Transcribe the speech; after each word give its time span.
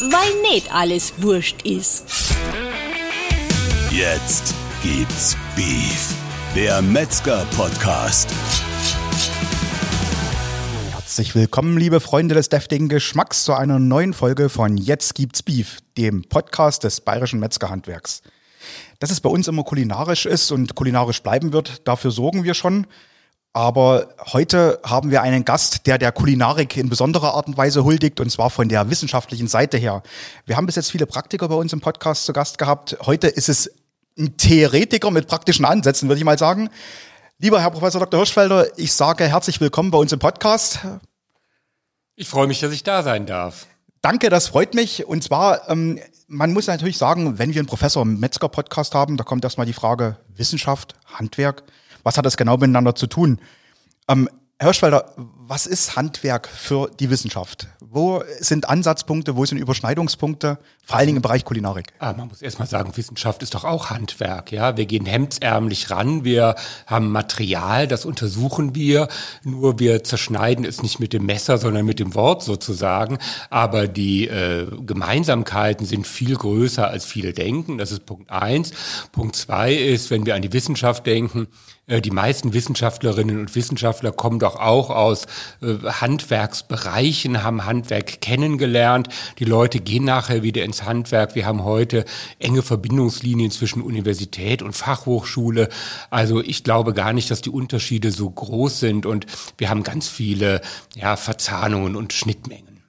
weil 0.00 0.40
nicht 0.52 0.74
alles 0.74 1.14
wurscht 1.18 1.62
ist. 1.62 2.04
Jetzt 3.90 4.54
gibt's 4.82 5.36
Beef, 5.54 6.14
der 6.56 6.82
Metzger-Podcast. 6.82 8.28
Herzlich 10.90 11.34
willkommen, 11.36 11.78
liebe 11.78 12.00
Freunde 12.00 12.34
des 12.34 12.48
deftigen 12.48 12.88
Geschmacks, 12.88 13.44
zu 13.44 13.54
einer 13.54 13.78
neuen 13.78 14.14
Folge 14.14 14.48
von 14.48 14.76
Jetzt 14.76 15.14
gibt's 15.14 15.42
Beef, 15.42 15.78
dem 15.96 16.24
Podcast 16.24 16.82
des 16.82 17.00
bayerischen 17.00 17.38
Metzgerhandwerks. 17.38 18.22
Dass 18.98 19.10
es 19.10 19.20
bei 19.20 19.30
uns 19.30 19.46
immer 19.46 19.62
kulinarisch 19.62 20.26
ist 20.26 20.50
und 20.50 20.74
kulinarisch 20.74 21.22
bleiben 21.22 21.52
wird, 21.52 21.86
dafür 21.86 22.10
sorgen 22.10 22.42
wir 22.42 22.54
schon. 22.54 22.86
Aber 23.56 24.08
heute 24.32 24.80
haben 24.82 25.12
wir 25.12 25.22
einen 25.22 25.44
Gast, 25.44 25.86
der 25.86 25.96
der 25.96 26.10
Kulinarik 26.10 26.76
in 26.76 26.88
besonderer 26.88 27.34
Art 27.34 27.46
und 27.46 27.56
Weise 27.56 27.84
huldigt, 27.84 28.18
und 28.18 28.28
zwar 28.28 28.50
von 28.50 28.68
der 28.68 28.90
wissenschaftlichen 28.90 29.46
Seite 29.46 29.78
her. 29.78 30.02
Wir 30.44 30.56
haben 30.56 30.66
bis 30.66 30.74
jetzt 30.74 30.90
viele 30.90 31.06
Praktiker 31.06 31.46
bei 31.46 31.54
uns 31.54 31.72
im 31.72 31.80
Podcast 31.80 32.26
zu 32.26 32.32
Gast 32.32 32.58
gehabt. 32.58 32.96
Heute 33.02 33.28
ist 33.28 33.48
es 33.48 33.70
ein 34.18 34.36
Theoretiker 34.36 35.12
mit 35.12 35.28
praktischen 35.28 35.64
Ansätzen, 35.64 36.08
würde 36.08 36.18
ich 36.18 36.24
mal 36.24 36.36
sagen. 36.36 36.68
Lieber 37.38 37.60
Herr 37.60 37.70
Professor 37.70 38.00
Dr. 38.00 38.18
Hirschfelder, 38.18 38.76
ich 38.76 38.92
sage 38.92 39.28
herzlich 39.28 39.60
willkommen 39.60 39.92
bei 39.92 39.98
uns 39.98 40.10
im 40.10 40.18
Podcast. 40.18 40.80
Ich 42.16 42.28
freue 42.28 42.48
mich, 42.48 42.58
dass 42.58 42.72
ich 42.72 42.82
da 42.82 43.04
sein 43.04 43.24
darf. 43.24 43.68
Danke, 44.02 44.30
das 44.30 44.48
freut 44.48 44.74
mich. 44.74 45.06
Und 45.06 45.22
zwar, 45.22 45.70
ähm, 45.70 46.00
man 46.26 46.52
muss 46.52 46.66
natürlich 46.66 46.98
sagen, 46.98 47.38
wenn 47.38 47.54
wir 47.54 47.60
einen 47.60 47.68
Professor 47.68 48.02
im 48.02 48.18
Metzger-Podcast 48.18 48.96
haben, 48.96 49.16
da 49.16 49.22
kommt 49.22 49.44
erstmal 49.44 49.66
die 49.66 49.72
Frage 49.72 50.16
Wissenschaft, 50.34 50.96
Handwerk 51.06 51.62
was 52.04 52.16
hat 52.16 52.26
das 52.26 52.36
genau 52.36 52.56
miteinander 52.56 52.94
zu 52.94 53.08
tun? 53.08 53.40
Ähm, 54.08 54.28
Herr 54.58 54.68
Hirschwalder, 54.68 55.12
was 55.48 55.66
ist 55.66 55.96
Handwerk 55.96 56.48
für 56.48 56.90
die 56.98 57.10
Wissenschaft? 57.10 57.68
Wo 57.80 58.22
sind 58.40 58.68
Ansatzpunkte, 58.68 59.36
wo 59.36 59.44
sind 59.44 59.58
Überschneidungspunkte, 59.58 60.58
vor 60.84 60.96
allen 60.96 61.06
Dingen 61.06 61.16
im 61.16 61.22
Bereich 61.22 61.44
Kulinarik? 61.44 61.92
Ah, 61.98 62.12
man 62.12 62.28
muss 62.28 62.42
erstmal 62.42 62.66
sagen, 62.66 62.96
Wissenschaft 62.96 63.42
ist 63.42 63.54
doch 63.54 63.64
auch 63.64 63.90
Handwerk. 63.90 64.52
Ja, 64.52 64.76
Wir 64.76 64.86
gehen 64.86 65.06
hemdsärmlich 65.06 65.90
ran, 65.90 66.24
wir 66.24 66.56
haben 66.86 67.12
Material, 67.12 67.86
das 67.86 68.04
untersuchen 68.04 68.74
wir, 68.74 69.08
nur 69.44 69.78
wir 69.78 70.02
zerschneiden 70.02 70.64
es 70.64 70.82
nicht 70.82 70.98
mit 70.98 71.12
dem 71.12 71.26
Messer, 71.26 71.58
sondern 71.58 71.86
mit 71.86 72.00
dem 72.00 72.14
Wort 72.14 72.42
sozusagen. 72.42 73.18
Aber 73.50 73.86
die 73.86 74.26
äh, 74.26 74.66
Gemeinsamkeiten 74.84 75.86
sind 75.86 76.06
viel 76.06 76.36
größer, 76.36 76.88
als 76.88 77.04
viele 77.04 77.32
denken. 77.32 77.78
Das 77.78 77.92
ist 77.92 78.06
Punkt 78.06 78.30
eins. 78.30 78.72
Punkt 79.12 79.36
zwei 79.36 79.72
ist, 79.72 80.10
wenn 80.10 80.26
wir 80.26 80.34
an 80.34 80.42
die 80.42 80.52
Wissenschaft 80.52 81.06
denken, 81.06 81.46
äh, 81.86 82.00
die 82.00 82.10
meisten 82.10 82.52
Wissenschaftlerinnen 82.54 83.38
und 83.38 83.54
Wissenschaftler 83.54 84.12
kommen 84.12 84.38
doch 84.38 84.56
auch 84.56 84.90
aus 84.90 85.26
Handwerksbereichen, 85.60 87.42
haben 87.42 87.64
Handwerk 87.64 88.20
kennengelernt. 88.20 89.08
Die 89.38 89.44
Leute 89.44 89.80
gehen 89.80 90.04
nachher 90.04 90.42
wieder 90.42 90.64
ins 90.64 90.84
Handwerk. 90.84 91.34
Wir 91.34 91.46
haben 91.46 91.64
heute 91.64 92.04
enge 92.38 92.62
Verbindungslinien 92.62 93.50
zwischen 93.50 93.82
Universität 93.82 94.62
und 94.62 94.74
Fachhochschule. 94.74 95.68
Also 96.10 96.40
ich 96.40 96.64
glaube 96.64 96.94
gar 96.94 97.12
nicht, 97.12 97.30
dass 97.30 97.42
die 97.42 97.50
Unterschiede 97.50 98.10
so 98.10 98.30
groß 98.30 98.80
sind 98.80 99.06
und 99.06 99.26
wir 99.58 99.70
haben 99.70 99.82
ganz 99.82 100.08
viele 100.08 100.60
ja, 100.94 101.16
Verzahnungen 101.16 101.96
und 101.96 102.12
Schnittmengen. 102.12 102.82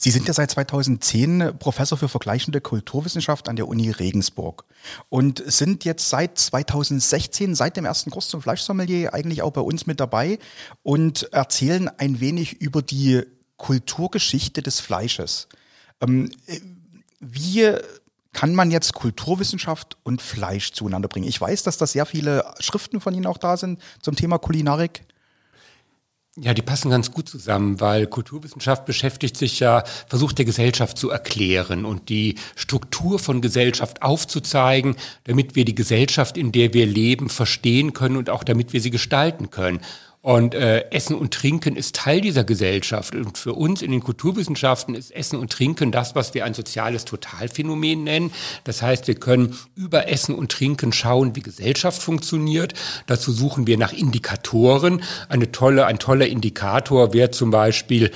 Sie 0.00 0.12
sind 0.12 0.28
ja 0.28 0.32
seit 0.32 0.52
2010 0.52 1.58
Professor 1.58 1.98
für 1.98 2.08
vergleichende 2.08 2.60
Kulturwissenschaft 2.60 3.48
an 3.48 3.56
der 3.56 3.66
Uni 3.66 3.90
Regensburg 3.90 4.64
und 5.08 5.42
sind 5.44 5.84
jetzt 5.84 6.08
seit 6.08 6.38
2016, 6.38 7.56
seit 7.56 7.76
dem 7.76 7.84
ersten 7.84 8.12
Kurs 8.12 8.28
zum 8.28 8.40
Fleischsommelier, 8.40 9.12
eigentlich 9.12 9.42
auch 9.42 9.50
bei 9.50 9.60
uns 9.60 9.86
mit 9.86 9.98
dabei 9.98 10.38
und 10.84 11.24
erzählen 11.32 11.88
ein 11.98 12.20
wenig 12.20 12.60
über 12.60 12.80
die 12.80 13.24
Kulturgeschichte 13.56 14.62
des 14.62 14.78
Fleisches. 14.78 15.48
Ähm, 16.00 16.30
wie 17.18 17.74
kann 18.32 18.54
man 18.54 18.70
jetzt 18.70 18.94
Kulturwissenschaft 18.94 19.96
und 20.04 20.22
Fleisch 20.22 20.70
zueinander 20.70 21.08
bringen? 21.08 21.26
Ich 21.26 21.40
weiß, 21.40 21.64
dass 21.64 21.76
da 21.76 21.88
sehr 21.88 22.06
viele 22.06 22.44
Schriften 22.60 23.00
von 23.00 23.14
Ihnen 23.14 23.26
auch 23.26 23.38
da 23.38 23.56
sind 23.56 23.80
zum 24.00 24.14
Thema 24.14 24.38
Kulinarik. 24.38 25.07
Ja, 26.40 26.54
die 26.54 26.62
passen 26.62 26.90
ganz 26.90 27.10
gut 27.10 27.28
zusammen, 27.28 27.80
weil 27.80 28.06
Kulturwissenschaft 28.06 28.84
beschäftigt 28.84 29.36
sich 29.36 29.58
ja, 29.58 29.82
versucht 30.06 30.38
der 30.38 30.44
Gesellschaft 30.44 30.96
zu 30.96 31.10
erklären 31.10 31.84
und 31.84 32.08
die 32.08 32.36
Struktur 32.54 33.18
von 33.18 33.40
Gesellschaft 33.40 34.02
aufzuzeigen, 34.02 34.94
damit 35.24 35.56
wir 35.56 35.64
die 35.64 35.74
Gesellschaft, 35.74 36.36
in 36.36 36.52
der 36.52 36.74
wir 36.74 36.86
leben, 36.86 37.28
verstehen 37.28 37.92
können 37.92 38.16
und 38.16 38.30
auch 38.30 38.44
damit 38.44 38.72
wir 38.72 38.80
sie 38.80 38.90
gestalten 38.90 39.50
können. 39.50 39.80
Und 40.20 40.54
äh, 40.54 40.90
Essen 40.90 41.14
und 41.14 41.32
Trinken 41.32 41.76
ist 41.76 41.94
Teil 41.94 42.20
dieser 42.20 42.42
Gesellschaft. 42.42 43.14
Und 43.14 43.38
für 43.38 43.54
uns 43.54 43.82
in 43.82 43.92
den 43.92 44.00
Kulturwissenschaften 44.02 44.94
ist 44.94 45.10
Essen 45.12 45.38
und 45.38 45.52
Trinken 45.52 45.92
das, 45.92 46.14
was 46.14 46.34
wir 46.34 46.44
ein 46.44 46.54
soziales 46.54 47.04
Totalphänomen 47.04 48.02
nennen. 48.02 48.32
Das 48.64 48.82
heißt, 48.82 49.06
wir 49.06 49.14
können 49.14 49.56
über 49.76 50.08
Essen 50.08 50.34
und 50.34 50.50
Trinken 50.50 50.92
schauen, 50.92 51.36
wie 51.36 51.40
Gesellschaft 51.40 52.02
funktioniert. 52.02 52.74
Dazu 53.06 53.30
suchen 53.30 53.66
wir 53.68 53.78
nach 53.78 53.92
Indikatoren. 53.92 55.02
Eine 55.28 55.52
tolle, 55.52 55.86
ein 55.86 56.00
toller 56.00 56.26
Indikator 56.26 57.12
wäre 57.12 57.30
zum 57.30 57.50
Beispiel 57.50 58.10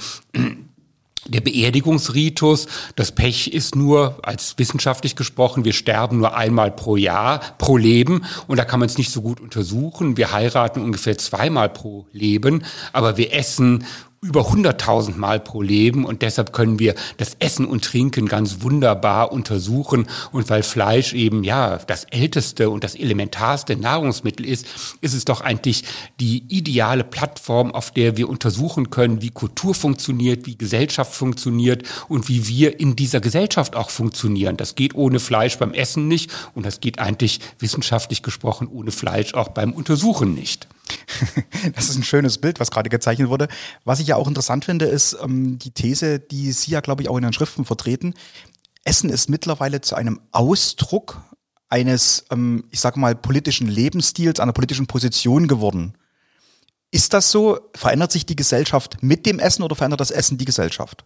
der 1.29 1.41
Beerdigungsritus, 1.41 2.67
das 2.97 3.13
Pech 3.13 3.53
ist 3.53 3.77
nur, 3.77 4.19
als 4.23 4.55
wissenschaftlich 4.59 5.15
gesprochen, 5.15 5.65
wir 5.65 5.73
sterben 5.73 6.19
nur 6.19 6.37
einmal 6.37 6.71
pro 6.73 6.97
Jahr, 6.97 7.41
pro 7.59 7.77
Leben. 7.77 8.25
Und 8.49 8.59
da 8.59 8.65
kann 8.65 8.81
man 8.81 8.89
es 8.89 8.99
nicht 8.99 9.13
so 9.13 9.23
gut 9.23 9.41
untersuchen. 9.41 10.17
Wir 10.17 10.33
heiraten 10.33 10.83
ungefähr 10.83 11.17
zweimal 11.19 11.69
pro 11.69 12.07
Leben, 12.13 12.65
aber 12.93 13.17
wir 13.17 13.33
essen 13.35 13.85
über 14.23 14.43
100.000 14.43 15.17
Mal 15.17 15.41
pro 15.41 15.63
Leben 15.63 16.05
und 16.05 16.23
deshalb 16.23 16.53
können 16.53 16.79
wir 16.79 16.95
das 17.17 17.37
Essen 17.41 17.67
und 17.67 17.85
Trinken 17.85 18.29
ganz 18.29 18.63
wunderbar 18.63 19.33
untersuchen 19.33 20.07
und 20.31 20.49
weil 20.49 20.63
Fleisch 20.63 21.13
eben 21.13 21.43
ja 21.43 21.79
das 21.79 22.05
älteste 22.05 22.71
und 22.71 22.85
das 22.85 22.95
elementarste 22.95 23.75
Nahrungsmittel 23.75 24.47
ist, 24.47 24.67
ist 25.01 25.15
es 25.15 25.25
doch 25.25 25.41
eigentlich 25.41 25.83
die 26.21 26.45
ideale 26.47 27.03
Plattform, 27.03 27.73
auf 27.73 27.91
der 27.91 28.17
wir 28.17 28.29
untersuchen 28.29 28.91
können, 28.91 29.23
wie 29.23 29.31
Kultur 29.31 29.75
funktioniert, 29.75 30.47
wie 30.47 30.57
Gesellschaft 30.57 31.13
funktioniert 31.13 31.83
und 32.07 32.29
wie 32.29 32.47
wir 32.47 32.79
in 32.79 32.95
dieser 32.95 33.21
Gesellschaft 33.21 33.75
auch 33.75 33.91
funktionieren. 33.91 34.57
Das 34.57 34.77
geht 34.77 34.95
ohne 34.95 35.19
Fleisch 35.19 35.59
beim 35.59 35.75
Essen 35.75 36.07
nicht 36.07 36.31
und 36.55 36.65
das 36.65 36.79
geht 36.79 37.01
eigentlich 37.01 37.41
wissenschaftlich 37.59 38.23
gesprochen 38.23 38.69
ohne 38.69 38.93
Fleisch 38.93 39.35
auch 39.35 39.49
beim 39.49 39.73
Untersuchen 39.73 40.33
nicht. 40.33 40.69
Das 41.75 41.89
ist 41.89 41.97
ein 41.97 42.03
schönes 42.03 42.39
Bild, 42.39 42.61
was 42.61 42.71
gerade 42.71 42.91
gezeichnet 42.91 43.29
wurde. 43.29 43.49
Was 43.85 44.01
ich 44.01 44.12
ja 44.13 44.17
auch 44.17 44.29
interessant 44.29 44.65
finde, 44.65 44.87
ist 44.87 45.17
ähm, 45.23 45.59
die 45.59 45.73
These, 45.73 46.21
die 46.21 46.53
Sie 46.53 46.71
ja, 46.71 46.81
glaube 46.81 47.03
ich, 47.03 47.09
auch 47.09 47.17
in 47.17 47.23
den 47.23 47.33
Schriften 47.33 47.65
vertreten. 47.65 48.15
Essen 48.85 49.11
ist 49.11 49.29
mittlerweile 49.29 49.81
zu 49.81 49.95
einem 49.95 50.21
Ausdruck 50.33 51.21
eines, 51.69 52.25
ähm, 52.31 52.65
ich 52.71 52.81
sage 52.81 53.01
mal, 53.01 53.15
politischen 53.15 53.69
Lebensstils, 53.69 54.41
einer 54.41 54.53
politischen 54.53 54.87
Position 54.87 55.49
geworden. 55.49 55.95
Ist 56.91 57.15
das 57.15 57.31
so? 57.31 57.59
Verändert 57.75 58.13
sich 58.13 58.27
die 58.27 58.37
Gesellschaft 58.37 59.03
mit 59.03 59.25
dem 59.25 59.39
Essen 59.39 59.63
oder 59.63 59.75
verändert 59.75 60.01
das 60.01 60.11
Essen 60.11 60.37
die 60.37 60.45
Gesellschaft? 60.45 61.05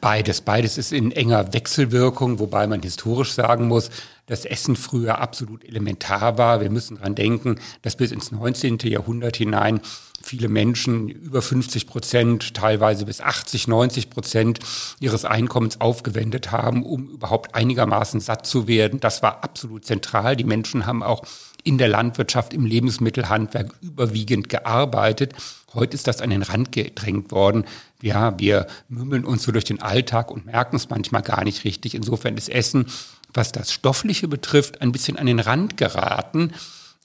Beides. 0.00 0.40
Beides 0.40 0.78
ist 0.78 0.92
in 0.92 1.10
enger 1.12 1.52
Wechselwirkung, 1.52 2.38
wobei 2.38 2.66
man 2.66 2.82
historisch 2.82 3.32
sagen 3.32 3.66
muss, 3.66 3.90
dass 4.26 4.44
Essen 4.44 4.76
früher 4.76 5.18
absolut 5.18 5.64
elementar 5.64 6.38
war. 6.38 6.60
Wir 6.60 6.70
müssen 6.70 6.98
dran 6.98 7.14
denken, 7.14 7.58
dass 7.82 7.96
bis 7.96 8.12
ins 8.12 8.30
19. 8.30 8.78
Jahrhundert 8.84 9.36
hinein 9.36 9.80
viele 10.22 10.48
Menschen 10.48 11.08
über 11.08 11.42
50 11.42 11.86
Prozent, 11.88 12.54
teilweise 12.54 13.04
bis 13.04 13.20
80, 13.20 13.66
90 13.66 14.10
Prozent 14.10 14.60
ihres 15.00 15.24
Einkommens 15.24 15.80
aufgewendet 15.80 16.52
haben, 16.52 16.84
um 16.84 17.08
überhaupt 17.08 17.54
einigermaßen 17.54 18.20
satt 18.20 18.46
zu 18.46 18.68
werden. 18.68 19.00
Das 19.00 19.22
war 19.22 19.42
absolut 19.42 19.84
zentral. 19.84 20.36
Die 20.36 20.44
Menschen 20.44 20.86
haben 20.86 21.02
auch 21.02 21.22
in 21.64 21.78
der 21.78 21.88
Landwirtschaft, 21.88 22.54
im 22.54 22.66
Lebensmittelhandwerk 22.66 23.74
überwiegend 23.80 24.48
gearbeitet. 24.48 25.34
Heute 25.74 25.94
ist 25.94 26.06
das 26.06 26.20
an 26.20 26.30
den 26.30 26.42
Rand 26.42 26.72
gedrängt 26.72 27.30
worden. 27.30 27.64
Ja, 28.00 28.38
wir 28.38 28.66
mümmeln 28.88 29.24
uns 29.24 29.42
so 29.42 29.52
durch 29.52 29.64
den 29.64 29.80
Alltag 29.80 30.30
und 30.30 30.46
merken 30.46 30.76
es 30.76 30.90
manchmal 30.90 31.22
gar 31.22 31.44
nicht 31.44 31.64
richtig. 31.64 31.94
Insofern 31.94 32.36
ist 32.36 32.48
Essen, 32.48 32.86
was 33.32 33.52
das 33.52 33.72
Stoffliche 33.72 34.28
betrifft, 34.28 34.82
ein 34.82 34.92
bisschen 34.92 35.16
an 35.16 35.26
den 35.26 35.40
Rand 35.40 35.76
geraten. 35.76 36.52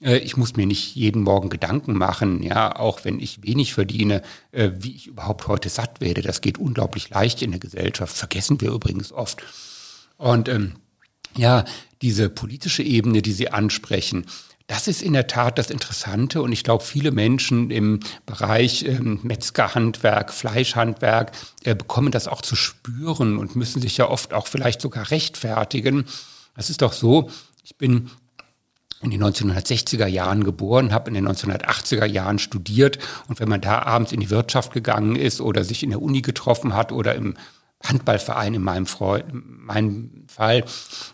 Äh, 0.02 0.18
ich 0.18 0.36
muss 0.36 0.56
mir 0.56 0.66
nicht 0.66 0.94
jeden 0.94 1.22
Morgen 1.22 1.48
Gedanken 1.48 1.94
machen, 1.94 2.42
ja, 2.42 2.76
auch 2.76 3.04
wenn 3.04 3.20
ich 3.20 3.42
wenig 3.42 3.74
verdiene, 3.74 4.22
äh, 4.52 4.70
wie 4.78 4.94
ich 4.94 5.06
überhaupt 5.06 5.46
heute 5.46 5.68
satt 5.68 6.00
werde. 6.00 6.22
Das 6.22 6.40
geht 6.40 6.58
unglaublich 6.58 7.10
leicht 7.10 7.42
in 7.42 7.52
der 7.52 7.60
Gesellschaft. 7.60 8.16
Vergessen 8.16 8.60
wir 8.60 8.70
übrigens 8.70 9.12
oft. 9.12 9.42
Und 10.16 10.48
ähm, 10.48 10.74
ja, 11.36 11.64
diese 12.02 12.28
politische 12.28 12.82
Ebene, 12.82 13.22
die 13.22 13.32
Sie 13.32 13.50
ansprechen, 13.50 14.26
das 14.68 14.86
ist 14.86 15.02
in 15.02 15.14
der 15.14 15.26
Tat 15.26 15.58
das 15.58 15.70
Interessante 15.70 16.42
und 16.42 16.52
ich 16.52 16.62
glaube, 16.62 16.84
viele 16.84 17.10
Menschen 17.10 17.70
im 17.70 18.00
Bereich 18.26 18.84
ähm, 18.84 19.18
Metzgerhandwerk, 19.22 20.30
Fleischhandwerk 20.32 21.32
äh, 21.64 21.74
bekommen 21.74 22.12
das 22.12 22.28
auch 22.28 22.42
zu 22.42 22.54
spüren 22.54 23.38
und 23.38 23.56
müssen 23.56 23.80
sich 23.80 23.96
ja 23.96 24.08
oft 24.08 24.34
auch 24.34 24.46
vielleicht 24.46 24.82
sogar 24.82 25.10
rechtfertigen. 25.10 26.04
Es 26.54 26.68
ist 26.68 26.82
doch 26.82 26.92
so, 26.92 27.30
ich 27.64 27.76
bin 27.76 28.10
in 29.00 29.10
den 29.10 29.24
1960er 29.24 30.06
Jahren 30.06 30.44
geboren, 30.44 30.92
habe 30.92 31.08
in 31.08 31.14
den 31.14 31.26
1980er 31.26 32.04
Jahren 32.04 32.38
studiert 32.38 32.98
und 33.26 33.40
wenn 33.40 33.48
man 33.48 33.62
da 33.62 33.82
abends 33.82 34.12
in 34.12 34.20
die 34.20 34.28
Wirtschaft 34.28 34.74
gegangen 34.74 35.16
ist 35.16 35.40
oder 35.40 35.64
sich 35.64 35.82
in 35.82 35.90
der 35.90 36.02
Uni 36.02 36.20
getroffen 36.20 36.74
hat 36.74 36.92
oder 36.92 37.14
im 37.14 37.38
Handballverein 37.82 38.54
in 38.54 38.62
meinem, 38.62 38.86
Freund, 38.86 39.24
in 39.32 39.64
meinem 39.64 40.24
Fall. 40.26 40.64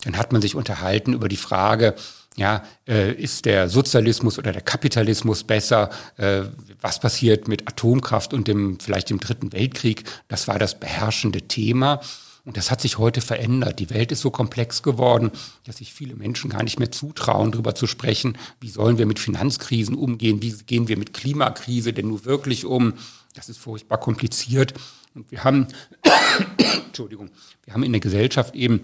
Dann 0.05 0.17
hat 0.17 0.33
man 0.33 0.41
sich 0.41 0.55
unterhalten 0.55 1.13
über 1.13 1.29
die 1.29 1.37
Frage, 1.37 1.95
ja, 2.37 2.65
äh, 2.89 3.13
ist 3.13 3.45
der 3.45 3.69
Sozialismus 3.69 4.39
oder 4.39 4.53
der 4.53 4.63
Kapitalismus 4.63 5.45
besser? 5.45 5.91
Äh, 6.17 6.43
was 6.81 6.99
passiert 6.99 7.47
mit 7.47 7.69
Atomkraft 7.69 8.35
und 8.35 8.49
dem 8.49 8.79
vielleicht 8.81 9.11
dem 9.11 9.21
Dritten 9.21 9.53
Weltkrieg? 9.53 10.05
Das 10.29 10.49
war 10.49 10.59
das 10.59 10.81
beherrschende 10.81 11.43
Thema. 11.43 12.01
Und 12.45 12.59
das 12.59 12.71
hat 12.71 12.81
sich 12.81 12.99
heute 12.99 13.23
verändert. 13.23 13.79
Die 13.79 13.89
Welt 13.89 14.13
ist 14.13 14.21
so 14.21 14.31
komplex 14.31 14.83
geworden, 14.83 15.31
dass 15.65 15.79
sich 15.79 15.95
viele 15.95 16.15
Menschen 16.15 16.51
gar 16.51 16.63
nicht 16.63 16.79
mehr 16.79 16.93
zutrauen, 16.93 17.53
darüber 17.53 17.75
zu 17.75 17.87
sprechen, 17.87 18.37
wie 18.61 18.69
sollen 18.69 18.99
wir 18.99 19.07
mit 19.07 19.19
Finanzkrisen 19.19 19.95
umgehen, 19.95 20.43
wie 20.43 20.53
gehen 20.53 20.89
wir 20.89 20.99
mit 20.99 21.15
Klimakrise 21.15 21.95
denn 21.95 22.09
nur 22.09 22.27
wirklich 22.27 22.67
um. 22.67 22.95
Das 23.35 23.49
ist 23.49 23.59
furchtbar 23.59 23.99
kompliziert. 23.99 24.75
Und 25.15 25.31
wir 25.31 25.43
haben, 25.43 25.69
Entschuldigung, 26.87 27.31
wir 27.65 27.73
haben 27.73 27.83
in 27.83 27.93
der 27.93 28.01
Gesellschaft 28.01 28.55
eben 28.55 28.83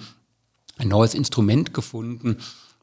ein 0.79 0.89
neues 0.89 1.13
Instrument 1.13 1.75
gefunden, 1.75 2.39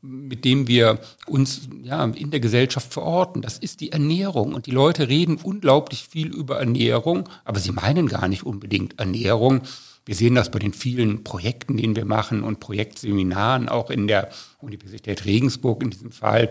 mit 0.08 0.46
dem 0.46 0.68
wir 0.68 1.00
uns 1.26 1.68
ja, 1.84 2.04
in 2.06 2.32
der 2.32 2.40
Gesellschaft 2.40 2.94
verorten. 2.94 3.42
Das 3.42 3.58
ist 3.58 3.82
die 3.82 3.92
Ernährung. 3.92 4.54
Und 4.54 4.66
die 4.66 4.72
Leute 4.72 5.10
reden 5.10 5.38
unglaublich 5.38 6.08
viel 6.10 6.28
über 6.28 6.60
Ernährung, 6.60 7.28
aber 7.46 7.60
sie 7.60 7.72
meinen 7.72 8.08
gar 8.08 8.28
nicht 8.28 8.44
unbedingt 8.44 9.00
Ernährung. 9.00 9.62
Wir 10.06 10.16
sehen 10.16 10.36
das 10.36 10.52
bei 10.52 10.60
den 10.60 10.74
vielen 10.74 11.24
Projekten, 11.24 11.76
die 11.76 11.96
wir 11.96 12.06
machen 12.06 12.44
und 12.44 12.60
Projektseminaren, 12.60 13.68
auch 13.68 13.90
in 13.90 14.08
der 14.08 14.30
Universität 14.60 15.26
Regensburg 15.26 15.84
in 15.84 15.90
diesem 15.90 16.12
Fall. 16.12 16.50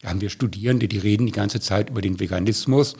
Da 0.00 0.10
haben 0.10 0.20
wir 0.20 0.30
Studierende, 0.30 0.88
die 0.88 0.98
reden 0.98 1.26
die 1.26 1.32
ganze 1.32 1.60
Zeit 1.60 1.90
über 1.90 2.02
den 2.02 2.20
Veganismus 2.20 2.96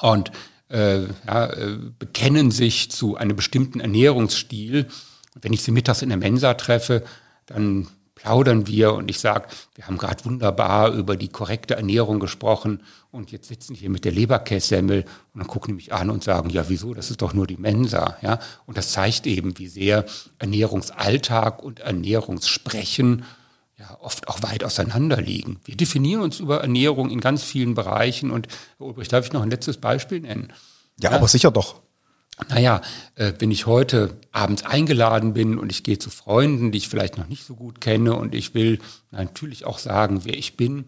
und 0.00 0.30
äh, 0.68 1.02
ja, 1.26 1.46
äh, 1.46 1.78
bekennen 1.98 2.50
sich 2.50 2.90
zu 2.90 3.16
einem 3.16 3.36
bestimmten 3.36 3.80
Ernährungsstil. 3.80 4.86
Und 5.34 5.44
wenn 5.44 5.52
ich 5.52 5.62
sie 5.62 5.72
mittags 5.72 6.02
in 6.02 6.08
der 6.08 6.18
Mensa 6.18 6.54
treffe, 6.54 7.04
dann 7.46 7.88
plaudern 8.14 8.66
wir 8.66 8.94
und 8.94 9.10
ich 9.10 9.18
sage, 9.18 9.48
wir 9.74 9.86
haben 9.86 9.98
gerade 9.98 10.24
wunderbar 10.24 10.92
über 10.92 11.16
die 11.16 11.28
korrekte 11.28 11.74
Ernährung 11.74 12.20
gesprochen 12.20 12.82
und 13.10 13.32
jetzt 13.32 13.48
sitzen 13.48 13.74
hier 13.74 13.90
mit 13.90 14.04
der 14.04 14.12
Leberkässemmel 14.12 15.02
und 15.32 15.40
dann 15.40 15.46
gucken 15.46 15.68
die 15.68 15.74
mich 15.74 15.92
an 15.92 16.10
und 16.10 16.24
sagen, 16.24 16.50
ja 16.50 16.68
wieso, 16.68 16.94
das 16.94 17.10
ist 17.10 17.22
doch 17.22 17.32
nur 17.32 17.46
die 17.46 17.56
Mensa. 17.56 18.16
Ja? 18.22 18.38
Und 18.66 18.76
das 18.76 18.92
zeigt 18.92 19.26
eben, 19.26 19.58
wie 19.58 19.68
sehr 19.68 20.04
Ernährungsalltag 20.38 21.62
und 21.62 21.80
Ernährungssprechen 21.80 23.24
ja, 23.76 23.98
oft 24.00 24.28
auch 24.28 24.42
weit 24.42 24.62
auseinander 24.62 25.20
liegen. 25.20 25.60
Wir 25.64 25.76
definieren 25.76 26.22
uns 26.22 26.38
über 26.38 26.60
Ernährung 26.60 27.10
in 27.10 27.20
ganz 27.20 27.42
vielen 27.42 27.74
Bereichen 27.74 28.30
und 28.30 28.46
Herr 28.78 28.86
Ulbricht, 28.86 29.12
darf 29.12 29.26
ich 29.26 29.32
noch 29.32 29.42
ein 29.42 29.50
letztes 29.50 29.78
Beispiel 29.78 30.20
nennen? 30.20 30.52
Ja, 31.00 31.10
ja, 31.10 31.16
aber 31.16 31.26
sicher 31.26 31.50
doch 31.50 31.83
naja, 32.48 32.80
äh, 33.14 33.32
wenn 33.38 33.50
ich 33.50 33.66
heute 33.66 34.16
abends 34.32 34.64
eingeladen 34.64 35.34
bin 35.34 35.58
und 35.58 35.70
ich 35.70 35.84
gehe 35.84 35.98
zu 35.98 36.10
Freunden, 36.10 36.72
die 36.72 36.78
ich 36.78 36.88
vielleicht 36.88 37.16
noch 37.16 37.28
nicht 37.28 37.44
so 37.44 37.54
gut 37.54 37.80
kenne 37.80 38.14
und 38.14 38.34
ich 38.34 38.54
will 38.54 38.80
natürlich 39.10 39.64
auch 39.64 39.78
sagen, 39.78 40.24
wer 40.24 40.36
ich 40.36 40.56
bin, 40.56 40.84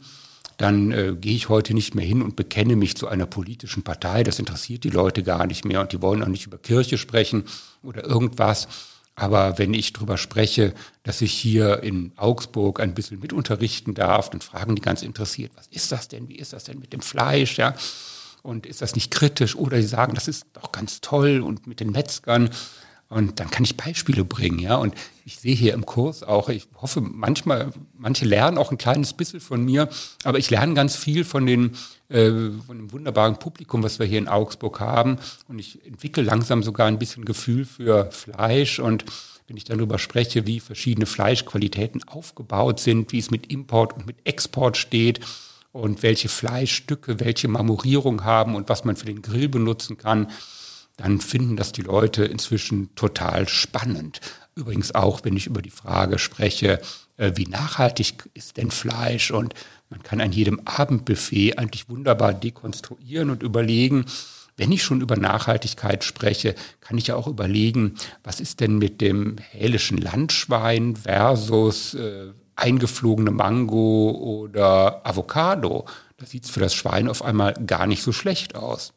dann 0.56 0.90
äh, 0.90 1.14
gehe 1.18 1.36
ich 1.36 1.48
heute 1.48 1.74
nicht 1.74 1.94
mehr 1.94 2.04
hin 2.04 2.22
und 2.22 2.34
bekenne 2.34 2.76
mich 2.76 2.96
zu 2.96 3.08
einer 3.08 3.26
politischen 3.26 3.82
Partei. 3.82 4.22
Das 4.22 4.38
interessiert 4.38 4.84
die 4.84 4.90
Leute 4.90 5.22
gar 5.22 5.46
nicht 5.46 5.64
mehr 5.64 5.80
und 5.80 5.92
die 5.92 6.02
wollen 6.02 6.22
auch 6.22 6.28
nicht 6.28 6.46
über 6.46 6.58
Kirche 6.58 6.98
sprechen 6.98 7.44
oder 7.82 8.04
irgendwas. 8.04 8.66
Aber 9.14 9.58
wenn 9.58 9.72
ich 9.72 9.92
darüber 9.92 10.18
spreche, 10.18 10.74
dass 11.02 11.22
ich 11.22 11.32
hier 11.32 11.82
in 11.82 12.12
Augsburg 12.16 12.80
ein 12.80 12.94
bisschen 12.94 13.18
mitunterrichten 13.20 13.94
darf, 13.94 14.30
dann 14.30 14.40
fragen 14.40 14.76
die 14.76 14.82
ganz 14.82 15.02
interessiert, 15.02 15.52
was 15.56 15.68
ist 15.68 15.92
das 15.92 16.08
denn? 16.08 16.28
Wie 16.28 16.36
ist 16.36 16.52
das 16.52 16.64
denn 16.64 16.78
mit 16.78 16.92
dem 16.92 17.00
Fleisch? 17.00 17.56
Ja, 17.56 17.74
und 18.46 18.66
ist 18.66 18.80
das 18.80 18.94
nicht 18.94 19.10
kritisch? 19.10 19.56
Oder 19.56 19.80
sie 19.80 19.88
sagen, 19.88 20.14
das 20.14 20.28
ist 20.28 20.46
doch 20.52 20.72
ganz 20.72 21.00
toll 21.00 21.40
und 21.40 21.66
mit 21.66 21.80
den 21.80 21.90
Metzgern. 21.90 22.50
Und 23.08 23.38
dann 23.38 23.50
kann 23.50 23.64
ich 23.64 23.76
Beispiele 23.76 24.24
bringen, 24.24 24.58
ja. 24.58 24.76
Und 24.76 24.94
ich 25.24 25.38
sehe 25.38 25.54
hier 25.54 25.74
im 25.74 25.86
Kurs 25.86 26.22
auch, 26.22 26.48
ich 26.48 26.66
hoffe, 26.80 27.00
manchmal, 27.00 27.72
manche 27.96 28.24
lernen 28.24 28.58
auch 28.58 28.72
ein 28.72 28.78
kleines 28.78 29.12
bisschen 29.12 29.40
von 29.40 29.64
mir, 29.64 29.88
aber 30.24 30.38
ich 30.38 30.50
lerne 30.50 30.74
ganz 30.74 30.96
viel 30.96 31.24
von 31.24 31.46
den, 31.46 31.76
äh, 32.08 32.30
von 32.66 32.78
dem 32.78 32.92
wunderbaren 32.92 33.38
Publikum, 33.38 33.84
was 33.84 34.00
wir 34.00 34.06
hier 34.06 34.18
in 34.18 34.28
Augsburg 34.28 34.80
haben. 34.80 35.18
Und 35.46 35.60
ich 35.60 35.84
entwickle 35.86 36.24
langsam 36.24 36.64
sogar 36.64 36.88
ein 36.88 36.98
bisschen 36.98 37.24
Gefühl 37.24 37.64
für 37.64 38.10
Fleisch 38.10 38.80
und 38.80 39.04
wenn 39.46 39.56
ich 39.56 39.64
darüber 39.64 40.00
spreche, 40.00 40.44
wie 40.46 40.58
verschiedene 40.58 41.06
Fleischqualitäten 41.06 42.02
aufgebaut 42.08 42.80
sind, 42.80 43.12
wie 43.12 43.20
es 43.20 43.30
mit 43.30 43.52
Import 43.52 43.92
und 43.92 44.04
mit 44.04 44.16
Export 44.24 44.76
steht, 44.76 45.20
und 45.76 46.02
welche 46.02 46.28
Fleischstücke 46.28 47.20
welche 47.20 47.48
Marmorierung 47.48 48.24
haben 48.24 48.54
und 48.54 48.68
was 48.68 48.84
man 48.84 48.96
für 48.96 49.06
den 49.06 49.22
Grill 49.22 49.48
benutzen 49.48 49.98
kann, 49.98 50.30
dann 50.96 51.20
finden 51.20 51.56
das 51.56 51.72
die 51.72 51.82
Leute 51.82 52.24
inzwischen 52.24 52.94
total 52.94 53.48
spannend. 53.48 54.20
Übrigens 54.54 54.94
auch, 54.94 55.20
wenn 55.24 55.36
ich 55.36 55.46
über 55.46 55.60
die 55.60 55.70
Frage 55.70 56.18
spreche, 56.18 56.80
äh, 57.18 57.32
wie 57.34 57.46
nachhaltig 57.46 58.30
ist 58.32 58.56
denn 58.56 58.70
Fleisch 58.70 59.30
und 59.30 59.54
man 59.90 60.02
kann 60.02 60.20
an 60.20 60.32
jedem 60.32 60.60
Abendbuffet 60.64 61.58
eigentlich 61.58 61.88
wunderbar 61.88 62.32
dekonstruieren 62.32 63.30
und 63.30 63.42
überlegen, 63.42 64.06
wenn 64.56 64.72
ich 64.72 64.82
schon 64.82 65.02
über 65.02 65.16
Nachhaltigkeit 65.16 66.02
spreche, 66.02 66.54
kann 66.80 66.96
ich 66.96 67.08
ja 67.08 67.16
auch 67.16 67.26
überlegen, 67.26 67.96
was 68.24 68.40
ist 68.40 68.60
denn 68.60 68.78
mit 68.78 69.02
dem 69.02 69.36
hälischen 69.36 69.98
Landschwein 69.98 70.96
versus 70.96 71.92
äh, 71.92 72.32
eingeflogene 72.56 73.30
Mango 73.30 74.10
oder 74.10 75.06
Avocado. 75.06 75.84
Da 76.16 76.26
sieht 76.26 76.44
es 76.44 76.50
für 76.50 76.60
das 76.60 76.74
Schwein 76.74 77.08
auf 77.08 77.22
einmal 77.22 77.54
gar 77.54 77.86
nicht 77.86 78.02
so 78.02 78.12
schlecht 78.12 78.56
aus. 78.56 78.92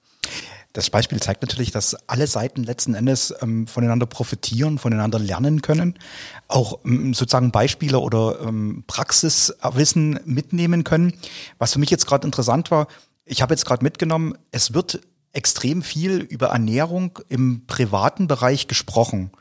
Das 0.73 0.91
Beispiel 0.91 1.19
zeigt 1.19 1.41
natürlich, 1.41 1.71
dass 1.71 1.95
alle 2.07 2.27
Seiten 2.27 2.63
letzten 2.63 2.93
Endes 2.93 3.33
ähm, 3.41 3.65
voneinander 3.65 4.05
profitieren, 4.05 4.77
voneinander 4.77 5.17
lernen 5.17 5.63
können, 5.63 5.95
auch 6.47 6.79
ähm, 6.85 7.13
sozusagen 7.15 7.51
Beispiele 7.51 7.99
oder 7.99 8.39
ähm, 8.41 8.83
Praxiswissen 8.85 10.19
mitnehmen 10.25 10.83
können. 10.83 11.13
Was 11.57 11.73
für 11.73 11.79
mich 11.79 11.89
jetzt 11.89 12.05
gerade 12.05 12.27
interessant 12.27 12.69
war, 12.69 12.87
ich 13.25 13.41
habe 13.41 13.53
jetzt 13.53 13.65
gerade 13.65 13.83
mitgenommen, 13.83 14.37
es 14.51 14.73
wird 14.73 15.01
extrem 15.33 15.81
viel 15.81 16.19
über 16.19 16.47
Ernährung 16.47 17.19
im 17.29 17.65
privaten 17.65 18.27
Bereich 18.27 18.67
gesprochen 18.67 19.31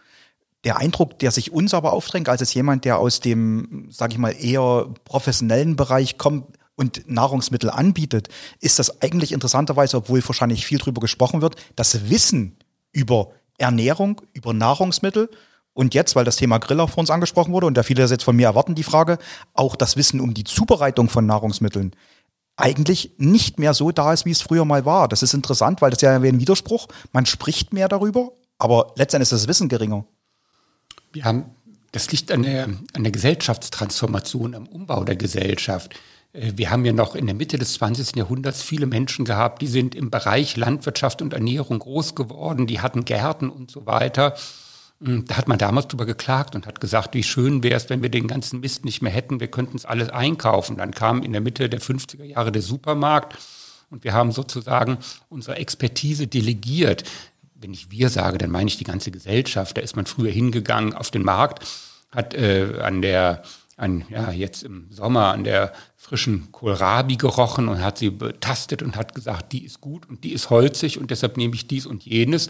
der 0.65 0.79
Eindruck, 0.79 1.19
der 1.19 1.31
sich 1.31 1.53
uns 1.53 1.75
aber 1.75 1.93
aufdrängt, 1.93 2.29
als 2.29 2.41
es 2.41 2.55
jemand, 2.55 2.85
der 2.85 2.99
aus 2.99 3.21
dem, 3.21 3.89
sage 3.91 4.15
ich 4.15 4.19
mal, 4.19 4.31
eher 4.31 4.89
professionellen 5.05 5.77
Bereich 5.77 6.19
kommt 6.19 6.47
und 6.75 7.09
Nahrungsmittel 7.09 7.71
anbietet, 7.71 8.29
ist 8.61 8.79
das 8.79 9.03
eigentlich 9.03 9.33
interessanterweise, 9.33 9.97
obwohl 9.99 10.27
wahrscheinlich 10.27 10.67
viel 10.67 10.79
drüber 10.79 11.01
gesprochen 11.01 11.43
wird, 11.43 11.57
das 11.77 12.11
Wissen 12.11 12.57
über 12.93 13.31
Ernährung, 13.59 14.21
über 14.33 14.53
Nahrungsmittel 14.53 15.31
und 15.75 15.95
jetzt, 15.95 16.17
weil 16.17 16.25
das 16.25 16.37
Thema 16.37 16.59
Grill 16.59 16.81
auch 16.81 16.91
vor 16.91 17.03
uns 17.03 17.11
angesprochen 17.11 17.53
wurde 17.53 17.67
und 17.67 17.77
da 17.77 17.83
viele 17.83 18.03
das 18.03 18.11
jetzt 18.11 18.25
von 18.25 18.37
mir 18.37 18.47
erwarten, 18.47 18.75
die 18.75 18.83
Frage, 18.83 19.19
auch 19.55 19.77
das 19.77 19.97
Wissen 19.97 20.21
um 20.21 20.35
die 20.35 20.45
Zubereitung 20.45 21.09
von 21.09 21.27
Nahrungsmitteln 21.27 21.95
eigentlich 22.59 23.13
nicht 23.19 23.59
mehr 23.59 23.73
so 23.73 23.93
da 23.93 24.13
ist, 24.13 24.25
wie 24.25 24.33
es 24.33 24.43
früher 24.43 24.65
mal 24.65 24.85
war. 24.85 25.07
Das 25.09 25.23
ist 25.23 25.33
interessant, 25.33 25.81
weil 25.81 25.91
das 25.91 26.01
ja 26.01 26.21
wie 26.23 26.29
ein 26.29 26.41
Widerspruch. 26.41 26.89
Man 27.13 27.25
spricht 27.25 27.73
mehr 27.73 27.89
darüber, 27.89 28.33
aber 28.59 28.93
letztendlich 28.97 29.33
ist 29.33 29.43
das 29.43 29.49
Wissen 29.49 29.69
geringer. 29.69 30.05
Wir 31.13 31.25
haben, 31.25 31.45
das 31.93 32.11
liegt 32.11 32.31
an 32.31 32.43
der, 32.43 32.65
an 32.93 33.03
der 33.03 33.13
Gesellschaftstransformation, 33.13 34.55
am 34.55 34.67
Umbau 34.67 35.05
der 35.05 35.17
Gesellschaft. 35.17 35.95
Äh, 36.33 36.53
wir 36.57 36.71
haben 36.71 36.85
ja 36.85 36.93
noch 36.93 37.15
in 37.15 37.27
der 37.27 37.35
Mitte 37.35 37.59
des 37.59 37.75
20. 37.75 38.17
Jahrhunderts 38.17 38.63
viele 38.63 38.87
Menschen 38.87 39.25
gehabt, 39.25 39.63
die 39.63 39.67
sind 39.67 39.95
im 39.95 40.11
Bereich 40.11 40.57
Landwirtschaft 40.57 41.23
und 41.23 41.33
Ernährung 41.33 41.79
groß 41.79 42.15
geworden, 42.15 42.67
die 42.67 42.81
hatten 42.81 43.05
Gärten 43.05 43.51
und 43.51 43.71
so 43.71 43.87
weiter. 43.87 44.35
Hm, 45.03 45.25
da 45.27 45.37
hat 45.37 45.49
man 45.49 45.59
damals 45.59 45.89
drüber 45.89 46.07
geklagt 46.07 46.55
und 46.55 46.67
hat 46.67 46.81
gesagt, 46.81 47.15
wie 47.15 47.23
schön 47.23 47.63
wäre 47.63 47.77
es, 47.77 47.89
wenn 47.89 48.03
wir 48.03 48.11
den 48.11 48.27
ganzen 48.27 48.61
Mist 48.61 48.85
nicht 48.85 49.03
mehr 49.03 49.13
hätten, 49.13 49.41
wir 49.41 49.49
könnten 49.49 49.77
es 49.77 49.85
alles 49.85 50.11
einkaufen. 50.11 50.77
Dann 50.77 50.91
kam 50.91 51.23
in 51.23 51.33
der 51.33 51.41
Mitte 51.41 51.69
der 51.69 51.81
50er 51.81 52.25
Jahre 52.25 52.53
der 52.53 52.63
Supermarkt 52.63 53.39
und 53.91 54.05
wir 54.05 54.13
haben 54.13 54.33
sozusagen 54.33 54.99
unsere 55.29 55.57
Expertise 55.57 56.27
delegiert 56.27 57.05
wenn 57.61 57.73
ich 57.73 57.91
wir 57.91 58.09
sage, 58.09 58.39
dann 58.39 58.51
meine 58.51 58.69
ich 58.69 58.79
die 58.79 58.85
ganze 58.85 59.11
Gesellschaft. 59.11 59.77
Da 59.77 59.81
ist 59.81 59.97
man 59.97 60.07
früher 60.07 60.31
hingegangen 60.31 60.95
auf 60.95 61.11
den 61.11 61.23
Markt, 61.23 61.67
hat 62.11 62.35
äh, 62.35 62.81
an 62.81 63.03
der, 63.03 63.43
an, 63.77 64.05
ja, 64.09 64.31
jetzt 64.31 64.63
im 64.63 64.87
Sommer 64.91 65.33
an 65.33 65.45
der 65.45 65.73
frischen 65.97 66.51
Kohlrabi 66.53 67.17
gerochen 67.17 67.69
und 67.69 67.83
hat 67.83 67.99
sie 67.99 68.11
betastet 68.11 68.83
und 68.83 68.97
hat 68.97 69.15
gesagt, 69.15 69.53
die 69.53 69.65
ist 69.65 69.81
gut 69.81 70.09
und 70.09 70.25
die 70.25 70.33
ist 70.33 70.51
holzig 70.51 70.99
und 70.99 71.11
deshalb 71.11 71.37
nehme 71.37 71.55
ich 71.55 71.67
dies 71.67 71.87
und 71.87 72.05
jenes. 72.05 72.49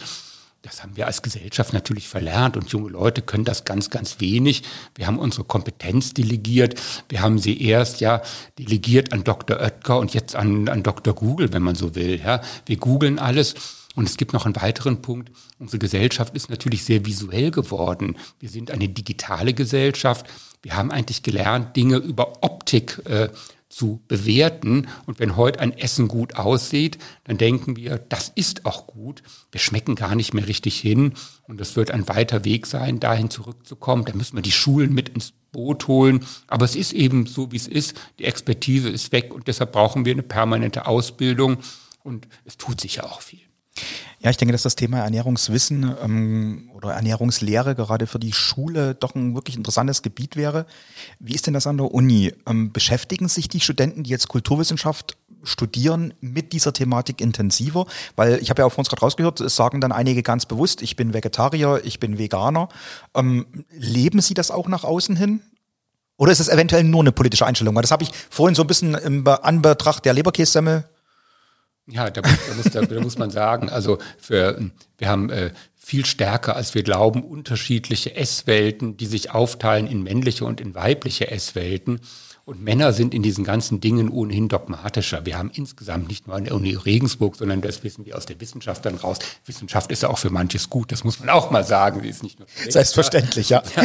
Das 0.62 0.82
haben 0.82 0.96
wir 0.96 1.06
als 1.06 1.22
Gesellschaft 1.22 1.72
natürlich 1.72 2.08
verlernt 2.08 2.56
und 2.56 2.70
junge 2.70 2.90
Leute 2.90 3.22
können 3.22 3.44
das 3.44 3.64
ganz, 3.64 3.90
ganz 3.90 4.18
wenig. 4.18 4.64
Wir 4.96 5.06
haben 5.06 5.18
unsere 5.18 5.44
Kompetenz 5.44 6.14
delegiert. 6.14 6.80
Wir 7.08 7.22
haben 7.22 7.38
sie 7.38 7.62
erst 7.62 8.00
ja 8.00 8.22
delegiert 8.58 9.12
an 9.12 9.22
Dr. 9.22 9.60
Oetker 9.60 9.98
und 9.98 10.14
jetzt 10.14 10.34
an, 10.34 10.68
an 10.68 10.82
Dr. 10.82 11.14
Google, 11.14 11.52
wenn 11.52 11.62
man 11.62 11.76
so 11.76 11.94
will. 11.94 12.20
Ja. 12.20 12.42
Wir 12.66 12.76
googeln 12.76 13.20
alles 13.20 13.54
und 13.98 14.08
es 14.08 14.16
gibt 14.16 14.32
noch 14.32 14.46
einen 14.46 14.54
weiteren 14.54 15.02
Punkt. 15.02 15.32
Unsere 15.58 15.80
Gesellschaft 15.80 16.32
ist 16.36 16.50
natürlich 16.50 16.84
sehr 16.84 17.04
visuell 17.04 17.50
geworden. 17.50 18.16
Wir 18.38 18.48
sind 18.48 18.70
eine 18.70 18.88
digitale 18.88 19.54
Gesellschaft. 19.54 20.24
Wir 20.62 20.76
haben 20.76 20.92
eigentlich 20.92 21.24
gelernt, 21.24 21.74
Dinge 21.74 21.96
über 21.96 22.44
Optik 22.44 23.02
äh, 23.06 23.30
zu 23.68 24.00
bewerten. 24.06 24.86
Und 25.06 25.18
wenn 25.18 25.34
heute 25.34 25.58
ein 25.58 25.76
Essen 25.76 26.06
gut 26.06 26.36
aussieht, 26.36 26.98
dann 27.24 27.38
denken 27.38 27.74
wir, 27.74 27.98
das 27.98 28.30
ist 28.36 28.66
auch 28.66 28.86
gut. 28.86 29.24
Wir 29.50 29.60
schmecken 29.60 29.96
gar 29.96 30.14
nicht 30.14 30.32
mehr 30.32 30.46
richtig 30.46 30.78
hin. 30.78 31.14
Und 31.48 31.60
das 31.60 31.74
wird 31.74 31.90
ein 31.90 32.06
weiter 32.06 32.44
Weg 32.44 32.68
sein, 32.68 33.00
dahin 33.00 33.30
zurückzukommen. 33.30 34.04
Da 34.04 34.14
müssen 34.14 34.36
wir 34.36 34.42
die 34.42 34.52
Schulen 34.52 34.94
mit 34.94 35.08
ins 35.08 35.32
Boot 35.50 35.88
holen. 35.88 36.24
Aber 36.46 36.64
es 36.64 36.76
ist 36.76 36.92
eben 36.92 37.26
so, 37.26 37.50
wie 37.50 37.56
es 37.56 37.66
ist. 37.66 38.00
Die 38.20 38.26
Expertise 38.26 38.90
ist 38.90 39.10
weg 39.10 39.34
und 39.34 39.48
deshalb 39.48 39.72
brauchen 39.72 40.04
wir 40.04 40.12
eine 40.12 40.22
permanente 40.22 40.86
Ausbildung. 40.86 41.56
Und 42.04 42.28
es 42.44 42.56
tut 42.58 42.80
sich 42.80 42.94
ja 42.94 43.02
auch 43.02 43.22
viel. 43.22 43.47
Ja, 44.20 44.30
ich 44.30 44.36
denke, 44.36 44.52
dass 44.52 44.62
das 44.62 44.74
Thema 44.74 44.98
Ernährungswissen 44.98 45.94
ähm, 46.02 46.70
oder 46.74 46.92
Ernährungslehre 46.92 47.76
gerade 47.76 48.08
für 48.08 48.18
die 48.18 48.32
Schule 48.32 48.96
doch 48.96 49.14
ein 49.14 49.34
wirklich 49.36 49.56
interessantes 49.56 50.02
Gebiet 50.02 50.34
wäre. 50.34 50.66
Wie 51.20 51.34
ist 51.34 51.46
denn 51.46 51.54
das 51.54 51.68
an 51.68 51.76
der 51.76 51.94
Uni? 51.94 52.34
Ähm, 52.46 52.72
beschäftigen 52.72 53.28
sich 53.28 53.48
die 53.48 53.60
Studenten, 53.60 54.02
die 54.02 54.10
jetzt 54.10 54.26
Kulturwissenschaft 54.26 55.16
studieren, 55.44 56.14
mit 56.20 56.52
dieser 56.52 56.72
Thematik 56.72 57.20
intensiver? 57.20 57.86
Weil 58.16 58.40
ich 58.42 58.50
habe 58.50 58.62
ja 58.62 58.68
von 58.68 58.80
uns 58.80 58.88
gerade 58.88 59.02
rausgehört, 59.02 59.40
es 59.40 59.54
sagen 59.54 59.80
dann 59.80 59.92
einige 59.92 60.24
ganz 60.24 60.46
bewusst, 60.46 60.82
ich 60.82 60.96
bin 60.96 61.14
Vegetarier, 61.14 61.80
ich 61.84 62.00
bin 62.00 62.18
Veganer. 62.18 62.68
Ähm, 63.14 63.46
leben 63.70 64.20
sie 64.20 64.34
das 64.34 64.50
auch 64.50 64.66
nach 64.66 64.82
außen 64.82 65.14
hin? 65.14 65.42
Oder 66.16 66.32
ist 66.32 66.40
es 66.40 66.48
eventuell 66.48 66.82
nur 66.82 67.02
eine 67.02 67.12
politische 67.12 67.46
Einstellung? 67.46 67.76
Weil 67.76 67.82
das 67.82 67.92
habe 67.92 68.02
ich 68.02 68.10
vorhin 68.30 68.56
so 68.56 68.64
ein 68.64 68.66
bisschen 68.66 68.94
im 68.94 69.24
Anbetracht 69.28 70.04
der 70.04 70.14
Leberkässemmel 70.14 70.88
ja, 71.88 72.10
da, 72.10 72.20
da, 72.20 72.30
muss, 72.56 72.72
da, 72.72 72.82
da 72.82 73.00
muss 73.00 73.18
man 73.18 73.30
sagen, 73.30 73.68
also 73.68 73.98
für, 74.18 74.70
wir 74.98 75.08
haben 75.08 75.30
äh, 75.30 75.50
viel 75.76 76.04
stärker, 76.04 76.54
als 76.54 76.74
wir 76.74 76.82
glauben, 76.82 77.22
unterschiedliche 77.22 78.14
Esswelten, 78.14 78.96
die 78.98 79.06
sich 79.06 79.30
aufteilen 79.30 79.86
in 79.86 80.02
männliche 80.02 80.44
und 80.44 80.60
in 80.60 80.74
weibliche 80.74 81.30
Esswelten. 81.30 82.00
Und 82.44 82.62
Männer 82.62 82.94
sind 82.94 83.12
in 83.12 83.22
diesen 83.22 83.44
ganzen 83.44 83.80
Dingen 83.80 84.08
ohnehin 84.08 84.48
dogmatischer. 84.48 85.26
Wir 85.26 85.36
haben 85.36 85.50
insgesamt 85.52 86.08
nicht 86.08 86.26
nur 86.26 86.36
an 86.36 86.44
der 86.44 86.54
Uni 86.54 86.74
Regensburg, 86.74 87.36
sondern 87.36 87.60
das 87.60 87.84
wissen 87.84 88.06
wir 88.06 88.16
aus 88.16 88.26
der 88.26 88.40
Wissenschaft 88.40 88.86
dann 88.86 88.96
raus. 88.96 89.18
Wissenschaft 89.44 89.90
ist 89.90 90.02
ja 90.02 90.08
auch 90.08 90.18
für 90.18 90.30
manches 90.30 90.70
gut, 90.70 90.92
das 90.92 91.04
muss 91.04 91.20
man 91.20 91.28
auch 91.28 91.50
mal 91.50 91.64
sagen. 91.64 92.00
Sie 92.02 92.08
ist 92.08 92.22
nicht 92.22 92.38
nur 92.38 92.48
Selbstverständlich, 92.68 93.50
ja. 93.50 93.62
ja. 93.76 93.84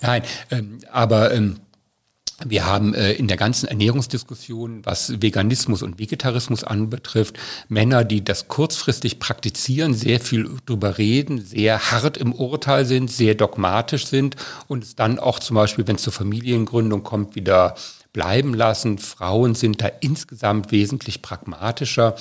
Nein, 0.00 0.22
ähm, 0.50 0.78
aber 0.90 1.32
ähm, 1.32 1.60
wir 2.46 2.66
haben 2.66 2.94
äh, 2.94 3.12
in 3.12 3.28
der 3.28 3.36
ganzen 3.36 3.68
Ernährungsdiskussion, 3.68 4.84
was 4.84 5.20
Veganismus 5.20 5.82
und 5.82 5.98
Vegetarismus 5.98 6.64
anbetrifft, 6.64 7.38
Männer, 7.68 8.04
die 8.04 8.24
das 8.24 8.48
kurzfristig 8.48 9.18
praktizieren, 9.18 9.94
sehr 9.94 10.20
viel 10.20 10.48
drüber 10.66 10.98
reden, 10.98 11.44
sehr 11.44 11.90
hart 11.90 12.16
im 12.16 12.32
Urteil 12.32 12.84
sind, 12.84 13.10
sehr 13.10 13.34
dogmatisch 13.34 14.06
sind 14.06 14.36
und 14.68 14.84
es 14.84 14.94
dann 14.94 15.18
auch 15.18 15.38
zum 15.38 15.56
Beispiel, 15.56 15.86
wenn 15.86 15.96
es 15.96 16.02
zur 16.02 16.12
Familiengründung 16.12 17.02
kommt, 17.02 17.34
wieder 17.34 17.74
bleiben 18.12 18.54
lassen. 18.54 18.98
Frauen 18.98 19.54
sind 19.54 19.82
da 19.82 19.86
insgesamt 20.00 20.72
wesentlich 20.72 21.22
pragmatischer 21.22 22.16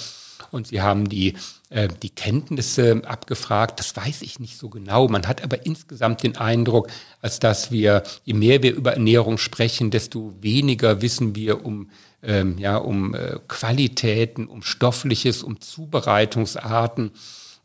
und 0.51 0.67
sie 0.67 0.81
haben 0.81 1.09
die 1.09 1.35
äh, 1.69 1.87
die 2.01 2.09
Kenntnisse 2.09 3.01
abgefragt. 3.05 3.79
Das 3.79 3.95
weiß 3.95 4.21
ich 4.21 4.39
nicht 4.39 4.57
so 4.57 4.69
genau. 4.69 5.07
Man 5.07 5.27
hat 5.27 5.43
aber 5.43 5.65
insgesamt 5.65 6.23
den 6.23 6.37
Eindruck, 6.37 6.89
als 7.21 7.39
dass 7.39 7.71
wir, 7.71 8.03
je 8.25 8.33
mehr 8.33 8.63
wir 8.63 8.75
über 8.75 8.93
Ernährung 8.93 9.37
sprechen, 9.37 9.91
desto 9.91 10.33
weniger 10.41 11.01
wissen 11.01 11.35
wir 11.35 11.65
um 11.65 11.89
ähm, 12.21 12.57
ja, 12.57 12.77
um 12.77 13.13
äh, 13.15 13.37
Qualitäten, 13.47 14.47
um 14.47 14.61
Stoffliches, 14.61 15.43
um 15.43 15.61
Zubereitungsarten. 15.61 17.11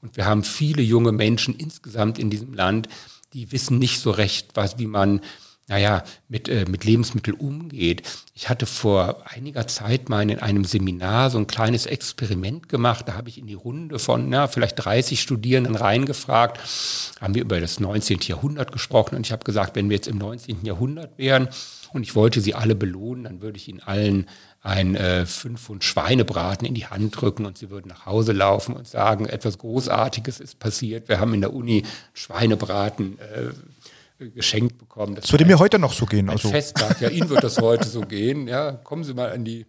Und 0.02 0.16
wir 0.16 0.26
haben 0.26 0.44
viele 0.44 0.82
junge 0.82 1.12
Menschen 1.12 1.56
insgesamt 1.56 2.18
in 2.18 2.30
diesem 2.30 2.54
Land, 2.54 2.88
die 3.32 3.50
wissen 3.52 3.78
nicht 3.78 4.00
so 4.00 4.10
recht, 4.10 4.50
was, 4.54 4.78
wie 4.78 4.86
man 4.86 5.20
naja, 5.66 6.04
mit, 6.28 6.48
äh, 6.48 6.66
mit 6.68 6.84
Lebensmitteln 6.84 7.36
umgeht. 7.36 8.02
Ich 8.34 8.48
hatte 8.48 8.66
vor 8.66 9.22
einiger 9.24 9.66
Zeit 9.66 10.08
mal 10.08 10.28
in 10.28 10.38
einem 10.38 10.64
Seminar 10.64 11.30
so 11.30 11.38
ein 11.38 11.46
kleines 11.46 11.86
Experiment 11.86 12.68
gemacht. 12.68 13.08
Da 13.08 13.14
habe 13.14 13.30
ich 13.30 13.38
in 13.38 13.46
die 13.46 13.54
Runde 13.54 13.98
von 13.98 14.28
na, 14.28 14.46
vielleicht 14.46 14.84
30 14.84 15.20
Studierenden 15.20 15.74
reingefragt, 15.74 16.60
haben 17.20 17.34
wir 17.34 17.42
über 17.42 17.60
das 17.60 17.80
19. 17.80 18.20
Jahrhundert 18.22 18.72
gesprochen 18.72 19.16
und 19.16 19.26
ich 19.26 19.32
habe 19.32 19.44
gesagt, 19.44 19.74
wenn 19.76 19.88
wir 19.88 19.96
jetzt 19.96 20.08
im 20.08 20.18
19. 20.18 20.64
Jahrhundert 20.64 21.16
wären 21.16 21.48
und 21.92 22.02
ich 22.02 22.14
wollte 22.14 22.40
sie 22.40 22.54
alle 22.54 22.74
belohnen, 22.74 23.24
dann 23.24 23.40
würde 23.40 23.56
ich 23.56 23.68
ihnen 23.68 23.80
allen 23.80 24.26
ein 24.64 24.96
äh, 24.96 25.26
fünf 25.26 25.60
Pfund 25.60 25.84
Schweinebraten 25.84 26.66
in 26.66 26.72
die 26.72 26.86
Hand 26.86 27.20
drücken 27.20 27.44
und 27.44 27.58
sie 27.58 27.68
würden 27.68 27.88
nach 27.88 28.06
Hause 28.06 28.32
laufen 28.32 28.74
und 28.74 28.88
sagen, 28.88 29.26
etwas 29.26 29.58
Großartiges 29.58 30.40
ist 30.40 30.58
passiert. 30.58 31.08
Wir 31.08 31.20
haben 31.20 31.34
in 31.34 31.42
der 31.42 31.52
Uni 31.52 31.84
Schweinebraten 32.14 33.18
äh, 33.18 33.50
geschenkt 34.30 34.78
bekommen. 34.78 35.14
Das, 35.14 35.24
das 35.24 35.32
würde 35.32 35.44
mir 35.44 35.58
heute 35.58 35.78
noch 35.78 35.92
so 35.92 36.06
gehen. 36.06 36.28
Also. 36.28 36.48
Festtag, 36.48 37.00
ja, 37.00 37.08
Ihnen 37.08 37.28
wird 37.28 37.44
das 37.44 37.58
heute 37.58 37.88
so 37.88 38.00
gehen. 38.02 38.48
Ja, 38.48 38.72
kommen 38.72 39.04
Sie 39.04 39.14
mal 39.14 39.32
an 39.32 39.44
die, 39.44 39.66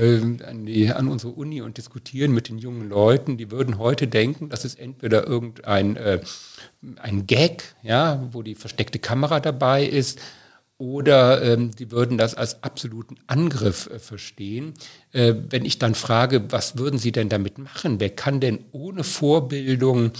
äh, 0.00 0.20
an 0.44 0.66
die, 0.66 0.90
an 0.90 1.08
unsere 1.08 1.32
Uni 1.32 1.62
und 1.62 1.76
diskutieren 1.76 2.32
mit 2.32 2.48
den 2.48 2.58
jungen 2.58 2.88
Leuten. 2.88 3.36
Die 3.36 3.50
würden 3.50 3.78
heute 3.78 4.08
denken, 4.08 4.48
das 4.48 4.64
ist 4.64 4.78
entweder 4.78 5.26
irgendein 5.26 5.96
äh, 5.96 6.20
ein 6.96 7.26
Gag, 7.26 7.74
ja, 7.82 8.26
wo 8.32 8.42
die 8.42 8.54
versteckte 8.54 8.98
Kamera 8.98 9.40
dabei 9.40 9.84
ist, 9.84 10.18
oder 10.78 11.42
ähm, 11.42 11.72
die 11.74 11.90
würden 11.90 12.18
das 12.18 12.36
als 12.36 12.62
absoluten 12.62 13.16
Angriff 13.26 13.90
äh, 13.92 13.98
verstehen. 13.98 14.74
Äh, 15.12 15.34
wenn 15.50 15.64
ich 15.64 15.80
dann 15.80 15.96
frage, 15.96 16.52
was 16.52 16.78
würden 16.78 17.00
Sie 17.00 17.10
denn 17.10 17.28
damit 17.28 17.58
machen? 17.58 17.98
Wer 17.98 18.10
kann 18.10 18.38
denn 18.38 18.64
ohne 18.70 19.02
Vorbildung 19.02 20.12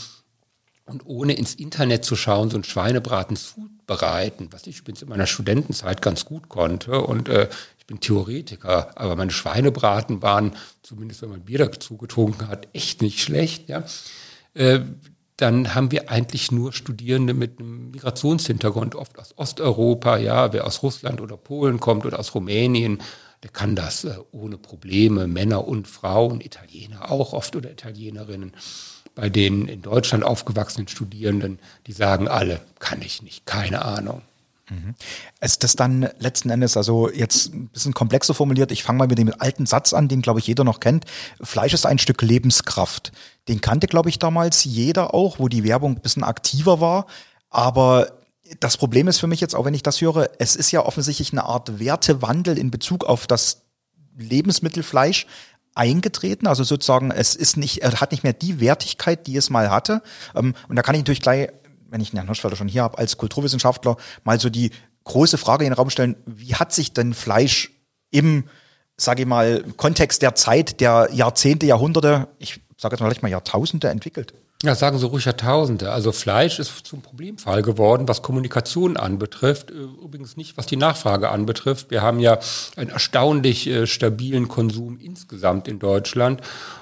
und 0.89 1.07
ohne 1.07 1.35
ins 1.35 1.55
Internet 1.55 2.05
zu 2.05 2.17
schauen, 2.17 2.51
so 2.51 2.57
ein 2.57 2.65
Schweinebraten 2.65 3.37
zubereiten, 3.37 4.49
was 4.51 4.67
ich 4.67 4.81
übrigens 4.81 5.03
in 5.03 5.09
meiner 5.09 5.27
Studentenzeit 5.27 6.03
ganz 6.03 6.25
gut 6.25 6.49
konnte. 6.49 7.01
Und 7.01 7.29
äh, 7.29 7.49
ich 7.79 7.87
bin 7.87 8.01
Theoretiker, 8.01 8.99
aber 8.99 9.17
meine 9.17 9.31
Schweinebraten 9.31 10.23
waren, 10.23 10.57
zumindest 10.83 11.23
wenn 11.23 11.31
man 11.31 11.43
Bier 11.43 11.59
dazu 11.59 11.97
getrunken 11.97 12.49
hat, 12.49 12.69
echt 12.73 13.03
nicht 13.03 13.21
schlecht. 13.21 13.69
Ja. 13.69 13.85
Äh, 14.55 14.81
dann 15.37 15.75
haben 15.75 15.93
wir 15.93 16.11
eigentlich 16.11 16.51
nur 16.51 16.73
Studierende 16.73 17.33
mit 17.33 17.61
einem 17.61 17.93
Migrationshintergrund, 17.93 18.97
oft 18.97 19.19
aus 19.21 19.35
Osteuropa, 19.37 20.17
ja, 20.19 20.53
wer 20.53 20.67
aus 20.67 20.83
Russland 20.83 21.21
oder 21.21 21.37
Polen 21.37 21.79
kommt 21.79 22.05
oder 22.05 22.19
aus 22.19 22.35
Rumänien, 22.35 23.01
der 23.43 23.51
kann 23.51 23.77
das 23.77 24.05
äh, 24.05 24.17
ohne 24.33 24.59
Probleme, 24.59 25.29
Männer 25.29 25.67
und 25.67 25.87
Frauen, 25.87 26.41
Italiener 26.41 27.11
auch 27.11 27.33
oft 27.33 27.55
oder 27.55 27.71
Italienerinnen 27.71 28.53
bei 29.19 29.29
den 29.29 29.67
in 29.67 29.83
Deutschland 29.83 30.23
aufgewachsenen 30.23 30.87
Studierenden, 30.87 31.59
die 31.89 31.93
sagen 31.93 32.29
alle, 32.29 32.61
kann 32.79 33.03
ich 33.03 33.21
nicht, 33.21 33.47
keine 33.47 33.85
Ahnung. 33.85 34.23
Mhm. 34.71 34.95
Ist 35.41 35.65
das 35.65 35.75
dann 35.75 36.09
letzten 36.21 36.51
Endes, 36.51 36.77
also 36.77 37.11
jetzt 37.11 37.53
ein 37.53 37.67
bisschen 37.67 37.95
komplexer 37.95 38.33
formuliert, 38.33 38.71
ich 38.71 38.85
fange 38.85 38.99
mal 38.99 39.09
mit 39.09 39.19
dem 39.19 39.35
alten 39.37 39.67
Satz 39.67 39.93
an, 39.93 40.07
den 40.07 40.23
glaube 40.23 40.39
ich 40.39 40.47
jeder 40.47 40.63
noch 40.63 40.79
kennt. 40.79 41.05
Fleisch 41.43 41.75
ist 41.75 41.85
ein 41.85 41.99
Stück 41.99 42.23
Lebenskraft. 42.23 43.11
Den 43.49 43.61
kannte 43.61 43.89
glaube 43.89 44.09
ich 44.09 44.21
damals 44.21 44.63
jeder 44.63 45.15
auch, 45.15 45.41
wo 45.41 45.49
die 45.49 45.65
Werbung 45.65 45.97
ein 45.97 46.01
bisschen 46.01 46.23
aktiver 46.23 46.81
war. 46.81 47.07
Aber 47.51 48.13
das 48.61 48.77
Problem 48.77 49.09
ist 49.09 49.19
für 49.19 49.27
mich 49.27 49.41
jetzt, 49.41 49.57
auch 49.57 49.65
wenn 49.65 49.75
ich 49.75 49.83
das 49.83 50.01
höre, 50.01 50.31
es 50.39 50.55
ist 50.55 50.71
ja 50.71 50.87
offensichtlich 50.87 51.33
eine 51.33 51.43
Art 51.43 51.81
Wertewandel 51.81 52.57
in 52.57 52.71
Bezug 52.71 53.03
auf 53.03 53.27
das 53.27 53.63
Lebensmittelfleisch 54.17 55.27
eingetreten. 55.79 56.47
Also 56.47 56.65
sozusagen, 56.65 57.11
es 57.11 57.35
ist 57.35 57.57
nicht, 57.57 57.83
hat 57.83 58.11
nicht 58.11 58.25
mehr 58.25 58.33
die 58.33 58.61
Wertigkeit, 58.61 59.27
die 59.27 59.37
es 59.37 59.49
mal 59.49 59.71
hatte. 59.71 60.03
Ähm, 60.35 60.55
und 60.69 60.77
da 60.77 60.83
kann 60.83 60.95
ich 60.95 61.01
natürlich 61.01 61.23
gleich, 61.23 61.49
wenn 61.89 62.01
ich 62.01 62.11
den 62.11 62.19
Herrn 62.19 62.27
Hirschfelder 62.27 62.57
schon 62.57 62.69
hier 62.69 62.83
habe, 62.83 62.99
als 62.99 63.17
Kulturwissenschaftler 63.17 63.97
mal 64.25 64.39
so 64.39 64.51
die 64.51 64.71
große 65.05 65.39
Frage 65.39 65.65
in 65.65 65.71
den 65.71 65.77
Raum 65.77 65.91
stellen, 65.91 66.17
wie 66.27 66.55
hat 66.55 66.73
sich 66.73 66.93
denn 66.93 67.15
Fleisch 67.15 67.71
im, 68.11 68.45
sage 68.97 69.23
ich 69.23 69.29
mal, 69.29 69.65
Kontext 69.77 70.21
der 70.23 70.35
Zeit, 70.35 70.81
der 70.81 71.09
Jahrzehnte, 71.13 71.67
Jahrhunderte, 71.67 72.29
ich 72.39 72.61
sage 72.77 72.95
jetzt 72.95 73.01
mal 73.01 73.07
vielleicht 73.07 73.23
mal 73.23 73.31
Jahrtausende 73.31 73.89
entwickelt? 73.89 74.35
Ja, 74.65 74.75
sagen 74.75 74.99
Sie 74.99 75.07
ruhig 75.07 75.25
Jahrtausende. 75.25 75.93
Also 75.93 76.11
Fleisch 76.11 76.59
ist 76.59 76.85
zum 76.85 77.01
Problemfall 77.01 77.63
geworden, 77.63 78.09
was 78.09 78.23
Kommunikation 78.23 78.97
anbetrifft. 78.97 79.71
Äh, 79.71 79.75
übrigens 79.75 80.37
nicht, 80.37 80.57
was 80.57 80.67
die 80.67 80.77
Nachfrage 80.77 81.29
anbetrifft. 81.29 81.93
Wir 81.93 82.03
haben 82.03 82.19
ja 82.19 82.41
einen 82.75 82.91
erstaunlich 82.91 83.69
äh, 83.69 83.87
stabilen 83.87 84.49
Konsum 84.49 84.99
insgesamt 84.99 85.69
in 85.69 85.79
Deutschland. 85.79 86.41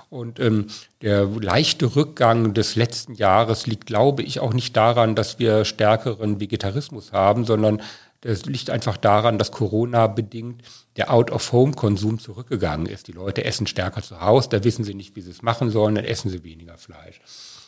Und 0.09 0.41
ähm, 0.41 0.69
der 1.03 1.27
leichte 1.27 1.97
Rückgang 1.97 2.55
des 2.55 2.77
letzten 2.77 3.13
Jahres 3.13 3.67
liegt, 3.67 3.85
glaube 3.85 4.23
ich, 4.23 4.41
auch 4.41 4.55
nicht 4.55 4.75
daran, 4.75 5.15
dass 5.15 5.39
wir 5.39 5.67
stärkeren 5.67 6.41
Vegetarismus 6.41 7.13
haben, 7.13 7.45
sondern 7.45 7.83
das 8.23 8.47
liegt 8.47 8.71
einfach 8.71 8.97
daran, 8.97 9.37
dass 9.37 9.53
Corona 9.53 10.07
bedingt 10.07 10.63
der 10.97 11.13
Out-of-Home-Konsum 11.13 12.21
zurückgegangen 12.21 12.87
ist. 12.87 13.07
Die 13.09 13.13
Leute 13.13 13.45
essen 13.45 13.67
stärker 13.67 14.01
zu 14.01 14.23
Hause, 14.23 14.49
da 14.49 14.65
wissen 14.65 14.83
sie 14.83 14.95
nicht, 14.95 15.15
wie 15.15 15.21
sie 15.21 15.31
es 15.31 15.43
machen 15.43 15.69
sollen, 15.71 15.97
dann 15.97 16.07
essen 16.07 16.31
sie 16.31 16.43
weniger 16.43 16.79
Fleisch 16.79 17.21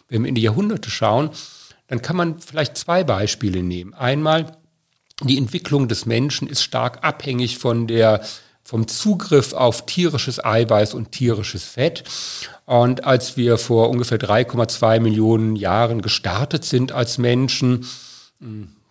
wenn 0.08 0.22
wir 0.22 0.28
in 0.28 0.34
die 0.34 0.42
Jahrhunderte 0.42 0.90
schauen, 0.90 1.30
dann 1.86 2.02
kann 2.02 2.16
man 2.16 2.38
vielleicht 2.38 2.76
zwei 2.76 3.04
Beispiele 3.04 3.62
nehmen. 3.62 3.94
Einmal, 3.94 4.56
die 5.22 5.38
Entwicklung 5.38 5.88
des 5.88 6.06
Menschen 6.06 6.48
ist 6.48 6.62
stark 6.62 7.04
abhängig 7.04 7.58
von 7.58 7.86
der 7.86 8.20
vom 8.62 8.86
Zugriff 8.86 9.54
auf 9.54 9.86
tierisches 9.86 10.44
Eiweiß 10.44 10.92
und 10.92 11.10
tierisches 11.10 11.64
Fett. 11.64 12.04
Und 12.66 13.04
als 13.04 13.38
wir 13.38 13.56
vor 13.56 13.88
ungefähr 13.88 14.18
3,2 14.18 15.00
Millionen 15.00 15.56
Jahren 15.56 16.02
gestartet 16.02 16.66
sind 16.66 16.92
als 16.92 17.16
Menschen, 17.16 17.86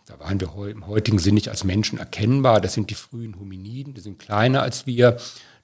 Da 0.07 0.19
waren 0.19 0.41
wir 0.41 0.69
im 0.69 0.87
heutigen 0.87 1.19
Sinn 1.19 1.35
nicht 1.35 1.49
als 1.49 1.63
Menschen 1.63 1.99
erkennbar. 1.99 2.59
Das 2.59 2.73
sind 2.73 2.89
die 2.89 2.95
frühen 2.95 3.39
Hominiden, 3.39 3.93
die 3.93 4.01
sind 4.01 4.17
kleiner 4.17 4.63
als 4.63 4.87
wir. 4.87 5.17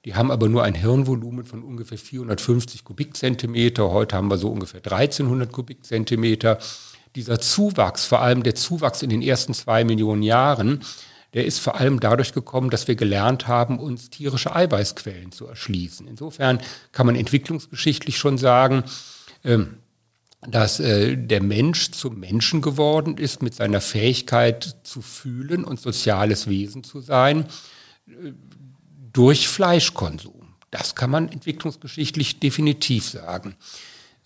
Die 0.04 0.14
haben 0.14 0.30
aber 0.30 0.48
nur 0.48 0.62
ein 0.62 0.74
Hirnvolumen 0.74 1.46
von 1.46 1.62
ungefähr 1.62 1.96
450 1.96 2.84
Kubikzentimeter. 2.84 3.90
Heute 3.90 4.16
haben 4.16 4.28
wir 4.28 4.36
so 4.36 4.50
ungefähr 4.50 4.80
1300 4.80 5.50
Kubikzentimeter. 5.50 6.58
Dieser 7.16 7.40
Zuwachs, 7.40 8.04
vor 8.04 8.20
allem 8.20 8.42
der 8.42 8.54
Zuwachs 8.54 9.02
in 9.02 9.08
den 9.08 9.22
ersten 9.22 9.54
zwei 9.54 9.84
Millionen 9.84 10.22
Jahren, 10.22 10.82
der 11.32 11.46
ist 11.46 11.58
vor 11.58 11.76
allem 11.76 12.00
dadurch 12.00 12.32
gekommen, 12.32 12.70
dass 12.70 12.86
wir 12.86 12.96
gelernt 12.96 13.48
haben, 13.48 13.78
uns 13.78 14.10
tierische 14.10 14.54
Eiweißquellen 14.54 15.32
zu 15.32 15.46
erschließen. 15.46 16.06
Insofern 16.06 16.60
kann 16.92 17.06
man 17.06 17.16
entwicklungsgeschichtlich 17.16 18.18
schon 18.18 18.36
sagen, 18.36 18.84
ähm, 19.42 19.78
dass 20.46 20.80
äh, 20.80 21.16
der 21.16 21.42
Mensch 21.42 21.92
zum 21.92 22.20
Menschen 22.20 22.60
geworden 22.60 23.16
ist 23.16 23.42
mit 23.42 23.54
seiner 23.54 23.80
Fähigkeit 23.80 24.76
zu 24.82 25.00
fühlen 25.00 25.64
und 25.64 25.80
soziales 25.80 26.46
Wesen 26.46 26.84
zu 26.84 27.00
sein 27.00 27.46
äh, 28.06 28.32
durch 29.14 29.48
Fleischkonsum. 29.48 30.54
Das 30.70 30.94
kann 30.94 31.08
man 31.08 31.28
entwicklungsgeschichtlich 31.30 32.40
definitiv 32.40 33.08
sagen. 33.08 33.56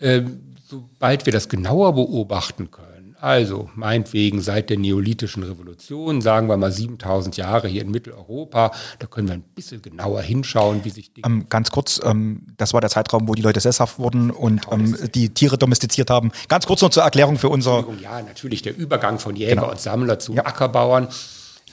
Ähm, 0.01 0.55
sobald 0.67 1.25
wir 1.25 1.31
das 1.31 1.47
genauer 1.47 1.93
beobachten 1.93 2.71
können, 2.71 3.15
also 3.21 3.69
meinetwegen 3.75 4.41
seit 4.41 4.69
der 4.69 4.77
neolithischen 4.77 5.43
Revolution, 5.43 6.21
sagen 6.21 6.47
wir 6.47 6.57
mal 6.57 6.71
7000 6.71 7.37
Jahre 7.37 7.67
hier 7.67 7.81
in 7.81 7.91
Mitteleuropa, 7.91 8.71
da 8.97 9.07
können 9.07 9.27
wir 9.27 9.35
ein 9.35 9.43
bisschen 9.43 9.81
genauer 9.81 10.21
hinschauen, 10.21 10.85
wie 10.85 10.89
sich 10.89 11.13
die... 11.13 11.21
Ähm, 11.25 11.47
ganz 11.49 11.69
kurz, 11.69 11.99
ähm, 12.03 12.47
das 12.57 12.73
war 12.73 12.81
der 12.81 12.89
Zeitraum, 12.89 13.27
wo 13.27 13.35
die 13.35 13.41
Leute 13.41 13.59
sesshaft 13.59 13.99
wurden 13.99 14.31
und 14.31 14.67
genau, 14.69 14.83
ähm, 14.83 14.97
die 15.13 15.29
Tiere 15.29 15.57
domestiziert 15.57 16.09
haben. 16.09 16.31
Ganz 16.47 16.65
kurz 16.65 16.81
noch 16.81 16.89
zur 16.89 17.03
Erklärung 17.03 17.37
für 17.37 17.49
unser... 17.49 17.85
Ja, 18.01 18.21
natürlich 18.21 18.61
der 18.61 18.75
Übergang 18.75 19.19
von 19.19 19.35
Jäger 19.35 19.55
genau. 19.55 19.71
und 19.71 19.79
Sammler 19.79 20.17
zu 20.17 20.33
ja. 20.33 20.45
Ackerbauern. 20.45 21.09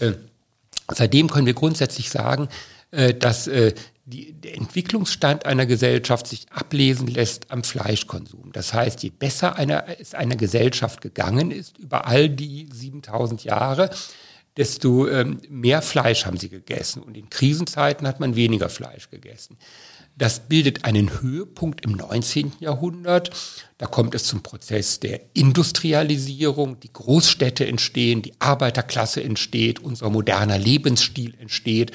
Äh, 0.00 0.12
seitdem 0.92 1.30
können 1.30 1.46
wir 1.46 1.54
grundsätzlich 1.54 2.10
sagen, 2.10 2.48
dass 2.90 3.46
äh, 3.46 3.74
die, 4.06 4.32
der 4.32 4.56
Entwicklungsstand 4.56 5.46
einer 5.46 5.66
Gesellschaft 5.66 6.28
sich 6.28 6.46
ablesen 6.50 7.08
lässt 7.08 7.50
am 7.50 7.64
Fleischkonsum. 7.64 8.52
Das 8.52 8.72
heißt, 8.72 9.02
je 9.02 9.10
besser 9.10 9.56
einer, 9.56 9.84
es 10.00 10.14
einer 10.14 10.36
Gesellschaft 10.36 11.00
gegangen 11.00 11.50
ist 11.50 11.76
über 11.78 12.06
all 12.06 12.28
die 12.28 12.68
7000 12.72 13.42
Jahre, 13.42 13.90
desto 14.56 15.08
ähm, 15.08 15.40
mehr 15.48 15.82
Fleisch 15.82 16.24
haben 16.24 16.38
sie 16.38 16.48
gegessen. 16.48 17.02
Und 17.02 17.16
in 17.16 17.28
Krisenzeiten 17.30 18.06
hat 18.06 18.20
man 18.20 18.36
weniger 18.36 18.68
Fleisch 18.68 19.10
gegessen. 19.10 19.58
Das 20.18 20.48
bildet 20.48 20.86
einen 20.86 21.20
Höhepunkt 21.20 21.84
im 21.84 21.92
19. 21.92 22.52
Jahrhundert. 22.58 23.30
Da 23.76 23.84
kommt 23.84 24.14
es 24.14 24.24
zum 24.24 24.42
Prozess 24.42 24.98
der 24.98 25.20
Industrialisierung. 25.34 26.80
Die 26.80 26.90
Großstädte 26.90 27.66
entstehen, 27.66 28.22
die 28.22 28.32
Arbeiterklasse 28.38 29.22
entsteht, 29.22 29.80
unser 29.80 30.08
moderner 30.08 30.56
Lebensstil 30.56 31.34
entsteht. 31.38 31.92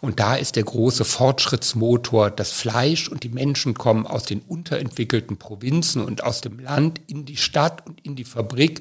Und 0.00 0.18
da 0.18 0.34
ist 0.34 0.56
der 0.56 0.64
große 0.64 1.04
Fortschrittsmotor 1.04 2.32
das 2.32 2.50
Fleisch 2.50 3.08
und 3.08 3.22
die 3.22 3.28
Menschen 3.28 3.74
kommen 3.74 4.08
aus 4.08 4.24
den 4.24 4.40
unterentwickelten 4.40 5.36
Provinzen 5.36 6.02
und 6.02 6.24
aus 6.24 6.40
dem 6.40 6.58
Land 6.58 7.00
in 7.06 7.26
die 7.26 7.36
Stadt 7.36 7.86
und 7.86 8.04
in 8.04 8.16
die 8.16 8.24
Fabrik 8.24 8.80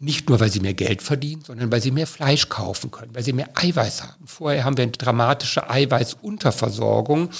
nicht 0.00 0.28
nur, 0.28 0.38
weil 0.38 0.50
sie 0.50 0.60
mehr 0.60 0.74
Geld 0.74 1.02
verdienen, 1.02 1.42
sondern 1.44 1.72
weil 1.72 1.82
sie 1.82 1.90
mehr 1.90 2.06
Fleisch 2.06 2.48
kaufen 2.48 2.90
können, 2.90 3.14
weil 3.14 3.24
sie 3.24 3.32
mehr 3.32 3.48
Eiweiß 3.54 4.04
haben. 4.04 4.26
Vorher 4.26 4.64
haben 4.64 4.76
wir 4.76 4.84
eine 4.84 4.92
dramatische 4.92 5.68
Eiweißunterversorgung 5.68 7.30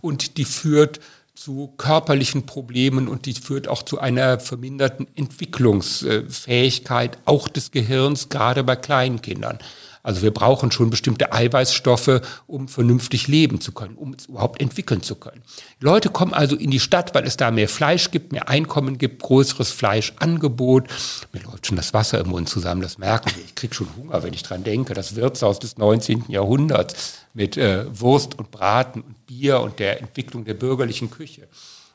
und 0.00 0.36
die 0.36 0.44
führt 0.44 1.00
zu 1.34 1.74
körperlichen 1.76 2.46
Problemen 2.46 3.08
und 3.08 3.26
die 3.26 3.34
führt 3.34 3.66
auch 3.66 3.82
zu 3.82 3.98
einer 3.98 4.38
verminderten 4.38 5.08
Entwicklungsfähigkeit 5.16 7.18
auch 7.24 7.48
des 7.48 7.72
Gehirns, 7.72 8.28
gerade 8.28 8.62
bei 8.62 8.76
kleinen 8.76 9.20
Kindern. 9.20 9.58
Also 10.04 10.20
wir 10.20 10.32
brauchen 10.32 10.70
schon 10.70 10.90
bestimmte 10.90 11.32
Eiweißstoffe, 11.32 12.20
um 12.46 12.68
vernünftig 12.68 13.26
leben 13.26 13.62
zu 13.62 13.72
können, 13.72 13.96
um 13.96 14.12
es 14.12 14.26
überhaupt 14.26 14.60
entwickeln 14.60 15.02
zu 15.02 15.14
können. 15.14 15.42
Die 15.80 15.84
Leute 15.86 16.10
kommen 16.10 16.34
also 16.34 16.56
in 16.56 16.70
die 16.70 16.78
Stadt, 16.78 17.14
weil 17.14 17.24
es 17.26 17.38
da 17.38 17.50
mehr 17.50 17.70
Fleisch 17.70 18.10
gibt, 18.10 18.30
mehr 18.30 18.50
Einkommen 18.50 18.98
gibt, 18.98 19.22
größeres 19.22 19.70
Fleischangebot. 19.70 20.88
Mir 21.32 21.42
läuft 21.44 21.66
schon 21.66 21.78
das 21.78 21.94
Wasser 21.94 22.20
im 22.20 22.28
Mund 22.28 22.50
zusammen, 22.50 22.82
das 22.82 22.98
merken 22.98 23.30
wir. 23.34 23.44
Ich 23.46 23.54
kriege 23.54 23.74
schon 23.74 23.88
Hunger, 23.96 24.22
wenn 24.22 24.34
ich 24.34 24.42
dran 24.42 24.62
denke. 24.62 24.92
Das 24.92 25.16
Wirtshaus 25.16 25.58
des 25.58 25.78
19. 25.78 26.26
Jahrhunderts 26.28 27.20
mit 27.32 27.56
äh, 27.56 27.86
Wurst 27.98 28.38
und 28.38 28.50
Braten 28.50 29.00
und 29.00 29.24
Bier 29.24 29.60
und 29.60 29.78
der 29.78 30.02
Entwicklung 30.02 30.44
der 30.44 30.54
bürgerlichen 30.54 31.10
Küche. 31.10 31.48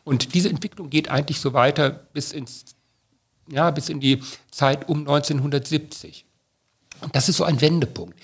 Und 0.03 0.33
diese 0.33 0.49
Entwicklung 0.49 0.89
geht 0.89 1.11
eigentlich 1.11 1.39
so 1.39 1.53
weiter 1.53 1.91
bis 1.91 2.31
ins 2.31 2.65
ja, 3.51 3.71
bis 3.71 3.89
in 3.89 3.99
die 3.99 4.21
Zeit 4.51 4.89
um 4.89 4.99
1970. 4.99 6.25
Und 7.01 7.15
das 7.15 7.29
ist 7.29 7.37
so 7.37 7.43
ein 7.43 7.61
Wendepunkt. 7.61 8.19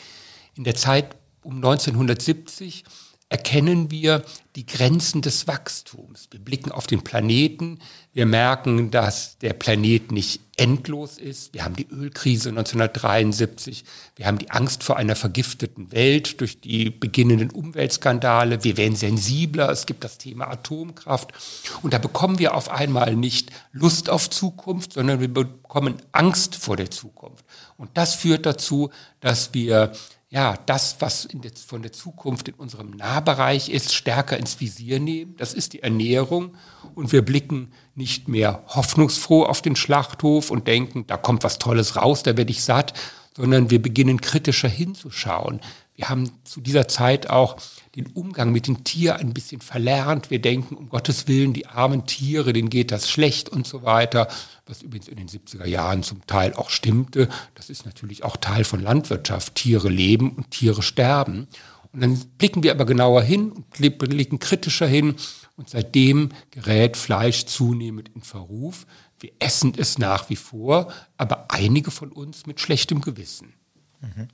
In 0.55 0.63
der 0.63 0.75
Zeit 0.75 1.15
um 1.43 1.55
1970 1.55 2.83
erkennen 3.29 3.89
wir 3.89 4.23
die 4.55 4.65
Grenzen 4.65 5.21
des 5.21 5.47
Wachstums. 5.47 6.27
Wir 6.31 6.39
blicken 6.39 6.71
auf 6.71 6.87
den 6.87 7.03
Planeten, 7.03 7.79
wir 8.13 8.25
merken, 8.25 8.91
dass 8.91 9.37
der 9.39 9.53
Planet 9.53 10.11
nicht 10.11 10.41
endlos 10.57 11.17
ist. 11.17 11.53
Wir 11.53 11.65
haben 11.65 11.75
die 11.75 11.87
Ölkrise 11.89 12.49
1973, 12.49 13.83
wir 14.15 14.27
haben 14.27 14.37
die 14.37 14.51
Angst 14.51 14.83
vor 14.83 14.95
einer 14.95 15.15
vergifteten 15.15 15.91
Welt 15.91 16.39
durch 16.39 16.61
die 16.61 16.91
beginnenden 16.91 17.49
Umweltskandale, 17.49 18.63
wir 18.63 18.77
werden 18.77 18.95
sensibler, 18.95 19.69
es 19.69 19.85
gibt 19.85 20.03
das 20.03 20.17
Thema 20.17 20.47
Atomkraft 20.47 21.33
und 21.81 21.93
da 21.93 21.97
bekommen 21.97 22.39
wir 22.39 22.53
auf 22.53 22.69
einmal 22.69 23.15
nicht 23.15 23.51
Lust 23.73 24.09
auf 24.09 24.29
Zukunft, 24.29 24.93
sondern 24.93 25.19
wir 25.19 25.33
bekommen 25.33 25.95
Angst 26.13 26.55
vor 26.55 26.77
der 26.77 26.91
Zukunft. 26.91 27.43
Und 27.75 27.89
das 27.95 28.15
führt 28.15 28.45
dazu, 28.45 28.91
dass 29.19 29.53
wir 29.53 29.91
ja, 30.35 30.57
das, 30.65 30.97
was 30.99 31.29
der, 31.31 31.51
von 31.55 31.81
der 31.81 31.93
Zukunft 31.93 32.49
in 32.49 32.55
unserem 32.55 32.89
Nahbereich 32.89 33.69
ist, 33.69 33.93
stärker 33.93 34.37
ins 34.37 34.59
Visier 34.59 34.99
nehmen. 34.99 35.33
Das 35.37 35.53
ist 35.53 35.71
die 35.71 35.81
Ernährung. 35.81 36.55
Und 36.93 37.13
wir 37.13 37.23
blicken 37.23 37.71
nicht 37.95 38.27
mehr 38.27 38.61
hoffnungsfroh 38.67 39.45
auf 39.45 39.61
den 39.61 39.77
Schlachthof 39.77 40.51
und 40.51 40.67
denken, 40.67 41.07
da 41.07 41.15
kommt 41.15 41.45
was 41.45 41.57
Tolles 41.57 41.95
raus, 41.95 42.21
da 42.23 42.35
werde 42.35 42.51
ich 42.51 42.65
satt, 42.65 42.91
sondern 43.33 43.69
wir 43.69 43.81
beginnen 43.81 44.19
kritischer 44.19 44.67
hinzuschauen. 44.67 45.61
Wir 45.95 46.09
haben 46.09 46.29
zu 46.43 46.59
dieser 46.59 46.87
Zeit 46.87 47.29
auch 47.29 47.57
den 47.95 48.07
Umgang 48.07 48.51
mit 48.51 48.67
dem 48.67 48.83
Tier 48.83 49.15
ein 49.15 49.33
bisschen 49.33 49.61
verlernt. 49.61 50.29
Wir 50.29 50.41
denken, 50.41 50.75
um 50.75 50.89
Gottes 50.89 51.27
Willen, 51.27 51.53
die 51.53 51.67
armen 51.67 52.05
Tiere, 52.05 52.51
denen 52.51 52.69
geht 52.69 52.91
das 52.91 53.09
schlecht 53.09 53.47
und 53.47 53.65
so 53.65 53.83
weiter, 53.83 54.27
was 54.65 54.81
übrigens 54.81 55.07
in 55.07 55.15
den 55.15 55.29
70er 55.29 55.65
Jahren 55.65 56.03
zum 56.03 56.25
Teil 56.27 56.53
auch 56.53 56.69
stimmte. 56.69 57.29
Das 57.55 57.69
ist 57.69 57.85
natürlich 57.85 58.23
auch 58.23 58.35
Teil 58.35 58.65
von 58.65 58.81
Landwirtschaft. 58.81 59.55
Tiere 59.55 59.87
leben 59.87 60.31
und 60.31 60.51
Tiere 60.51 60.83
sterben. 60.83 61.47
Und 61.93 62.01
dann 62.01 62.19
blicken 62.37 62.61
wir 62.63 62.71
aber 62.71 62.85
genauer 62.85 63.21
hin 63.21 63.53
und 63.53 63.69
blicken 63.69 64.39
kritischer 64.39 64.87
hin. 64.87 65.15
Und 65.55 65.69
seitdem 65.69 66.29
gerät 66.51 66.97
Fleisch 66.97 67.45
zunehmend 67.45 68.11
in 68.13 68.21
Verruf. 68.21 68.85
Wir 69.21 69.31
essen 69.39 69.73
es 69.77 69.97
nach 69.97 70.29
wie 70.29 70.35
vor, 70.35 70.91
aber 71.17 71.45
einige 71.49 71.91
von 71.91 72.11
uns 72.11 72.45
mit 72.45 72.59
schlechtem 72.59 72.99
Gewissen. 72.99 73.53
Mhm. 74.01 74.27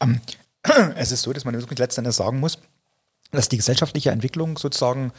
Um, 0.00 0.20
es 0.96 1.12
ist 1.12 1.22
so, 1.22 1.32
dass 1.32 1.44
man 1.44 1.54
wirklich 1.54 1.78
letztendlich 1.78 2.16
sagen 2.16 2.40
muss, 2.40 2.58
dass 3.32 3.48
die 3.48 3.56
gesellschaftliche 3.56 4.10
Entwicklung 4.10 4.58
sozusagen 4.58 5.12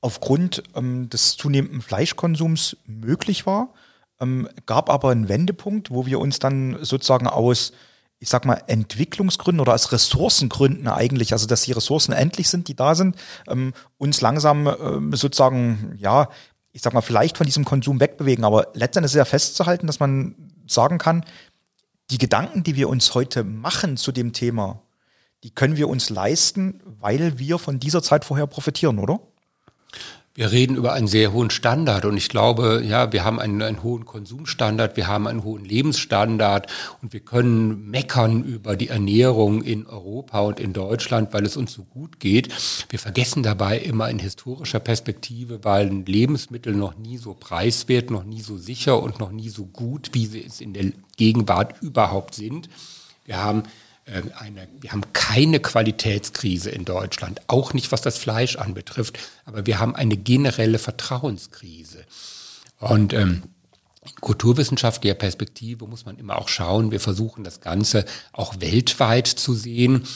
aufgrund 0.00 0.62
ähm, 0.74 1.10
des 1.10 1.36
zunehmenden 1.36 1.82
Fleischkonsums 1.82 2.76
möglich 2.86 3.46
war, 3.46 3.74
ähm, 4.20 4.48
gab 4.66 4.90
aber 4.90 5.10
einen 5.10 5.28
Wendepunkt, 5.28 5.90
wo 5.90 6.06
wir 6.06 6.20
uns 6.20 6.38
dann 6.38 6.78
sozusagen 6.82 7.26
aus, 7.26 7.72
ich 8.18 8.28
sag 8.28 8.44
mal, 8.44 8.62
Entwicklungsgründen 8.66 9.60
oder 9.60 9.74
aus 9.74 9.92
Ressourcengründen 9.92 10.88
eigentlich, 10.88 11.32
also 11.32 11.46
dass 11.46 11.62
die 11.62 11.72
Ressourcen 11.72 12.12
endlich 12.12 12.48
sind, 12.48 12.68
die 12.68 12.76
da 12.76 12.94
sind, 12.94 13.16
ähm, 13.48 13.72
uns 13.98 14.20
langsam 14.20 14.66
ähm, 14.66 15.14
sozusagen, 15.14 15.94
ja, 15.96 16.28
ich 16.72 16.82
sag 16.82 16.94
mal, 16.94 17.00
vielleicht 17.00 17.36
von 17.36 17.46
diesem 17.46 17.64
Konsum 17.64 18.00
wegbewegen. 18.00 18.44
Aber 18.44 18.68
letztendlich 18.74 19.12
ist 19.12 19.16
ja 19.16 19.24
festzuhalten, 19.24 19.86
dass 19.86 20.00
man 20.00 20.34
sagen 20.66 20.98
kann, 20.98 21.24
die 22.10 22.18
Gedanken, 22.18 22.62
die 22.62 22.76
wir 22.76 22.88
uns 22.88 23.14
heute 23.14 23.44
machen 23.44 23.96
zu 23.96 24.12
dem 24.12 24.32
Thema, 24.32 24.82
die 25.42 25.50
können 25.50 25.76
wir 25.76 25.88
uns 25.88 26.10
leisten, 26.10 26.82
weil 26.84 27.38
wir 27.38 27.58
von 27.58 27.78
dieser 27.78 28.02
Zeit 28.02 28.24
vorher 28.24 28.46
profitieren, 28.46 28.98
oder? 28.98 29.20
Wir 30.36 30.52
reden 30.52 30.76
über 30.76 30.92
einen 30.92 31.08
sehr 31.08 31.32
hohen 31.32 31.50
Standard 31.50 32.04
und 32.04 32.16
ich 32.16 32.28
glaube, 32.28 32.84
ja, 32.86 33.12
wir 33.12 33.24
haben 33.24 33.40
einen, 33.40 33.60
einen, 33.62 33.82
hohen 33.82 34.04
Konsumstandard, 34.04 34.96
wir 34.96 35.08
haben 35.08 35.26
einen 35.26 35.42
hohen 35.42 35.64
Lebensstandard 35.64 36.68
und 37.02 37.12
wir 37.12 37.18
können 37.18 37.90
meckern 37.90 38.44
über 38.44 38.76
die 38.76 38.88
Ernährung 38.88 39.60
in 39.62 39.88
Europa 39.88 40.38
und 40.40 40.60
in 40.60 40.72
Deutschland, 40.72 41.32
weil 41.32 41.44
es 41.44 41.56
uns 41.56 41.72
so 41.72 41.82
gut 41.82 42.20
geht. 42.20 42.48
Wir 42.90 43.00
vergessen 43.00 43.42
dabei 43.42 43.78
immer 43.78 44.08
in 44.08 44.20
historischer 44.20 44.78
Perspektive, 44.78 45.64
weil 45.64 45.88
Lebensmittel 45.88 46.76
noch 46.76 46.96
nie 46.96 47.18
so 47.18 47.34
preiswert, 47.34 48.12
noch 48.12 48.24
nie 48.24 48.40
so 48.40 48.56
sicher 48.56 49.02
und 49.02 49.18
noch 49.18 49.32
nie 49.32 49.48
so 49.48 49.66
gut, 49.66 50.10
wie 50.12 50.26
sie 50.26 50.44
es 50.44 50.60
in 50.60 50.74
der 50.74 50.92
Gegenwart 51.16 51.82
überhaupt 51.82 52.36
sind. 52.36 52.68
Wir 53.24 53.42
haben 53.42 53.64
eine, 54.38 54.68
wir 54.80 54.92
haben 54.92 55.12
keine 55.12 55.60
Qualitätskrise 55.60 56.70
in 56.70 56.84
Deutschland, 56.84 57.40
auch 57.46 57.72
nicht 57.74 57.92
was 57.92 58.02
das 58.02 58.18
Fleisch 58.18 58.56
anbetrifft, 58.56 59.18
aber 59.44 59.66
wir 59.66 59.78
haben 59.78 59.94
eine 59.94 60.16
generelle 60.16 60.78
Vertrauenskrise. 60.78 62.04
Und 62.78 63.12
ähm, 63.12 63.42
in 64.02 64.14
kulturwissenschaftlicher 64.20 65.14
Perspektive 65.14 65.86
muss 65.86 66.06
man 66.06 66.16
immer 66.16 66.38
auch 66.38 66.48
schauen. 66.48 66.90
Wir 66.90 67.00
versuchen 67.00 67.44
das 67.44 67.60
Ganze 67.60 68.06
auch 68.32 68.54
weltweit 68.58 69.26
zu 69.26 69.52
sehen. 69.52 70.06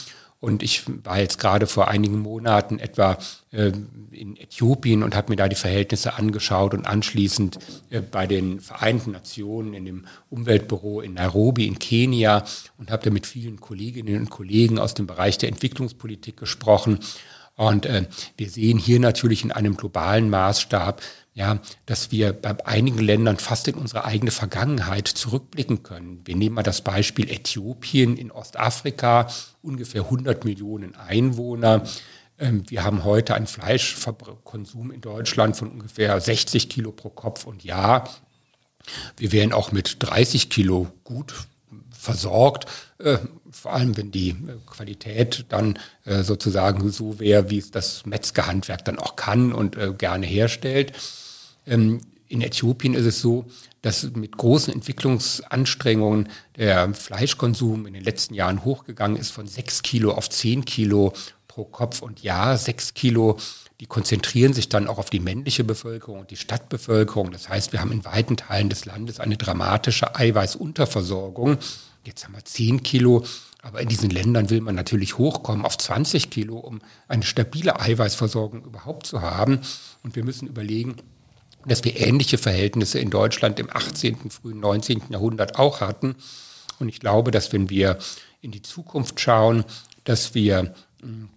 Und 0.45 0.61
ich 0.61 0.83
war 1.03 1.19
jetzt 1.19 1.39
gerade 1.39 1.65
vor 1.65 1.87
einigen 1.87 2.19
Monaten 2.19 2.77
etwa 2.77 3.17
äh, 3.49 3.71
in 4.11 4.37
Äthiopien 4.37 5.01
und 5.01 5.15
habe 5.15 5.31
mir 5.31 5.37
da 5.37 5.47
die 5.47 5.55
Verhältnisse 5.55 6.13
angeschaut 6.13 6.75
und 6.75 6.85
anschließend 6.85 7.57
äh, 7.89 7.99
bei 8.01 8.27
den 8.27 8.59
Vereinten 8.59 9.13
Nationen 9.13 9.73
in 9.73 9.85
dem 9.85 10.05
Umweltbüro 10.29 11.01
in 11.01 11.15
Nairobi 11.15 11.65
in 11.65 11.79
Kenia 11.79 12.45
und 12.77 12.91
habe 12.91 13.03
da 13.03 13.09
mit 13.09 13.25
vielen 13.25 13.59
Kolleginnen 13.59 14.21
und 14.21 14.29
Kollegen 14.29 14.77
aus 14.77 14.93
dem 14.93 15.07
Bereich 15.07 15.39
der 15.39 15.49
Entwicklungspolitik 15.49 16.37
gesprochen. 16.37 16.99
Und 17.55 17.87
äh, 17.87 18.05
wir 18.37 18.49
sehen 18.51 18.77
hier 18.77 18.99
natürlich 18.99 19.43
in 19.43 19.51
einem 19.51 19.75
globalen 19.75 20.29
Maßstab, 20.29 21.01
ja, 21.35 21.59
dass 21.85 22.11
wir 22.11 22.31
bei 22.31 22.65
einigen 22.65 22.97
Ländern 22.99 23.37
fast 23.37 23.67
in 23.67 23.75
unsere 23.75 24.05
eigene 24.05 24.31
Vergangenheit 24.31 25.09
zurückblicken 25.09 25.83
können. 25.83 26.21
Wir 26.23 26.37
nehmen 26.37 26.55
mal 26.55 26.63
das 26.63 26.81
Beispiel 26.81 27.29
Äthiopien 27.29 28.15
in 28.15 28.31
Ostafrika, 28.31 29.27
ungefähr 29.61 30.03
100 30.03 30.45
Millionen 30.45 30.95
Einwohner. 30.95 31.83
Ähm, 32.39 32.63
wir 32.69 32.85
haben 32.85 33.03
heute 33.03 33.35
einen 33.35 33.47
Fleischkonsum 33.47 34.91
in 34.91 35.01
Deutschland 35.01 35.57
von 35.57 35.71
ungefähr 35.71 36.19
60 36.19 36.69
Kilo 36.69 36.93
pro 36.93 37.09
Kopf 37.09 37.45
und 37.45 37.65
Jahr. 37.65 38.09
Wir 39.17 39.33
wären 39.33 39.51
auch 39.51 39.73
mit 39.73 39.97
30 39.99 40.49
Kilo 40.49 40.87
gut 41.03 41.33
versorgt, 41.91 42.65
äh, 42.99 43.17
vor 43.51 43.73
allem 43.73 43.97
wenn 43.97 44.11
die 44.11 44.37
Qualität 44.67 45.47
dann 45.49 45.79
äh, 46.05 46.23
sozusagen 46.23 46.89
so 46.91 47.19
wäre, 47.19 47.49
wie 47.49 47.57
es 47.57 47.71
das 47.71 48.05
Metzgerhandwerk 48.05 48.85
dann 48.85 48.99
auch 48.99 49.17
kann 49.17 49.51
und 49.51 49.75
äh, 49.75 49.91
gerne 49.97 50.27
herstellt. 50.27 50.93
Ähm, 51.65 52.01
in 52.27 52.41
Äthiopien 52.41 52.95
ist 52.95 53.05
es 53.05 53.21
so, 53.21 53.45
dass 53.81 54.03
mit 54.15 54.35
großen 54.35 54.73
Entwicklungsanstrengungen 54.73 56.29
der 56.57 56.93
Fleischkonsum 56.93 57.85
in 57.85 57.93
den 57.93 58.03
letzten 58.03 58.33
Jahren 58.33 58.65
hochgegangen 58.65 59.17
ist 59.17 59.29
von 59.29 59.47
sechs 59.47 59.83
Kilo 59.83 60.11
auf 60.11 60.29
zehn 60.29 60.65
Kilo 60.65 61.13
pro 61.47 61.65
Kopf 61.65 62.01
und 62.01 62.23
Jahr. 62.23 62.57
Sechs 62.57 62.95
Kilo, 62.95 63.37
die 63.79 63.85
konzentrieren 63.85 64.53
sich 64.53 64.69
dann 64.69 64.87
auch 64.87 64.97
auf 64.97 65.09
die 65.09 65.19
männliche 65.19 65.63
Bevölkerung 65.63 66.21
und 66.21 66.31
die 66.31 66.35
Stadtbevölkerung. 66.35 67.31
Das 67.31 67.47
heißt, 67.47 67.73
wir 67.73 67.81
haben 67.81 67.91
in 67.91 68.05
weiten 68.05 68.37
Teilen 68.37 68.69
des 68.69 68.85
Landes 68.85 69.19
eine 69.19 69.37
dramatische 69.37 70.15
Eiweißunterversorgung. 70.15 71.57
Jetzt 72.03 72.25
haben 72.25 72.33
wir 72.33 72.43
zehn 72.43 72.81
Kilo. 72.83 73.23
Aber 73.61 73.81
in 73.81 73.87
diesen 73.87 74.11
Ländern 74.11 74.51
will 74.51 74.61
man 74.61 74.75
natürlich 74.75 75.17
hochkommen 75.17 75.65
auf 75.65 75.77
20 75.77 76.29
Kilo, 76.29 76.57
um 76.57 76.81
eine 77.07 77.23
stabile 77.23 77.79
Eiweißversorgung 77.79 78.63
überhaupt 78.63 79.07
zu 79.07 79.21
haben. 79.21 79.61
Und 80.03 80.15
wir 80.15 80.23
müssen 80.23 80.47
überlegen, 80.47 80.97
dass 81.65 81.83
wir 81.83 81.99
ähnliche 81.99 82.37
Verhältnisse 82.37 82.99
in 82.99 83.09
Deutschland 83.09 83.59
im 83.59 83.69
18., 83.69 84.29
frühen 84.29 84.59
19. 84.59 85.03
Jahrhundert 85.09 85.57
auch 85.57 85.81
hatten. 85.81 86.15
Und 86.79 86.89
ich 86.89 86.99
glaube, 86.99 87.31
dass 87.31 87.53
wenn 87.53 87.69
wir 87.69 87.97
in 88.41 88.51
die 88.51 88.61
Zukunft 88.61 89.19
schauen, 89.19 89.63
dass 90.03 90.35
wir 90.35 90.73
hm, 91.01 91.29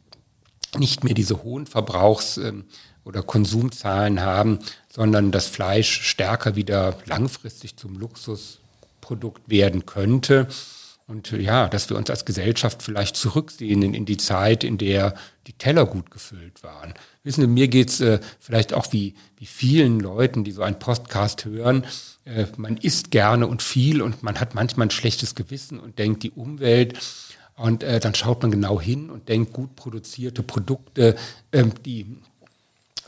nicht 0.76 1.04
mehr 1.04 1.14
diese 1.14 1.42
hohen 1.42 1.66
Verbrauchs- 1.66 2.38
ähm, 2.38 2.64
oder 3.04 3.22
Konsumzahlen 3.22 4.20
haben, 4.20 4.58
sondern 4.90 5.32
das 5.32 5.46
Fleisch 5.46 6.02
stärker 6.02 6.56
wieder 6.56 6.98
langfristig 7.06 7.76
zum 7.76 7.98
Luxusprodukt 7.98 9.48
werden 9.48 9.86
könnte. 9.86 10.46
Und 11.06 11.30
ja, 11.30 11.68
dass 11.68 11.88
wir 11.88 11.96
uns 11.96 12.10
als 12.10 12.26
Gesellschaft 12.26 12.82
vielleicht 12.82 13.16
zurücksehen 13.16 13.94
in 13.94 14.04
die 14.04 14.18
Zeit, 14.18 14.62
in 14.62 14.76
der 14.76 15.14
die 15.46 15.54
Teller 15.54 15.86
gut 15.86 16.10
gefüllt 16.10 16.62
waren. 16.62 16.92
Wissen 17.28 17.42
Sie, 17.42 17.46
mir 17.46 17.68
geht's 17.68 18.00
äh, 18.00 18.20
vielleicht 18.40 18.72
auch 18.72 18.90
wie, 18.94 19.12
wie 19.36 19.44
vielen 19.44 20.00
Leuten, 20.00 20.44
die 20.44 20.50
so 20.50 20.62
einen 20.62 20.78
Podcast 20.78 21.44
hören. 21.44 21.84
Äh, 22.24 22.46
man 22.56 22.78
isst 22.78 23.10
gerne 23.10 23.46
und 23.46 23.62
viel 23.62 24.00
und 24.00 24.22
man 24.22 24.40
hat 24.40 24.54
manchmal 24.54 24.86
ein 24.86 24.90
schlechtes 24.90 25.34
Gewissen 25.34 25.78
und 25.78 25.98
denkt, 25.98 26.22
die 26.22 26.30
Umwelt. 26.30 26.98
Und 27.54 27.82
äh, 27.82 28.00
dann 28.00 28.14
schaut 28.14 28.40
man 28.40 28.50
genau 28.50 28.80
hin 28.80 29.10
und 29.10 29.28
denkt, 29.28 29.52
gut 29.52 29.76
produzierte 29.76 30.42
Produkte, 30.42 31.16
ähm, 31.52 31.72
die, 31.84 32.06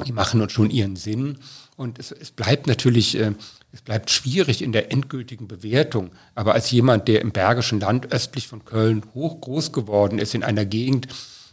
die 0.05 0.13
machen 0.13 0.43
uns 0.43 0.53
schon 0.53 0.69
ihren 0.69 0.97
Sinn. 0.97 1.39
Und 1.79 1.99
es, 1.99 2.13
es 2.13 2.31
bleibt 2.31 2.67
natürlich, 2.67 3.17
äh, 3.19 3.33
es 3.73 3.81
bleibt 3.81 4.11
schwierig 4.11 4.61
in 4.61 4.73
der 4.73 4.93
endgültigen 4.93 5.49
Bewertung. 5.49 6.11
Aber 6.35 6.53
als 6.53 6.71
jemand, 6.71 7.09
der 7.09 7.23
im 7.23 7.33
Bergischen 7.33 7.81
Land 7.81 8.13
östlich 8.13 8.49
von 8.49 8.67
Köln 8.67 9.03
hoch 9.15 9.41
groß 9.41 9.73
geworden 9.73 10.19
ist, 10.19 10.35
in 10.35 10.45
einer 10.45 10.67
Gegend, 10.67 11.09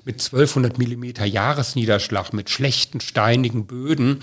mit 0.07 0.21
1200 0.21 0.77
Millimeter 0.77 1.25
Jahresniederschlag, 1.25 2.31
mit 2.31 2.49
schlechten, 2.49 3.01
steinigen 3.01 3.67
Böden. 3.67 4.21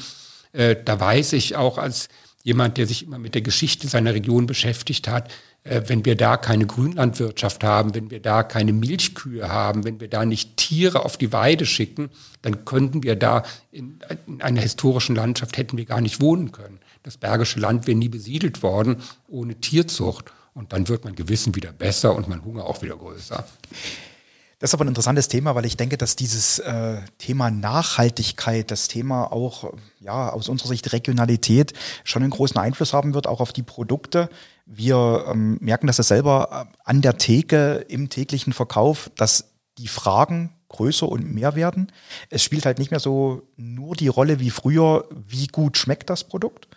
Äh, 0.53 0.77
da 0.83 0.99
weiß 0.99 1.35
ich 1.35 1.57
auch 1.57 1.77
als 1.77 2.09
jemand, 2.43 2.79
der 2.79 2.87
sich 2.87 3.03
immer 3.03 3.19
mit 3.19 3.35
der 3.35 3.43
Geschichte 3.43 3.87
seiner 3.87 4.15
Region 4.15 4.47
beschäftigt 4.47 5.09
hat, 5.09 5.31
äh, 5.63 5.83
wenn 5.87 6.07
wir 6.07 6.17
da 6.17 6.39
keine 6.39 6.67
Grünlandwirtschaft 6.67 7.63
haben, 7.65 7.95
wenn 7.95 8.11
wir 8.11 8.21
da 8.21 8.43
keine 8.43 8.73
Milchkühe 8.73 9.51
haben, 9.51 9.85
wenn 9.85 10.01
wir 10.01 10.09
da 10.09 10.25
nicht 10.25 10.57
Tiere 10.57 11.05
auf 11.05 11.19
die 11.19 11.35
Weide 11.35 11.67
schicken, 11.67 12.09
dann 12.41 12.65
könnten 12.65 13.03
wir 13.03 13.15
da 13.15 13.43
in, 13.71 14.01
in 14.27 14.41
einer 14.41 14.63
historischen 14.63 15.15
Landschaft 15.15 15.59
hätten 15.59 15.77
wir 15.77 15.85
gar 15.85 16.01
nicht 16.01 16.19
wohnen 16.23 16.51
können. 16.51 16.81
Das 17.03 17.19
Bergische 17.19 17.61
Land 17.61 17.87
wäre 17.87 17.99
nie 17.99 18.09
besiedelt 18.09 18.63
worden 18.63 19.03
ohne 19.29 19.57
Tierzucht. 19.57 20.33
Und 20.55 20.73
dann 20.73 20.89
wird 20.89 21.05
mein 21.05 21.17
Gewissen 21.17 21.55
wieder 21.57 21.73
besser 21.73 22.15
und 22.15 22.29
mein 22.29 22.43
Hunger 22.43 22.65
auch 22.65 22.81
wieder 22.81 22.97
größer. 22.97 23.45
Das 24.59 24.71
ist 24.71 24.75
aber 24.75 24.85
ein 24.85 24.89
interessantes 24.89 25.29
Thema, 25.29 25.55
weil 25.55 25.67
ich 25.67 25.77
denke, 25.77 25.97
dass 25.97 26.17
dieses 26.17 26.59
äh, 26.61 26.99
Thema 27.19 27.51
Nachhaltigkeit, 27.51 28.71
das 28.71 28.89
Thema 28.89 29.33
auch 29.33 29.73
ja 30.01 30.31
aus 30.31 30.49
unserer 30.49 30.69
Sicht 30.69 30.93
Regionalität 30.93 31.73
schon 32.05 32.23
einen 32.23 32.31
großen 32.31 32.59
Einfluss 32.59 32.93
haben 32.93 33.15
wird, 33.15 33.27
auch 33.27 33.41
auf 33.41 33.53
die 33.53 33.63
Produkte. 33.63 34.29
Wir 34.67 35.27
ähm, 35.29 35.59
merken 35.61 35.87
das 35.87 35.99
ja 35.99 36.05
selber 36.05 36.69
äh, 36.71 36.77
an 36.85 37.03
der 37.03 37.19
Theke 37.19 37.85
im 37.89 38.09
täglichen 38.09 38.53
Verkauf, 38.53 39.11
dass 39.17 39.51
die 39.79 39.89
Fragen 39.89 40.55
größer 40.69 41.09
und 41.09 41.33
mehr 41.33 41.55
werden. 41.55 41.93
Es 42.31 42.43
spielt 42.43 42.67
halt 42.67 42.79
nicht 42.79 42.91
mehr 42.91 43.01
so 43.01 43.43
nur 43.57 43.95
die 43.97 44.09
Rolle 44.09 44.41
wie 44.41 44.51
früher, 44.51 45.07
wie 45.11 45.47
gut 45.47 45.77
schmeckt 45.79 46.11
das 46.11 46.25
Produkt, 46.25 46.69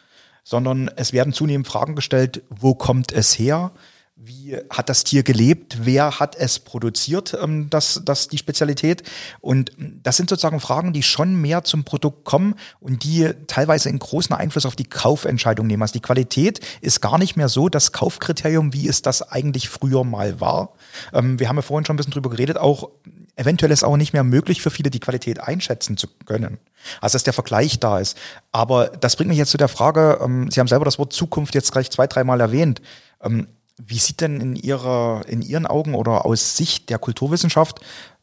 sondern 0.44 0.90
es 0.96 1.13
werden 1.13 1.34
zunehmend 1.34 1.68
Fragen 1.68 1.96
gestellt, 1.96 2.44
wo 2.50 2.76
kommt 2.76 3.12
es 3.12 3.38
her? 3.38 3.72
Wie 4.19 4.58
hat 4.69 4.89
das 4.89 5.03
Tier 5.03 5.23
gelebt, 5.23 5.86
wer 5.86 6.19
hat 6.19 6.36
es 6.36 6.60
produziert, 6.60 7.38
ähm, 7.41 7.69
das, 7.69 8.01
das 8.03 8.27
die 8.27 8.38
Spezialität. 8.38 9.03
Und 9.39 9.71
das 9.77 10.17
sind 10.17 10.30
sozusagen 10.30 10.60
Fragen, 10.60 10.91
die 10.91 11.03
schon 11.03 11.36
mehr 11.36 11.63
zum 11.63 11.84
Produkt 11.84 12.25
kommen 12.25 12.56
und 12.80 13.03
die 13.03 13.30
teilweise 13.47 13.89
einen 13.89 13.99
großen 13.99 14.36
Einfluss 14.36 14.65
auf 14.65 14.75
die 14.75 14.86
Kaufentscheidung 14.86 15.67
nehmen. 15.67 15.84
Also 15.84 15.93
die 15.93 16.01
Qualität 16.01 16.60
ist 16.82 17.01
gar 17.01 17.17
nicht 17.17 17.38
mehr 17.38 17.47
so 17.47 17.69
das 17.69 17.91
Kaufkriterium, 17.91 18.73
wie 18.73 18.88
es 18.88 19.01
das 19.01 19.21
eigentlich 19.21 19.69
früher 19.69 20.03
mal 20.03 20.41
war. 20.41 20.73
Ähm, 21.13 21.39
wir 21.39 21.47
haben 21.47 21.58
ja 21.58 21.62
vorhin 21.62 21.86
schon 21.86 21.95
ein 21.95 21.97
bisschen 21.97 22.13
drüber 22.13 22.30
geredet, 22.30 22.58
auch 22.58 22.89
eventuell 23.36 23.71
ist 23.71 23.84
auch 23.84 23.97
nicht 23.97 24.13
mehr 24.13 24.23
möglich 24.23 24.62
für 24.62 24.71
viele, 24.71 24.89
die 24.89 24.99
Qualität 24.99 25.39
einschätzen 25.39 25.95
zu 25.95 26.08
können. 26.25 26.58
Also 27.01 27.15
dass 27.15 27.23
der 27.23 27.34
Vergleich 27.34 27.80
da 27.80 27.99
ist. 27.99 28.17
Aber 28.51 28.88
das 28.88 29.15
bringt 29.15 29.30
mich 29.30 29.38
jetzt 29.38 29.51
zu 29.51 29.58
der 29.58 29.67
Frage, 29.67 30.19
ähm, 30.21 30.49
Sie 30.51 30.60
haben 30.60 30.67
selber 30.67 30.86
das 30.86 30.97
Wort 30.97 31.13
Zukunft 31.13 31.53
jetzt 31.53 31.71
gleich 31.71 31.91
zwei, 31.91 32.08
dreimal 32.08 32.41
erwähnt. 32.41 32.82
Ähm, 33.21 33.47
wie 33.78 34.00
sieht 34.00 34.22
denn 34.22 34.42
in, 34.42 34.56
ihrer, 34.56 35.24
in 35.28 35.42
Ihren 35.42 35.68
Augen 35.68 35.96
oder 35.96 36.26
aus 36.26 36.58
Sicht 36.58 36.90
der 36.90 37.00
Kulturwissenschaft 37.00 37.80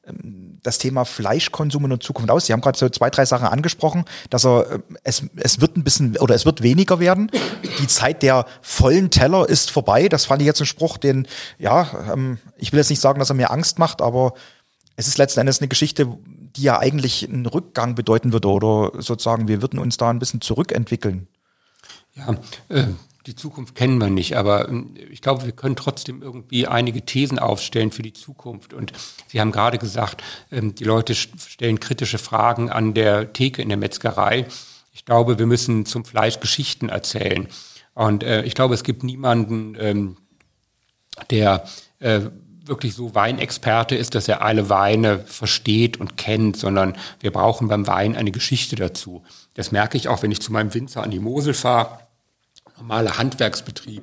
ähm, 0.06 0.58
das 0.62 0.78
Thema 0.78 1.04
Fleischkonsum 1.04 1.84
in 1.84 1.90
der 1.90 2.00
Zukunft 2.00 2.30
aus? 2.30 2.46
Sie 2.46 2.52
haben 2.52 2.60
gerade 2.60 2.78
so 2.78 2.88
zwei, 2.88 3.10
drei 3.10 3.24
Sachen 3.24 3.46
angesprochen, 3.46 4.04
dass 4.30 4.44
er, 4.44 4.70
äh, 4.70 4.78
es, 5.04 5.22
es 5.36 5.60
wird 5.60 5.76
ein 5.76 5.84
bisschen 5.84 6.16
oder 6.18 6.34
es 6.34 6.44
wird 6.44 6.62
weniger 6.62 6.98
werden. 6.98 7.30
Die 7.78 7.86
Zeit 7.86 8.22
der 8.22 8.46
vollen 8.62 9.10
Teller 9.10 9.48
ist 9.48 9.70
vorbei. 9.70 10.08
Das 10.08 10.26
fand 10.26 10.42
ich 10.42 10.46
jetzt 10.46 10.60
ein 10.60 10.66
Spruch, 10.66 10.98
den, 10.98 11.28
ja, 11.58 12.12
ähm, 12.12 12.38
ich 12.56 12.72
will 12.72 12.78
jetzt 12.78 12.90
nicht 12.90 13.00
sagen, 13.00 13.20
dass 13.20 13.30
er 13.30 13.36
mir 13.36 13.50
Angst 13.50 13.78
macht, 13.78 14.02
aber 14.02 14.34
es 14.96 15.06
ist 15.06 15.18
letzten 15.18 15.40
Endes 15.40 15.60
eine 15.60 15.68
Geschichte, 15.68 16.18
die 16.56 16.62
ja 16.62 16.78
eigentlich 16.78 17.28
einen 17.28 17.46
Rückgang 17.46 17.94
bedeuten 17.94 18.32
würde 18.32 18.48
oder 18.48 19.02
sozusagen, 19.02 19.48
wir 19.48 19.62
würden 19.62 19.78
uns 19.78 19.96
da 19.96 20.10
ein 20.10 20.18
bisschen 20.18 20.40
zurückentwickeln. 20.40 21.26
Ja, 22.14 22.36
äh, 22.68 22.86
die 23.26 23.34
Zukunft 23.34 23.74
kennen 23.74 23.98
wir 23.98 24.10
nicht, 24.10 24.36
aber 24.36 24.68
ähm, 24.68 24.94
ich 25.10 25.22
glaube, 25.22 25.44
wir 25.44 25.52
können 25.52 25.76
trotzdem 25.76 26.22
irgendwie 26.22 26.66
einige 26.66 27.02
Thesen 27.02 27.38
aufstellen 27.38 27.90
für 27.90 28.02
die 28.02 28.12
Zukunft. 28.12 28.74
Und 28.74 28.92
Sie 29.28 29.40
haben 29.40 29.52
gerade 29.52 29.78
gesagt, 29.78 30.22
ähm, 30.52 30.74
die 30.74 30.84
Leute 30.84 31.14
stellen 31.14 31.80
kritische 31.80 32.18
Fragen 32.18 32.70
an 32.70 32.92
der 32.94 33.32
Theke 33.32 33.62
in 33.62 33.68
der 33.68 33.78
Metzgerei. 33.78 34.46
Ich 34.92 35.04
glaube, 35.04 35.38
wir 35.38 35.46
müssen 35.46 35.86
zum 35.86 36.04
Fleisch 36.04 36.40
Geschichten 36.40 36.88
erzählen. 36.88 37.48
Und 37.94 38.22
äh, 38.22 38.42
ich 38.42 38.54
glaube, 38.54 38.74
es 38.74 38.82
gibt 38.82 39.02
niemanden, 39.04 39.76
ähm, 39.78 40.16
der 41.30 41.64
äh, 42.00 42.20
wirklich 42.66 42.94
so 42.94 43.14
Weinexperte 43.14 43.94
ist, 43.94 44.14
dass 44.14 44.28
er 44.28 44.42
alle 44.42 44.68
Weine 44.68 45.18
versteht 45.20 45.98
und 45.98 46.16
kennt, 46.16 46.56
sondern 46.56 46.96
wir 47.20 47.30
brauchen 47.30 47.68
beim 47.68 47.86
Wein 47.86 48.16
eine 48.16 48.32
Geschichte 48.32 48.76
dazu. 48.76 49.22
Das 49.54 49.70
merke 49.70 49.96
ich 49.96 50.08
auch, 50.08 50.22
wenn 50.22 50.30
ich 50.30 50.40
zu 50.40 50.52
meinem 50.52 50.74
Winzer 50.74 51.02
an 51.02 51.10
die 51.10 51.20
Mosel 51.20 51.54
fahre 51.54 52.03
normaler 52.76 53.18
Handwerksbetrieb. 53.18 54.02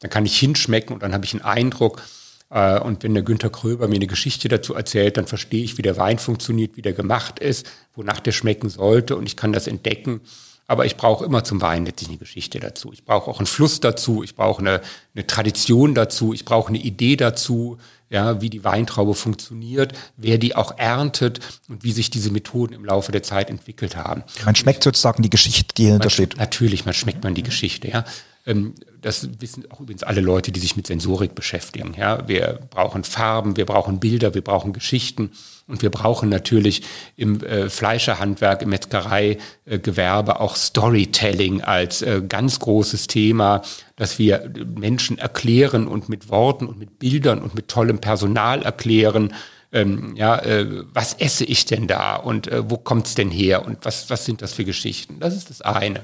Dann 0.00 0.10
kann 0.10 0.26
ich 0.26 0.38
hinschmecken 0.38 0.94
und 0.94 1.02
dann 1.02 1.14
habe 1.14 1.24
ich 1.24 1.32
einen 1.32 1.42
Eindruck. 1.42 2.02
Äh, 2.50 2.80
und 2.80 3.02
wenn 3.02 3.14
der 3.14 3.22
Günter 3.22 3.50
Kröber 3.50 3.88
mir 3.88 3.96
eine 3.96 4.06
Geschichte 4.06 4.48
dazu 4.48 4.74
erzählt, 4.74 5.16
dann 5.16 5.26
verstehe 5.26 5.64
ich, 5.64 5.78
wie 5.78 5.82
der 5.82 5.96
Wein 5.96 6.18
funktioniert, 6.18 6.76
wie 6.76 6.82
der 6.82 6.92
gemacht 6.92 7.38
ist, 7.38 7.66
wonach 7.94 8.20
der 8.20 8.32
schmecken 8.32 8.68
sollte 8.68 9.16
und 9.16 9.26
ich 9.26 9.36
kann 9.36 9.52
das 9.52 9.66
entdecken. 9.66 10.20
Aber 10.66 10.86
ich 10.86 10.96
brauche 10.96 11.24
immer 11.24 11.44
zum 11.44 11.60
Wein 11.60 11.84
letztlich 11.84 12.08
eine 12.08 12.18
Geschichte 12.18 12.60
dazu. 12.60 12.92
Ich 12.92 13.04
brauche 13.04 13.30
auch 13.30 13.38
einen 13.38 13.46
Fluss 13.46 13.80
dazu. 13.80 14.22
Ich 14.22 14.36
brauche 14.36 14.60
eine, 14.60 14.80
eine 15.14 15.26
Tradition 15.26 15.94
dazu. 15.94 16.32
Ich 16.32 16.44
brauche 16.44 16.68
eine 16.68 16.78
Idee 16.78 17.16
dazu, 17.16 17.78
ja, 18.12 18.40
wie 18.42 18.50
die 18.50 18.62
Weintraube 18.62 19.14
funktioniert, 19.14 19.94
wer 20.16 20.38
die 20.38 20.54
auch 20.54 20.76
erntet 20.76 21.40
und 21.68 21.82
wie 21.82 21.92
sich 21.92 22.10
diese 22.10 22.30
Methoden 22.30 22.74
im 22.74 22.84
Laufe 22.84 23.10
der 23.10 23.22
Zeit 23.22 23.48
entwickelt 23.48 23.96
haben. 23.96 24.22
Man 24.44 24.54
schmeckt 24.54 24.84
sozusagen 24.84 25.22
die 25.22 25.30
Geschichte, 25.30 25.74
die 25.74 25.86
dahinter 25.86 26.10
steht. 26.10 26.36
Natürlich, 26.36 26.84
man 26.84 26.94
schmeckt 26.94 27.24
man 27.24 27.34
die 27.34 27.42
Geschichte, 27.42 27.88
ja. 27.88 28.04
Ähm, 28.44 28.74
das 29.00 29.28
wissen 29.40 29.64
auch 29.70 29.80
übrigens 29.80 30.02
alle 30.02 30.20
Leute, 30.20 30.52
die 30.52 30.60
sich 30.60 30.76
mit 30.76 30.86
Sensorik 30.86 31.34
beschäftigen. 31.34 31.94
Ja, 31.96 32.26
wir 32.28 32.60
brauchen 32.70 33.04
Farben, 33.04 33.56
wir 33.56 33.66
brauchen 33.66 34.00
Bilder, 34.00 34.34
wir 34.34 34.42
brauchen 34.42 34.72
Geschichten 34.72 35.32
und 35.66 35.82
wir 35.82 35.90
brauchen 35.90 36.28
natürlich 36.28 36.82
im 37.16 37.42
äh, 37.42 37.68
Fleischerhandwerk, 37.68 38.62
im 38.62 38.70
Metzgereigewerbe 38.70 40.40
auch 40.40 40.56
Storytelling 40.56 41.62
als 41.62 42.02
äh, 42.02 42.22
ganz 42.26 42.58
großes 42.58 43.06
Thema, 43.06 43.62
dass 43.96 44.18
wir 44.18 44.52
Menschen 44.74 45.18
erklären 45.18 45.86
und 45.86 46.08
mit 46.08 46.28
Worten 46.28 46.66
und 46.66 46.78
mit 46.78 46.98
Bildern 46.98 47.40
und 47.40 47.54
mit 47.54 47.68
tollem 47.68 48.00
Personal 48.00 48.62
erklären. 48.62 49.34
Ähm, 49.72 50.14
ja, 50.16 50.38
äh, 50.38 50.84
was 50.92 51.14
esse 51.14 51.44
ich 51.44 51.64
denn 51.64 51.86
da 51.86 52.16
und 52.16 52.46
äh, 52.48 52.68
wo 52.68 52.76
kommt's 52.76 53.14
denn 53.14 53.30
her 53.30 53.64
und 53.64 53.84
was 53.84 54.10
was 54.10 54.24
sind 54.24 54.42
das 54.42 54.52
für 54.52 54.64
Geschichten? 54.64 55.18
Das 55.18 55.34
ist 55.34 55.48
das 55.48 55.62
eine. 55.62 56.02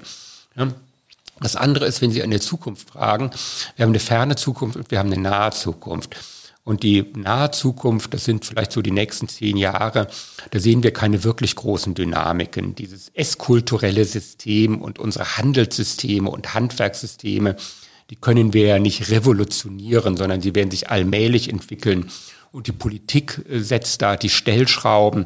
Ja. 0.57 0.69
Das 1.41 1.57
andere 1.57 1.87
ist, 1.87 2.03
wenn 2.03 2.11
Sie 2.11 2.23
an 2.23 2.31
die 2.31 2.41
Zukunft 2.41 2.91
fragen, 2.91 3.31
wir 3.77 3.85
haben 3.85 3.91
eine 3.91 4.01
ferne 4.01 4.37
Zukunft 4.37 4.77
und 4.77 4.91
wir 4.91 4.99
haben 4.99 5.13
eine 5.13 5.23
nahe 5.23 5.53
Zukunft. 5.53 6.17
Und 6.65 6.83
die 6.83 7.03
nahe 7.17 7.51
Zukunft, 7.51 8.13
das 8.13 8.27
sind 8.27 8.45
vielleicht 8.45 8.73
so 8.73 8.83
die 8.83 8.91
nächsten 8.91 9.27
zehn 9.27 9.57
Jahre, 9.57 10.07
da 10.51 10.61
sehen 10.61 10.83
wir 10.83 10.93
keine 10.93 11.25
wirklich 11.25 11.57
großen 11.57 11.95
Dynamiken. 11.95 12.75
Dieses 12.75 13.11
esskulturelle 13.15 14.05
System 14.05 14.83
und 14.83 14.99
unsere 14.99 15.39
Handelssysteme 15.39 16.29
und 16.29 16.53
Handwerkssysteme, 16.53 17.57
die 18.11 18.17
können 18.17 18.53
wir 18.53 18.67
ja 18.67 18.79
nicht 18.79 19.11
revolutionieren, 19.11 20.19
sondern 20.19 20.43
sie 20.43 20.55
werden 20.55 20.71
sich 20.71 20.91
allmählich 20.91 21.49
entwickeln. 21.49 22.11
Und 22.53 22.67
die 22.67 22.73
Politik 22.73 23.45
äh, 23.49 23.61
setzt 23.61 24.03
da 24.03 24.17
die 24.17 24.29
Stellschrauben. 24.29 25.25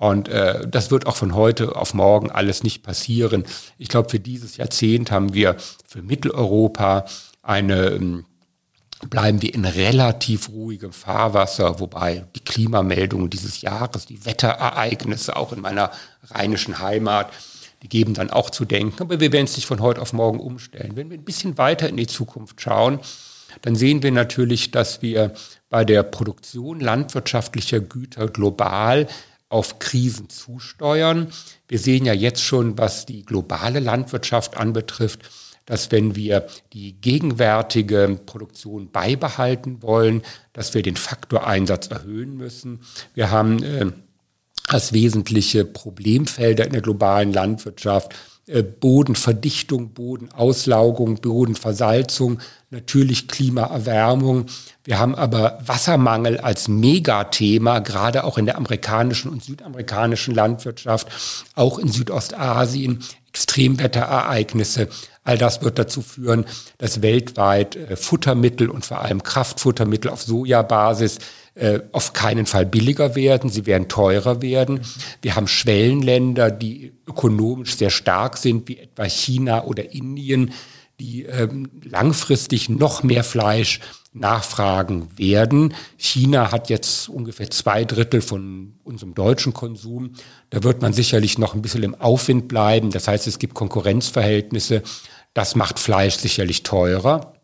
Und 0.00 0.30
äh, 0.30 0.66
das 0.66 0.90
wird 0.90 1.06
auch 1.06 1.16
von 1.16 1.34
heute 1.34 1.76
auf 1.76 1.92
morgen 1.92 2.30
alles 2.30 2.62
nicht 2.62 2.82
passieren. 2.82 3.44
Ich 3.76 3.88
glaube, 3.88 4.08
für 4.08 4.18
dieses 4.18 4.56
Jahrzehnt 4.56 5.10
haben 5.10 5.34
wir 5.34 5.56
für 5.86 6.00
Mitteleuropa 6.00 7.04
eine, 7.42 7.88
ähm, 7.88 8.24
bleiben 9.10 9.42
wir 9.42 9.52
in 9.52 9.66
relativ 9.66 10.48
ruhigem 10.48 10.94
Fahrwasser, 10.94 11.80
wobei 11.80 12.24
die 12.34 12.40
Klimameldungen 12.40 13.28
dieses 13.28 13.60
Jahres, 13.60 14.06
die 14.06 14.24
Wetterereignisse 14.24 15.36
auch 15.36 15.52
in 15.52 15.60
meiner 15.60 15.90
rheinischen 16.30 16.78
Heimat, 16.78 17.30
die 17.82 17.90
geben 17.90 18.14
dann 18.14 18.30
auch 18.30 18.48
zu 18.48 18.64
denken. 18.64 19.02
Aber 19.02 19.20
wir 19.20 19.32
werden 19.32 19.44
es 19.44 19.56
nicht 19.56 19.66
von 19.66 19.80
heute 19.80 20.00
auf 20.00 20.14
morgen 20.14 20.40
umstellen. 20.40 20.92
Wenn 20.96 21.10
wir 21.10 21.18
ein 21.18 21.24
bisschen 21.24 21.58
weiter 21.58 21.90
in 21.90 21.98
die 21.98 22.06
Zukunft 22.06 22.58
schauen, 22.62 23.00
dann 23.60 23.76
sehen 23.76 24.02
wir 24.02 24.12
natürlich, 24.12 24.70
dass 24.70 25.02
wir 25.02 25.34
bei 25.68 25.84
der 25.84 26.04
Produktion 26.04 26.80
landwirtschaftlicher 26.80 27.80
Güter 27.80 28.28
global 28.28 29.06
auf 29.50 29.78
Krisen 29.80 30.30
zusteuern. 30.30 31.30
Wir 31.68 31.78
sehen 31.78 32.06
ja 32.06 32.14
jetzt 32.14 32.42
schon, 32.42 32.78
was 32.78 33.04
die 33.04 33.24
globale 33.24 33.80
Landwirtschaft 33.80 34.56
anbetrifft, 34.56 35.28
dass 35.66 35.92
wenn 35.92 36.16
wir 36.16 36.46
die 36.72 36.94
gegenwärtige 37.00 38.18
Produktion 38.26 38.90
beibehalten 38.90 39.82
wollen, 39.82 40.22
dass 40.52 40.72
wir 40.72 40.82
den 40.82 40.96
Faktoreinsatz 40.96 41.88
erhöhen 41.88 42.36
müssen. 42.36 42.80
Wir 43.14 43.30
haben 43.30 43.62
äh, 43.62 43.86
als 44.68 44.92
wesentliche 44.92 45.64
Problemfelder 45.64 46.64
in 46.64 46.72
der 46.72 46.82
globalen 46.82 47.32
Landwirtschaft 47.32 48.14
Bodenverdichtung, 48.62 49.90
Bodenauslaugung, 49.90 51.16
Bodenversalzung, 51.16 52.40
natürlich 52.70 53.28
Klimaerwärmung. 53.28 54.46
Wir 54.84 54.98
haben 54.98 55.14
aber 55.14 55.58
Wassermangel 55.64 56.38
als 56.38 56.68
Megathema, 56.68 57.78
gerade 57.78 58.24
auch 58.24 58.38
in 58.38 58.46
der 58.46 58.56
amerikanischen 58.56 59.30
und 59.30 59.44
südamerikanischen 59.44 60.34
Landwirtschaft, 60.34 61.08
auch 61.54 61.78
in 61.78 61.88
Südostasien, 61.88 63.04
Extremwetterereignisse. 63.28 64.88
All 65.22 65.38
das 65.38 65.62
wird 65.62 65.78
dazu 65.78 66.02
führen, 66.02 66.44
dass 66.78 67.02
weltweit 67.02 67.76
äh, 67.76 67.96
Futtermittel 67.96 68.68
und 68.68 68.84
vor 68.84 69.02
allem 69.02 69.22
Kraftfuttermittel 69.22 70.10
auf 70.10 70.22
Sojabasis 70.22 71.18
äh, 71.60 71.80
auf 71.92 72.14
keinen 72.14 72.46
Fall 72.46 72.64
billiger 72.64 73.14
werden, 73.14 73.50
sie 73.50 73.66
werden 73.66 73.86
teurer 73.86 74.40
werden. 74.40 74.80
Wir 75.20 75.36
haben 75.36 75.46
Schwellenländer, 75.46 76.50
die 76.50 76.94
ökonomisch 77.06 77.76
sehr 77.76 77.90
stark 77.90 78.38
sind, 78.38 78.66
wie 78.66 78.78
etwa 78.78 79.04
China 79.04 79.64
oder 79.64 79.92
Indien, 79.92 80.54
die 81.00 81.24
ähm, 81.24 81.70
langfristig 81.82 82.70
noch 82.70 83.02
mehr 83.02 83.24
Fleisch 83.24 83.80
nachfragen 84.14 85.18
werden. 85.18 85.74
China 85.98 86.50
hat 86.50 86.70
jetzt 86.70 87.10
ungefähr 87.10 87.50
zwei 87.50 87.84
Drittel 87.84 88.22
von 88.22 88.78
unserem 88.82 89.14
deutschen 89.14 89.52
Konsum. 89.52 90.14
Da 90.48 90.62
wird 90.62 90.80
man 90.80 90.94
sicherlich 90.94 91.36
noch 91.36 91.54
ein 91.54 91.60
bisschen 91.60 91.82
im 91.82 91.94
Aufwind 91.94 92.48
bleiben. 92.48 92.90
Das 92.90 93.06
heißt, 93.06 93.26
es 93.26 93.38
gibt 93.38 93.52
Konkurrenzverhältnisse. 93.52 94.82
Das 95.34 95.56
macht 95.56 95.78
Fleisch 95.78 96.16
sicherlich 96.16 96.62
teurer, 96.62 97.34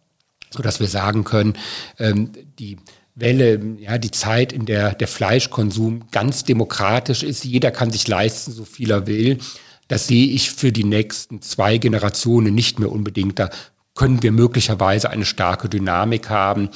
so 0.48 0.62
dass 0.62 0.80
wir 0.80 0.88
sagen 0.88 1.24
können, 1.24 1.58
ähm, 1.98 2.32
die 2.58 2.78
Welle, 3.16 3.60
ja, 3.78 3.96
die 3.98 4.10
Zeit, 4.10 4.52
in 4.52 4.66
der 4.66 4.94
der 4.94 5.08
Fleischkonsum 5.08 6.04
ganz 6.12 6.44
demokratisch 6.44 7.22
ist. 7.22 7.44
Jeder 7.44 7.70
kann 7.70 7.90
sich 7.90 8.06
leisten, 8.06 8.52
so 8.52 8.64
viel 8.64 8.90
er 8.90 9.06
will. 9.06 9.38
Das 9.88 10.06
sehe 10.06 10.26
ich 10.28 10.50
für 10.50 10.70
die 10.70 10.84
nächsten 10.84 11.40
zwei 11.42 11.78
Generationen 11.78 12.54
nicht 12.54 12.78
mehr 12.78 12.92
unbedingt. 12.92 13.38
Da 13.38 13.50
können 13.94 14.22
wir 14.22 14.32
möglicherweise 14.32 15.10
eine 15.10 15.24
starke 15.24 15.68
Dynamik 15.68 16.28
haben. 16.28 16.68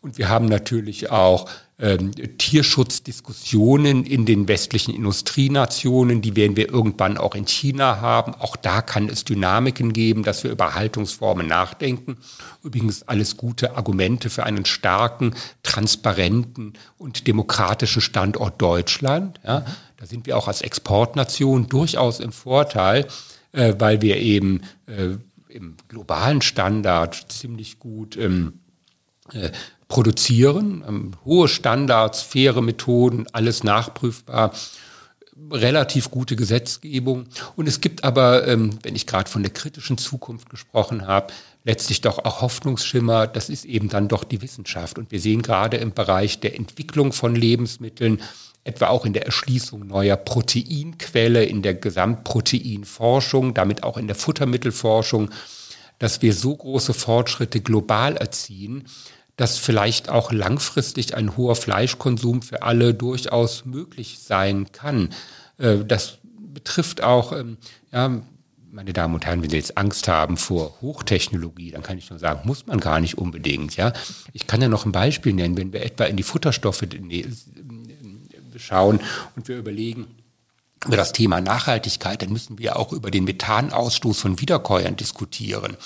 Und 0.00 0.18
wir 0.18 0.28
haben 0.28 0.46
natürlich 0.46 1.10
auch 1.10 1.48
ähm, 1.80 2.10
Tierschutzdiskussionen 2.38 4.04
in 4.04 4.26
den 4.26 4.48
westlichen 4.48 4.92
Industrienationen, 4.92 6.20
die 6.20 6.34
werden 6.34 6.56
wir 6.56 6.68
irgendwann 6.68 7.16
auch 7.16 7.36
in 7.36 7.46
China 7.46 8.00
haben. 8.00 8.34
Auch 8.34 8.56
da 8.56 8.82
kann 8.82 9.08
es 9.08 9.24
Dynamiken 9.24 9.92
geben, 9.92 10.24
dass 10.24 10.42
wir 10.42 10.50
über 10.50 10.74
Haltungsformen 10.74 11.46
nachdenken. 11.46 12.16
Übrigens 12.64 13.04
alles 13.04 13.36
gute 13.36 13.76
Argumente 13.76 14.28
für 14.28 14.44
einen 14.44 14.64
starken, 14.64 15.34
transparenten 15.62 16.72
und 16.96 17.28
demokratischen 17.28 18.02
Standort 18.02 18.60
Deutschland. 18.60 19.38
Ja, 19.44 19.64
da 19.98 20.06
sind 20.06 20.26
wir 20.26 20.36
auch 20.36 20.48
als 20.48 20.62
Exportnation 20.62 21.68
durchaus 21.68 22.18
im 22.18 22.32
Vorteil, 22.32 23.06
äh, 23.52 23.74
weil 23.78 24.02
wir 24.02 24.16
eben 24.16 24.62
äh, 24.86 25.16
im 25.48 25.76
globalen 25.86 26.42
Standard 26.42 27.30
ziemlich 27.30 27.78
gut 27.78 28.16
ähm, 28.16 28.60
äh, 29.32 29.50
produzieren. 29.88 30.84
Ähm, 30.86 31.12
hohe 31.24 31.48
Standards, 31.48 32.22
faire 32.22 32.62
Methoden, 32.62 33.26
alles 33.32 33.64
nachprüfbar 33.64 34.52
relativ 35.50 36.10
gute 36.10 36.36
Gesetzgebung. 36.36 37.26
Und 37.56 37.68
es 37.68 37.80
gibt 37.80 38.04
aber, 38.04 38.46
ähm, 38.46 38.78
wenn 38.82 38.96
ich 38.96 39.06
gerade 39.06 39.30
von 39.30 39.42
der 39.42 39.52
kritischen 39.52 39.98
Zukunft 39.98 40.50
gesprochen 40.50 41.06
habe, 41.06 41.32
letztlich 41.64 42.00
doch 42.00 42.24
auch 42.24 42.40
Hoffnungsschimmer. 42.40 43.26
Das 43.26 43.48
ist 43.48 43.64
eben 43.64 43.88
dann 43.88 44.08
doch 44.08 44.24
die 44.24 44.42
Wissenschaft. 44.42 44.98
Und 44.98 45.10
wir 45.10 45.20
sehen 45.20 45.42
gerade 45.42 45.76
im 45.76 45.92
Bereich 45.92 46.40
der 46.40 46.56
Entwicklung 46.56 47.12
von 47.12 47.34
Lebensmitteln, 47.34 48.20
etwa 48.64 48.88
auch 48.88 49.06
in 49.06 49.12
der 49.12 49.26
Erschließung 49.26 49.86
neuer 49.86 50.16
Proteinquelle, 50.16 51.44
in 51.44 51.62
der 51.62 51.74
Gesamtproteinforschung, 51.74 53.54
damit 53.54 53.82
auch 53.82 53.96
in 53.96 54.06
der 54.06 54.16
Futtermittelforschung, 54.16 55.30
dass 55.98 56.22
wir 56.22 56.32
so 56.32 56.54
große 56.54 56.94
Fortschritte 56.94 57.60
global 57.60 58.16
erzielen, 58.16 58.84
dass 59.38 59.56
vielleicht 59.56 60.08
auch 60.10 60.32
langfristig 60.32 61.16
ein 61.16 61.36
hoher 61.36 61.54
Fleischkonsum 61.54 62.42
für 62.42 62.62
alle 62.62 62.92
durchaus 62.92 63.64
möglich 63.64 64.18
sein 64.20 64.70
kann. 64.72 65.10
Äh, 65.58 65.78
das 65.86 66.18
betrifft 66.52 67.02
auch, 67.02 67.32
ähm, 67.32 67.56
ja, 67.92 68.20
meine 68.70 68.92
Damen 68.92 69.14
und 69.14 69.24
Herren, 69.24 69.42
wenn 69.42 69.48
Sie 69.48 69.56
jetzt 69.56 69.78
Angst 69.78 70.08
haben 70.08 70.36
vor 70.36 70.76
Hochtechnologie, 70.82 71.70
dann 71.70 71.82
kann 71.82 71.96
ich 71.96 72.10
nur 72.10 72.18
sagen, 72.18 72.46
muss 72.46 72.66
man 72.66 72.80
gar 72.80 73.00
nicht 73.00 73.16
unbedingt. 73.16 73.76
Ja, 73.76 73.92
ich 74.32 74.46
kann 74.46 74.60
ja 74.60 74.68
noch 74.68 74.84
ein 74.84 74.92
Beispiel 74.92 75.32
nennen, 75.32 75.56
wenn 75.56 75.72
wir 75.72 75.82
etwa 75.82 76.04
in 76.04 76.16
die 76.16 76.22
Futterstoffe 76.24 76.84
schauen 78.56 79.00
und 79.36 79.48
wir 79.48 79.56
überlegen, 79.56 80.08
über 80.84 80.96
das 80.96 81.12
Thema 81.12 81.40
Nachhaltigkeit, 81.40 82.22
dann 82.22 82.32
müssen 82.32 82.58
wir 82.58 82.76
auch 82.76 82.92
über 82.92 83.10
den 83.10 83.24
Methanausstoß 83.24 84.20
von 84.20 84.40
Wiederkäuern 84.40 84.96
diskutieren. 84.96 85.76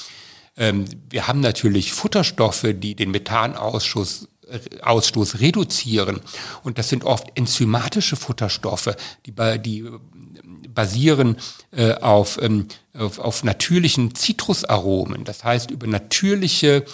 Ähm, 0.57 0.85
wir 1.09 1.29
haben 1.29 1.41
natürlich 1.41 1.93
Futterstoffe, 1.93 2.67
die 2.75 2.95
den 2.95 3.11
Methanausstoß 3.11 4.29
äh, 4.49 4.83
Ausstoß 4.83 5.41
reduzieren. 5.41 6.21
Und 6.63 6.79
das 6.79 6.89
sind 6.89 7.05
oft 7.05 7.29
enzymatische 7.37 8.17
Futterstoffe, 8.17 8.97
die, 9.25 9.33
die 9.61 9.81
äh, 9.81 9.99
basieren 10.69 11.37
äh, 11.71 11.95
auf, 11.95 12.41
ähm, 12.41 12.67
auf, 12.93 13.19
auf 13.19 13.45
natürlichen 13.45 14.15
Zitrusaromen. 14.15 15.25
Das 15.25 15.45
heißt, 15.45 15.71
über 15.71 15.87
natürliche, 15.87 16.85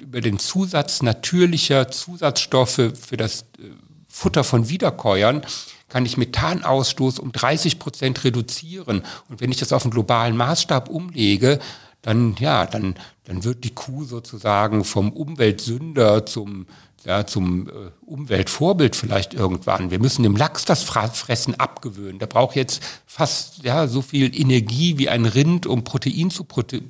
über 0.00 0.20
den 0.20 0.38
Zusatz 0.38 1.02
natürlicher 1.02 1.90
Zusatzstoffe 1.90 2.92
für 3.00 3.16
das 3.16 3.46
Futter 4.08 4.44
von 4.44 4.68
Wiederkäuern 4.68 5.42
kann 5.88 6.06
ich 6.06 6.16
Methanausstoß 6.16 7.18
um 7.18 7.32
30 7.32 7.78
Prozent 7.78 8.24
reduzieren. 8.24 9.02
Und 9.28 9.40
wenn 9.40 9.50
ich 9.50 9.58
das 9.58 9.72
auf 9.72 9.84
einen 9.84 9.92
globalen 9.92 10.36
Maßstab 10.36 10.88
umlege, 10.88 11.58
dann, 12.02 12.36
ja, 12.38 12.66
dann, 12.66 12.94
dann 13.24 13.44
wird 13.44 13.64
die 13.64 13.74
Kuh 13.74 14.04
sozusagen 14.04 14.84
vom 14.84 15.12
Umweltsünder 15.12 16.24
zum, 16.26 16.66
ja, 17.04 17.26
zum 17.26 17.68
äh, 17.68 17.72
Umweltvorbild 18.04 18.96
vielleicht 18.96 19.34
irgendwann. 19.34 19.90
Wir 19.90 19.98
müssen 19.98 20.22
dem 20.22 20.36
Lachs 20.36 20.64
das 20.64 20.82
Fressen 20.82 21.54
abgewöhnen. 21.58 22.18
Der 22.18 22.26
braucht 22.26 22.56
jetzt 22.56 22.82
fast 23.06 23.62
ja, 23.64 23.86
so 23.86 24.02
viel 24.02 24.34
Energie 24.38 24.98
wie 24.98 25.08
ein 25.08 25.26
Rind, 25.26 25.66
um 25.66 25.84
Protein 25.84 26.30
zu, 26.30 26.44
prote 26.44 26.76
äh, 26.76 26.82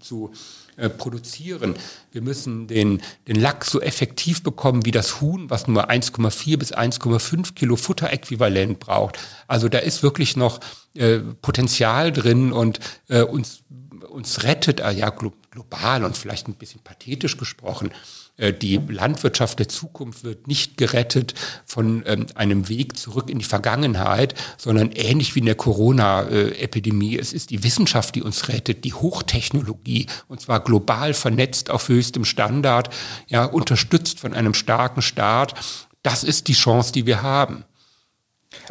zu 0.00 0.32
äh, 0.78 0.88
produzieren. 0.88 1.74
Wir 2.12 2.22
müssen 2.22 2.68
den, 2.68 3.02
den 3.26 3.34
Lachs 3.34 3.70
so 3.70 3.80
effektiv 3.80 4.44
bekommen 4.44 4.84
wie 4.84 4.92
das 4.92 5.20
Huhn, 5.20 5.50
was 5.50 5.66
nur 5.66 5.90
1,4 5.90 6.56
bis 6.56 6.72
1,5 6.72 7.54
Kilo 7.54 7.74
Futteräquivalent 7.74 8.78
braucht. 8.78 9.18
Also 9.48 9.68
da 9.68 9.78
ist 9.78 10.04
wirklich 10.04 10.36
noch 10.36 10.60
äh, 10.94 11.18
Potenzial 11.18 12.12
drin 12.12 12.52
und 12.52 12.78
äh, 13.08 13.22
uns, 13.22 13.64
uns 14.10 14.42
rettet, 14.42 14.80
äh, 14.80 14.92
ja 14.92 15.10
global 15.10 16.04
und 16.04 16.16
vielleicht 16.16 16.48
ein 16.48 16.54
bisschen 16.54 16.82
pathetisch 16.82 17.36
gesprochen, 17.36 17.90
äh, 18.38 18.52
die 18.52 18.76
Landwirtschaft 18.76 19.58
der 19.58 19.68
Zukunft 19.68 20.24
wird 20.24 20.46
nicht 20.46 20.76
gerettet 20.76 21.34
von 21.66 22.02
ähm, 22.06 22.26
einem 22.34 22.68
Weg 22.68 22.96
zurück 22.96 23.28
in 23.28 23.38
die 23.38 23.44
Vergangenheit, 23.44 24.34
sondern 24.56 24.92
ähnlich 24.92 25.34
wie 25.34 25.40
in 25.40 25.46
der 25.46 25.56
Corona-Epidemie. 25.56 27.18
Es 27.18 27.32
ist 27.32 27.50
die 27.50 27.62
Wissenschaft, 27.64 28.14
die 28.14 28.22
uns 28.22 28.48
rettet, 28.48 28.84
die 28.84 28.94
Hochtechnologie, 28.94 30.06
und 30.28 30.40
zwar 30.40 30.60
global 30.60 31.12
vernetzt 31.12 31.70
auf 31.70 31.88
höchstem 31.88 32.24
Standard, 32.24 32.94
ja, 33.26 33.44
unterstützt 33.44 34.20
von 34.20 34.32
einem 34.32 34.54
starken 34.54 35.02
Staat. 35.02 35.54
Das 36.02 36.24
ist 36.24 36.48
die 36.48 36.54
Chance, 36.54 36.92
die 36.92 37.06
wir 37.06 37.22
haben. 37.22 37.64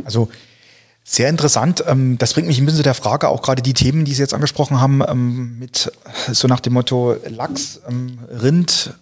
Also 0.06 0.30
sehr 1.10 1.30
interessant. 1.30 1.86
Ähm, 1.88 2.18
das 2.18 2.34
bringt 2.34 2.48
mich 2.48 2.60
ein 2.60 2.66
bisschen 2.66 2.80
zu 2.80 2.84
der 2.84 2.94
Frage, 2.94 3.30
auch 3.30 3.42
gerade 3.42 3.62
die 3.62 3.74
Themen, 3.74 4.04
die 4.04 4.14
Sie 4.14 4.22
jetzt 4.22 4.34
angesprochen 4.34 4.82
haben, 4.82 5.02
ähm, 5.08 5.58
mit 5.58 5.90
so 6.34 6.50
nach 6.50 6.60
dem 6.60 6.74
Motto 6.74 7.16
Lachs, 7.30 7.80
Rind, 8.30 8.94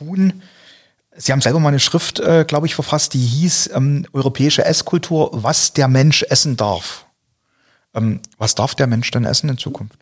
Huhn. 0.00 0.42
Sie 1.14 1.32
haben 1.32 1.42
selber 1.42 1.60
mal 1.60 1.68
eine 1.68 1.78
Schrift, 1.78 2.18
äh, 2.18 2.46
glaube 2.48 2.66
ich, 2.66 2.74
verfasst, 2.74 3.12
die 3.12 3.24
hieß 3.24 3.70
ähm, 3.74 4.06
Europäische 4.14 4.64
Esskultur, 4.64 5.28
was 5.32 5.74
der 5.74 5.86
Mensch 5.86 6.22
essen 6.22 6.56
darf. 6.56 7.04
Ähm, 7.94 8.20
was 8.38 8.54
darf 8.54 8.74
der 8.74 8.86
Mensch 8.86 9.10
denn 9.10 9.26
essen 9.26 9.50
in 9.50 9.58
Zukunft? 9.58 9.98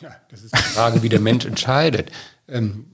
Ja, 0.00 0.16
das 0.30 0.42
ist 0.42 0.56
die 0.56 0.62
Frage, 0.62 1.02
wie 1.02 1.10
der 1.10 1.20
Mensch 1.20 1.44
entscheidet. 1.44 2.10
Ähm, 2.48 2.86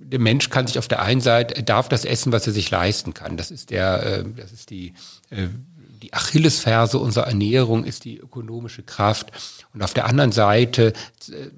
der 0.00 0.18
Mensch 0.18 0.50
kann 0.50 0.66
sich 0.66 0.80
auf 0.80 0.88
der 0.88 1.00
einen 1.00 1.20
Seite, 1.20 1.54
er 1.54 1.62
darf 1.62 1.88
das 1.88 2.04
essen, 2.04 2.32
was 2.32 2.46
er 2.46 2.52
sich 2.52 2.70
leisten 2.70 3.14
kann. 3.14 3.36
Das 3.36 3.52
ist 3.52 3.70
der, 3.70 4.02
äh, 4.02 4.24
das 4.36 4.50
ist 4.50 4.70
die, 4.70 4.94
äh, 5.30 5.46
die 6.04 6.12
Achillesferse 6.12 6.98
unserer 6.98 7.28
Ernährung, 7.28 7.84
ist 7.84 8.04
die 8.04 8.18
ökonomische 8.18 8.82
Kraft. 8.82 9.32
Und 9.72 9.82
auf 9.82 9.94
der 9.94 10.04
anderen 10.04 10.32
Seite 10.32 10.92
äh, 11.30 11.48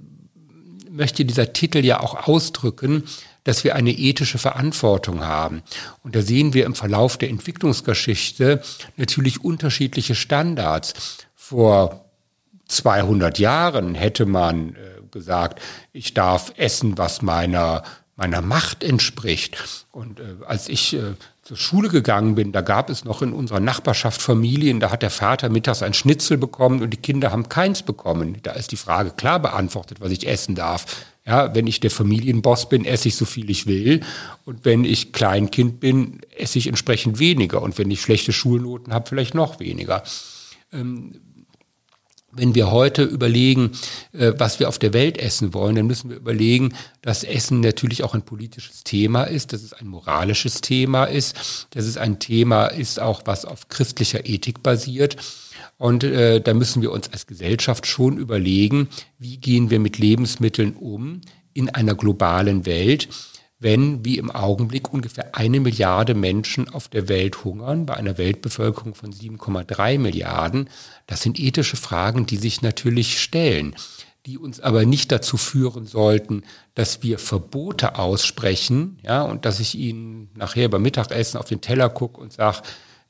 möchte 0.89 1.25
dieser 1.25 1.53
Titel 1.53 1.85
ja 1.85 1.99
auch 2.01 2.29
ausdrücken, 2.29 3.03
dass 3.43 3.65
wir 3.65 3.75
eine 3.75 3.91
ethische 3.91 4.39
Verantwortung 4.39 5.25
haben. 5.25 5.63
Und 6.05 6.15
da 6.15 6.23
sehen 6.23 6.55
wir 6.55 6.65
im 6.65 6.77
Verlauf 6.77 7.17
der 7.17 7.29
Entwicklungsgeschichte 7.31 8.63
natürlich 8.97 9.43
unterschiedliche 9.43 10.15
Standards. 10.15 10.95
Vor 11.35 12.05
200 12.69 13.41
Jahren 13.41 13.97
hätte 13.97 14.27
man 14.27 14.77
äh, 14.77 15.03
gesagt, 15.11 15.61
ich 15.93 16.15
darf 16.15 16.53
essen, 16.57 16.99
was 16.99 17.21
meiner 17.21 17.83
meiner 18.19 18.41
Macht 18.41 18.83
entspricht. 18.83 19.85
Und 19.93 20.21
äh, 20.21 20.37
als 20.47 20.69
ich 20.69 20.95
zur 21.47 21.57
Schule 21.57 21.89
gegangen 21.89 22.35
bin, 22.35 22.51
da 22.51 22.61
gab 22.61 22.91
es 22.91 23.05
noch 23.05 23.23
in 23.23 23.33
unserer 23.33 23.61
Nachbarschaft 23.61 24.21
Familien, 24.21 24.81
da 24.81 24.91
hat 24.91 25.03
der 25.03 25.11
Vater 25.11 25.49
mittags 25.49 25.81
ein 25.81 25.95
Schnitzel 25.95 26.39
bekommen 26.39 26.83
und 26.83 26.91
die 26.91 26.97
Kinder 26.97 27.31
haben 27.31 27.49
keins 27.49 27.85
bekommen. 27.85 28.39
Da 28.43 28.51
ist 28.53 28.73
die 28.73 28.77
Frage 28.77 29.11
klar 29.11 29.39
beantwortet, 29.39 30.01
was 30.01 30.11
ich 30.11 30.27
essen 30.27 30.57
darf. 30.57 31.07
Ja, 31.25 31.55
wenn 31.55 31.69
ich 31.69 31.79
der 31.79 31.93
Familienboss 31.93 32.69
bin, 32.69 32.85
esse 32.85 33.07
ich 33.07 33.15
so 33.15 33.25
viel 33.25 33.49
ich 33.49 33.67
will. 33.67 34.01
Und 34.45 34.65
wenn 34.65 34.85
ich 34.85 35.13
Kleinkind 35.13 35.79
bin, 35.79 36.21
esse 36.37 36.59
ich 36.59 36.67
entsprechend 36.67 37.21
weniger. 37.21 37.63
Und 37.63 37.79
wenn 37.79 37.93
ich 37.93 38.01
schlechte 38.01 38.33
Schulnoten 38.33 38.93
habe, 38.93 39.09
vielleicht 39.09 39.35
noch 39.35 39.61
weniger. 39.61 40.03
Ähm, 40.73 41.13
wenn 42.37 42.55
wir 42.55 42.71
heute 42.71 43.03
überlegen, 43.03 43.73
äh, 44.13 44.33
was 44.37 44.61
wir 44.61 44.69
auf 44.69 44.79
der 44.79 44.93
Welt 44.93 45.19
essen 45.19 45.55
wollen, 45.55 45.77
dann 45.77 45.87
müssen 45.87 46.11
wir 46.11 46.17
überlegen, 46.17 46.75
dass 47.03 47.25
Essen 47.25 47.61
natürlich 47.61 48.05
auch 48.05 48.15
ein 48.15 48.23
politisches 48.23 48.85
Thema 48.85 49.25
ist, 49.25 49.53
dass 49.53 49.63
es 49.63 49.73
ein 49.73 49.89
moralisches 49.89 50.61
Thema 50.61 51.05
ist, 51.05 51.67
dass 51.71 51.85
es 51.85 51.97
ein 51.97 52.19
Thema 52.19 52.67
ist, 52.67 53.01
auch 53.01 53.23
was 53.25 53.45
auf 53.45 53.69
christlicher 53.69 54.27
Ethik 54.27 54.63
basiert. 54.63 55.17
Und 55.79 56.05
äh, 56.05 56.41
da 56.41 56.55
müssen 56.55 56.83
wir 56.83 56.93
uns 56.93 57.13
als 57.13 57.27
Gesellschaft 57.27 57.87
schon 57.87 58.17
überlegen, 58.17 58.89
wie 59.19 59.37
gehen 59.39 59.71
wir 59.71 59.79
mit 59.79 59.99
Lebensmitteln 59.99 60.75
um 60.75 61.21
in 61.53 61.71
einer 61.71 61.95
globalen 61.95 62.67
Welt, 62.67 63.09
wenn 63.59 64.05
wie 64.05 64.19
im 64.19 64.31
Augenblick 64.31 64.93
ungefähr 64.93 65.35
eine 65.35 65.61
Milliarde 65.61 66.15
Menschen 66.15 66.69
auf 66.69 66.89
der 66.89 67.09
Welt 67.09 67.45
hungern, 67.45 67.87
bei 67.87 67.95
einer 67.95 68.19
Weltbevölkerung 68.19 68.95
von 68.95 69.13
7,3 69.13 69.99
Milliarden. 69.99 70.69
Das 71.07 71.23
sind 71.23 71.41
ethische 71.41 71.77
Fragen, 71.77 72.27
die 72.27 72.37
sich 72.37 72.61
natürlich 72.61 73.21
stellen, 73.21 73.75
die 74.27 74.37
uns 74.37 74.61
aber 74.61 74.85
nicht 74.85 75.11
dazu 75.11 75.37
führen 75.37 75.87
sollten, 75.87 76.43
dass 76.75 77.03
wir 77.03 77.19
Verbote 77.19 77.99
aussprechen, 77.99 78.99
ja, 79.03 79.23
und 79.23 79.45
dass 79.47 79.61
ich 79.61 79.75
Ihnen 79.77 80.29
nachher 80.35 80.69
beim 80.69 80.83
Mittagessen 80.83 81.39
auf 81.39 81.47
den 81.47 81.61
Teller 81.61 81.89
gucke 81.89 82.21
und 82.21 82.33
sage, 82.33 82.63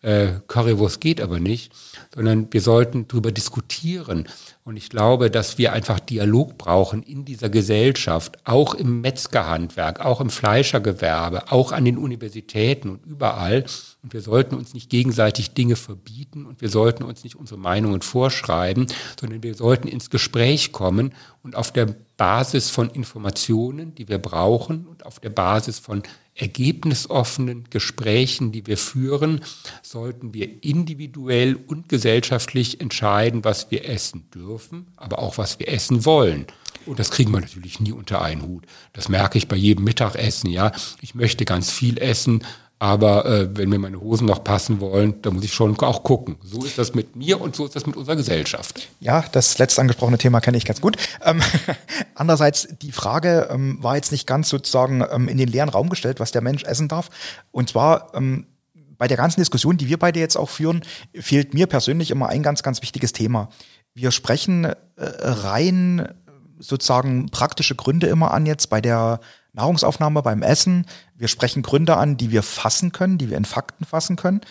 äh, 0.07 0.41
Currywurst 0.47 1.01
geht 1.01 1.21
aber 1.21 1.41
nicht, 1.41 1.73
sondern 2.15 2.47
wir 2.53 2.61
sollten 2.61 3.09
darüber 3.09 3.33
diskutieren. 3.33 4.29
Und 4.63 4.77
ich 4.77 4.89
glaube, 4.89 5.33
dass 5.33 5.59
wir 5.59 5.73
einfach 5.73 5.99
Dialog 5.99 6.57
brauchen 6.57 7.03
in 7.03 7.25
dieser 7.25 7.49
Gesellschaft, 7.49 8.39
auch 8.45 8.75
im 8.75 9.01
Metzgerhandwerk, 9.01 10.05
auch 10.05 10.21
im 10.21 10.31
Fleischergewerbe, 10.31 11.51
auch 11.51 11.73
an 11.73 11.85
den 11.85 11.99
Universitäten 11.99 12.91
und 12.91 13.05
überall. 13.05 13.65
Und 14.05 14.13
wir 14.13 14.21
sollten 14.21 14.55
uns 14.55 14.75
nicht 14.75 14.91
gegenseitig 14.91 15.55
Dinge 15.55 15.75
verbieten 15.75 16.47
und 16.47 16.61
wir 16.61 16.69
sollten 16.69 17.03
uns 17.03 17.25
nicht 17.25 17.35
unsere 17.35 17.59
Meinungen 17.59 18.03
vorschreiben, 18.03 18.87
sondern 19.19 19.43
wir 19.43 19.55
sollten 19.55 19.89
ins 19.89 20.11
Gespräch 20.11 20.71
kommen 20.71 21.15
und 21.43 21.57
auf 21.57 21.73
der 21.73 21.89
Basis 22.17 22.71
von 22.71 22.91
Informationen, 22.91 23.97
die 23.97 24.09
wir 24.09 24.19
brauchen 24.19 24.87
und 24.87 25.05
auf 25.05 25.19
der 25.19 25.31
Basis 25.31 25.81
von 25.81 26.05
ergebnisoffenen 26.37 27.65
Gesprächen, 27.71 28.53
die 28.53 28.67
wir 28.67 28.77
führen, 28.77 29.41
sollten 29.83 30.35
wir 30.35 30.63
individuell 30.63 31.57
und 31.57 31.89
gesellschaftlich 31.89 32.81
entscheiden, 32.81 33.45
was 33.45 33.71
wir 33.71 33.89
essen 33.89 34.29
dürfen, 34.35 34.87
aber 34.97 35.19
auch 35.19 35.39
was 35.39 35.59
wir 35.59 35.69
essen 35.69 36.05
wollen. 36.05 36.47
Und 36.85 36.99
das 37.01 37.11
kriegen 37.11 37.33
wir 37.33 37.41
natürlich 37.41 37.81
nie 37.81 37.93
unter 37.93 38.23
einen 38.23 38.43
Hut. 38.43 38.65
Das 38.93 39.09
merke 39.09 39.39
ich 39.39 39.49
bei 39.49 39.57
jedem 39.57 39.85
Mittagessen, 39.85 40.51
ja. 40.51 40.73
Ich 41.01 41.15
möchte 41.15 41.45
ganz 41.45 41.71
viel 41.71 41.99
essen, 41.99 42.45
aber 42.79 43.25
äh, 43.25 43.57
wenn 43.57 43.71
mir 43.71 43.79
meine 43.79 44.01
Hosen 44.01 44.27
noch 44.27 44.45
passen 44.45 44.81
wollen, 44.81 45.23
dann 45.23 45.35
muss 45.35 45.45
ich 45.45 45.55
schon 45.55 45.79
auch 45.79 46.03
gucken. 46.03 46.37
So 46.43 46.63
ist 46.65 46.77
das 46.77 46.95
mit 46.95 47.17
mir 47.17 47.41
und 47.41 47.57
so 47.57 47.65
ist 47.65 47.75
das 47.75 47.87
mit 47.87 47.97
unserer 47.97 48.17
Gesellschaft. 48.17 48.89
Ja, 49.01 49.25
das 49.33 49.57
letzte 49.57 49.81
angesprochene 49.81 50.19
Thema 50.19 50.41
kenne 50.41 50.59
ich 50.59 50.67
ganz 50.67 50.83
gut. 50.83 50.97
Ähm, 51.25 51.41
andererseits, 52.15 52.69
die 52.83 52.93
Frage 52.93 53.49
ähm, 53.51 53.79
war 53.83 53.97
jetzt 53.97 54.13
nicht 54.13 54.27
ganz 54.27 54.51
sozusagen 54.51 55.03
ähm, 55.11 55.29
in 55.29 55.39
den 55.39 55.49
leeren 55.49 55.71
Raum 55.71 55.89
gestellt, 55.89 56.21
was 56.21 56.33
der 56.33 56.43
Mensch 56.43 56.65
essen 56.65 56.89
darf. 56.89 57.09
Und 57.51 57.71
zwar 57.71 58.15
ähm, 58.15 58.47
bei 58.99 59.09
der 59.09 59.17
ganzen 59.17 59.41
Diskussion, 59.41 59.79
die 59.79 59.89
wir 59.89 59.99
beide 59.99 60.21
jetzt 60.21 60.37
auch 60.37 60.51
führen, 60.51 60.83
fehlt 61.15 61.55
mir 61.55 61.67
persönlich 61.67 62.11
immer 62.11 62.29
ein 62.29 62.43
ganz, 62.43 62.63
ganz 62.63 62.83
wichtiges 62.83 63.13
Thema. 63.13 63.49
Wir 63.95 64.11
sprechen 64.11 64.65
äh, 64.65 64.75
rein 64.97 66.09
sozusagen 66.59 67.31
praktische 67.31 67.75
Gründe 67.75 68.07
immer 68.07 68.33
an 68.33 68.47
jetzt 68.47 68.69
bei 68.69 68.81
der 68.81 69.21
Nahrungsaufnahme, 69.57 70.23
beim 70.23 70.43
Essen. 70.43 70.87
Wir 71.17 71.29
sprechen 71.29 71.63
Gründe 71.63 71.97
an, 71.97 72.17
die 72.17 72.31
wir 72.31 72.43
fassen 72.43 72.93
können, 72.93 73.19
die 73.19 73.31
wir 73.31 73.37
in 73.37 73.45
Fakten 73.45 73.85
fassen 73.85 74.17
können. 74.17 74.43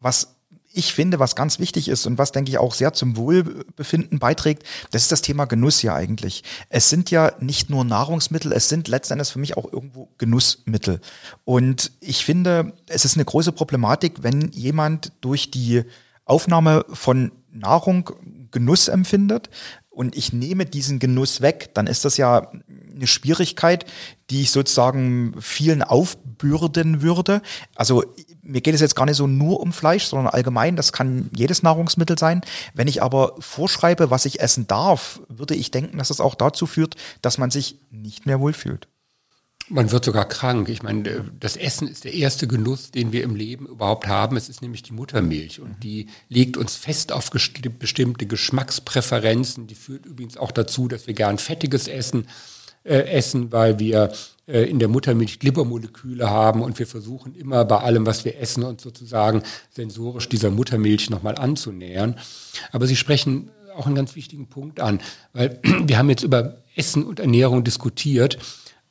Was 0.00 0.34
ich 0.74 0.92
finde, 0.92 1.20
was 1.20 1.36
ganz 1.36 1.60
wichtig 1.60 1.88
ist 1.88 2.04
und 2.04 2.18
was, 2.18 2.32
denke 2.32 2.50
ich, 2.50 2.58
auch 2.58 2.74
sehr 2.74 2.92
zum 2.92 3.16
Wohlbefinden 3.16 4.18
beiträgt, 4.18 4.64
das 4.90 5.02
ist 5.02 5.12
das 5.12 5.22
Thema 5.22 5.44
Genuss 5.44 5.82
ja 5.82 5.94
eigentlich. 5.94 6.42
Es 6.68 6.90
sind 6.90 7.12
ja 7.12 7.32
nicht 7.38 7.70
nur 7.70 7.84
Nahrungsmittel, 7.84 8.52
es 8.52 8.68
sind 8.68 8.88
letztendlich 8.88 9.28
für 9.28 9.38
mich 9.38 9.56
auch 9.56 9.72
irgendwo 9.72 10.08
Genussmittel. 10.18 11.00
Und 11.44 11.92
ich 12.00 12.24
finde, 12.24 12.72
es 12.88 13.04
ist 13.04 13.16
eine 13.16 13.24
große 13.24 13.52
Problematik, 13.52 14.22
wenn 14.22 14.50
jemand 14.50 15.12
durch 15.20 15.52
die 15.52 15.84
Aufnahme 16.24 16.84
von 16.92 17.30
Nahrung 17.52 18.10
Genuss 18.50 18.88
empfindet, 18.88 19.50
und 19.94 20.16
ich 20.16 20.32
nehme 20.32 20.66
diesen 20.66 20.98
Genuss 20.98 21.40
weg, 21.40 21.70
dann 21.74 21.86
ist 21.86 22.04
das 22.04 22.16
ja 22.16 22.50
eine 22.94 23.06
Schwierigkeit, 23.06 23.86
die 24.30 24.42
ich 24.42 24.50
sozusagen 24.50 25.34
vielen 25.40 25.82
aufbürden 25.82 27.02
würde. 27.02 27.42
Also 27.74 28.04
mir 28.42 28.60
geht 28.60 28.74
es 28.74 28.80
jetzt 28.80 28.96
gar 28.96 29.06
nicht 29.06 29.16
so 29.16 29.26
nur 29.26 29.60
um 29.60 29.72
Fleisch, 29.72 30.04
sondern 30.06 30.32
allgemein, 30.32 30.76
das 30.76 30.92
kann 30.92 31.30
jedes 31.34 31.62
Nahrungsmittel 31.62 32.18
sein. 32.18 32.42
Wenn 32.74 32.88
ich 32.88 33.02
aber 33.02 33.34
vorschreibe, 33.38 34.10
was 34.10 34.26
ich 34.26 34.40
essen 34.40 34.66
darf, 34.66 35.20
würde 35.28 35.54
ich 35.54 35.70
denken, 35.70 35.98
dass 35.98 36.08
das 36.08 36.20
auch 36.20 36.34
dazu 36.34 36.66
führt, 36.66 36.96
dass 37.22 37.38
man 37.38 37.50
sich 37.50 37.78
nicht 37.90 38.26
mehr 38.26 38.40
wohlfühlt. 38.40 38.88
Man 39.68 39.90
wird 39.90 40.04
sogar 40.04 40.28
krank. 40.28 40.68
Ich 40.68 40.82
meine, 40.82 41.24
das 41.40 41.56
Essen 41.56 41.88
ist 41.88 42.04
der 42.04 42.12
erste 42.12 42.46
Genuss, 42.46 42.90
den 42.90 43.12
wir 43.12 43.22
im 43.22 43.34
Leben 43.34 43.66
überhaupt 43.66 44.06
haben. 44.06 44.36
Es 44.36 44.48
ist 44.48 44.60
nämlich 44.60 44.82
die 44.82 44.92
Muttermilch 44.92 45.60
und 45.60 45.82
die 45.82 46.08
legt 46.28 46.56
uns 46.56 46.76
fest 46.76 47.12
auf 47.12 47.30
bestimmte 47.30 48.26
Geschmackspräferenzen. 48.26 49.66
Die 49.66 49.74
führt 49.74 50.04
übrigens 50.04 50.36
auch 50.36 50.52
dazu, 50.52 50.86
dass 50.86 51.06
wir 51.06 51.14
gern 51.14 51.38
fettiges 51.38 51.88
Essen 51.88 52.26
äh, 52.84 52.98
essen, 53.08 53.50
weil 53.50 53.78
wir 53.78 54.12
äh, 54.46 54.68
in 54.68 54.78
der 54.78 54.88
Muttermilch 54.88 55.38
Glibbermoleküle 55.38 56.28
haben 56.28 56.60
und 56.60 56.78
wir 56.78 56.86
versuchen 56.86 57.34
immer 57.34 57.64
bei 57.64 57.78
allem, 57.78 58.04
was 58.04 58.26
wir 58.26 58.38
essen, 58.38 58.62
uns 58.62 58.82
sozusagen 58.82 59.42
sensorisch 59.70 60.28
dieser 60.28 60.50
Muttermilch 60.50 61.08
nochmal 61.08 61.36
anzunähern. 61.36 62.18
Aber 62.72 62.86
Sie 62.86 62.96
sprechen 62.96 63.50
auch 63.74 63.86
einen 63.86 63.94
ganz 63.94 64.14
wichtigen 64.16 64.48
Punkt 64.48 64.80
an, 64.80 65.00
weil 65.32 65.58
wir 65.86 65.96
haben 65.96 66.10
jetzt 66.10 66.24
über 66.24 66.58
Essen 66.76 67.04
und 67.04 67.20
Ernährung 67.20 67.64
diskutiert. 67.64 68.38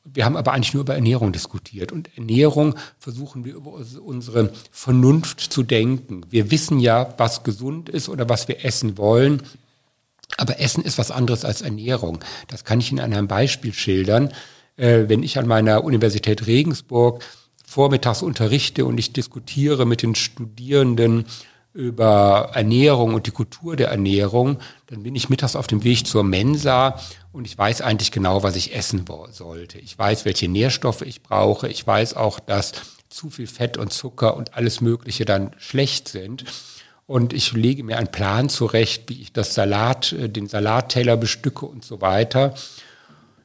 Wir 0.05 0.25
haben 0.25 0.35
aber 0.35 0.51
eigentlich 0.51 0.73
nur 0.73 0.81
über 0.81 0.95
Ernährung 0.95 1.31
diskutiert. 1.31 1.91
Und 1.91 2.09
Ernährung 2.17 2.75
versuchen 2.99 3.45
wir 3.45 3.55
über 3.55 3.71
unsere 4.03 4.51
Vernunft 4.71 5.39
zu 5.39 5.63
denken. 5.63 6.25
Wir 6.29 6.51
wissen 6.51 6.79
ja, 6.79 7.13
was 7.17 7.43
gesund 7.43 7.89
ist 7.89 8.09
oder 8.09 8.27
was 8.27 8.47
wir 8.47 8.65
essen 8.65 8.97
wollen. 8.97 9.41
Aber 10.37 10.59
Essen 10.59 10.83
ist 10.83 10.97
was 10.97 11.11
anderes 11.11 11.45
als 11.45 11.61
Ernährung. 11.61 12.19
Das 12.47 12.65
kann 12.65 12.79
ich 12.79 12.91
Ihnen 12.91 12.99
an 12.99 13.13
einem 13.13 13.27
Beispiel 13.27 13.73
schildern. 13.73 14.33
Äh, 14.75 15.03
wenn 15.07 15.23
ich 15.23 15.37
an 15.37 15.47
meiner 15.47 15.83
Universität 15.83 16.47
Regensburg 16.47 17.23
vormittags 17.65 18.21
unterrichte 18.21 18.85
und 18.85 18.97
ich 18.97 19.13
diskutiere 19.13 19.85
mit 19.85 20.01
den 20.01 20.15
Studierenden 20.15 21.25
über 21.73 22.51
Ernährung 22.53 23.15
und 23.15 23.25
die 23.25 23.31
Kultur 23.31 23.75
der 23.75 23.89
Ernährung, 23.89 24.59
dann 24.87 25.03
bin 25.03 25.15
ich 25.15 25.29
mittags 25.29 25.55
auf 25.55 25.67
dem 25.67 25.83
Weg 25.83 26.05
zur 26.05 26.23
Mensa 26.23 26.99
und 27.31 27.45
ich 27.45 27.57
weiß 27.57 27.81
eigentlich 27.81 28.11
genau, 28.11 28.43
was 28.43 28.55
ich 28.55 28.75
essen 28.75 29.05
sollte. 29.31 29.79
Ich 29.79 29.97
weiß, 29.97 30.25
welche 30.25 30.47
Nährstoffe 30.47 31.01
ich 31.01 31.23
brauche. 31.23 31.67
Ich 31.67 31.85
weiß 31.85 32.15
auch, 32.15 32.39
dass 32.39 32.73
zu 33.09 33.29
viel 33.29 33.47
Fett 33.47 33.77
und 33.77 33.91
Zucker 33.91 34.37
und 34.37 34.55
alles 34.55 34.81
Mögliche 34.81 35.25
dann 35.25 35.51
schlecht 35.57 36.09
sind. 36.09 36.45
Und 37.05 37.33
ich 37.33 37.51
lege 37.53 37.83
mir 37.83 37.97
einen 37.97 38.11
Plan 38.11 38.49
zurecht, 38.49 39.09
wie 39.09 39.21
ich 39.21 39.33
das 39.33 39.53
Salat, 39.53 40.13
äh, 40.13 40.29
den 40.29 40.47
Salatteller 40.47 41.17
bestücke 41.17 41.65
und 41.65 41.83
so 41.83 42.01
weiter. 42.01 42.53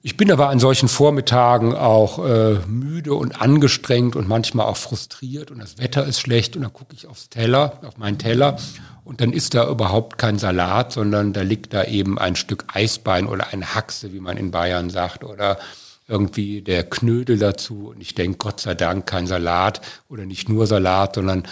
Ich 0.08 0.16
bin 0.16 0.32
aber 0.32 0.48
an 0.48 0.58
solchen 0.58 0.88
Vormittagen 0.88 1.74
auch 1.76 2.24
äh, 2.24 2.60
müde 2.66 3.12
und 3.12 3.42
angestrengt 3.42 4.16
und 4.16 4.26
manchmal 4.26 4.64
auch 4.64 4.78
frustriert 4.78 5.50
und 5.50 5.58
das 5.58 5.76
Wetter 5.76 6.06
ist 6.06 6.18
schlecht 6.18 6.56
und 6.56 6.62
dann 6.62 6.72
gucke 6.72 6.94
ich 6.94 7.06
aufs 7.06 7.28
Teller, 7.28 7.78
auf 7.86 7.98
meinen 7.98 8.16
Teller 8.16 8.56
und 9.04 9.20
dann 9.20 9.34
ist 9.34 9.52
da 9.52 9.68
überhaupt 9.68 10.16
kein 10.16 10.38
Salat, 10.38 10.94
sondern 10.94 11.34
da 11.34 11.42
liegt 11.42 11.74
da 11.74 11.84
eben 11.84 12.18
ein 12.18 12.36
Stück 12.36 12.64
Eisbein 12.68 13.26
oder 13.26 13.48
eine 13.52 13.74
Haxe, 13.74 14.14
wie 14.14 14.20
man 14.20 14.38
in 14.38 14.50
Bayern 14.50 14.88
sagt, 14.88 15.24
oder 15.24 15.58
irgendwie 16.06 16.62
der 16.62 16.84
Knödel 16.84 17.36
dazu. 17.36 17.92
Und 17.94 18.00
ich 18.00 18.14
denke, 18.14 18.38
Gott 18.38 18.60
sei 18.60 18.74
Dank 18.74 19.04
kein 19.04 19.26
Salat 19.26 19.82
oder 20.08 20.24
nicht 20.24 20.48
nur 20.48 20.66
Salat, 20.66 21.16
sondern 21.16 21.42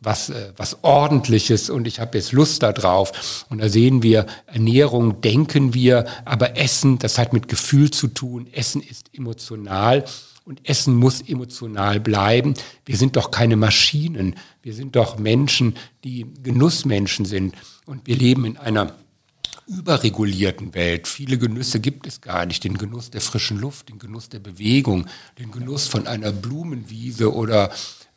was, 0.00 0.30
äh, 0.30 0.52
was 0.56 0.82
ordentliches 0.82 1.70
und 1.70 1.86
ich 1.86 2.00
habe 2.00 2.18
jetzt 2.18 2.32
Lust 2.32 2.62
darauf. 2.62 3.44
Und 3.50 3.58
da 3.58 3.68
sehen 3.68 4.02
wir, 4.02 4.26
Ernährung 4.46 5.20
denken 5.20 5.74
wir, 5.74 6.06
aber 6.24 6.56
Essen, 6.56 6.98
das 6.98 7.18
hat 7.18 7.32
mit 7.32 7.48
Gefühl 7.48 7.90
zu 7.90 8.08
tun. 8.08 8.46
Essen 8.52 8.80
ist 8.82 9.10
emotional 9.12 10.04
und 10.44 10.68
Essen 10.68 10.94
muss 10.94 11.20
emotional 11.20 11.98
bleiben. 11.98 12.54
Wir 12.84 12.96
sind 12.96 13.16
doch 13.16 13.32
keine 13.32 13.56
Maschinen. 13.56 14.36
Wir 14.62 14.74
sind 14.74 14.94
doch 14.94 15.18
Menschen, 15.18 15.76
die 16.04 16.26
Genussmenschen 16.42 17.24
sind. 17.24 17.56
Und 17.84 18.06
wir 18.06 18.16
leben 18.16 18.44
in 18.44 18.56
einer 18.56 18.94
überregulierten 19.66 20.74
Welt. 20.74 21.08
Viele 21.08 21.38
Genüsse 21.38 21.80
gibt 21.80 22.06
es 22.06 22.20
gar 22.20 22.46
nicht. 22.46 22.62
Den 22.62 22.78
Genuss 22.78 23.10
der 23.10 23.20
frischen 23.20 23.58
Luft, 23.58 23.88
den 23.88 23.98
Genuss 23.98 24.28
der 24.28 24.38
Bewegung, 24.38 25.06
den 25.40 25.50
Genuss 25.50 25.88
von 25.88 26.06
einer 26.06 26.30
Blumenwiese 26.30 27.34
oder 27.34 27.72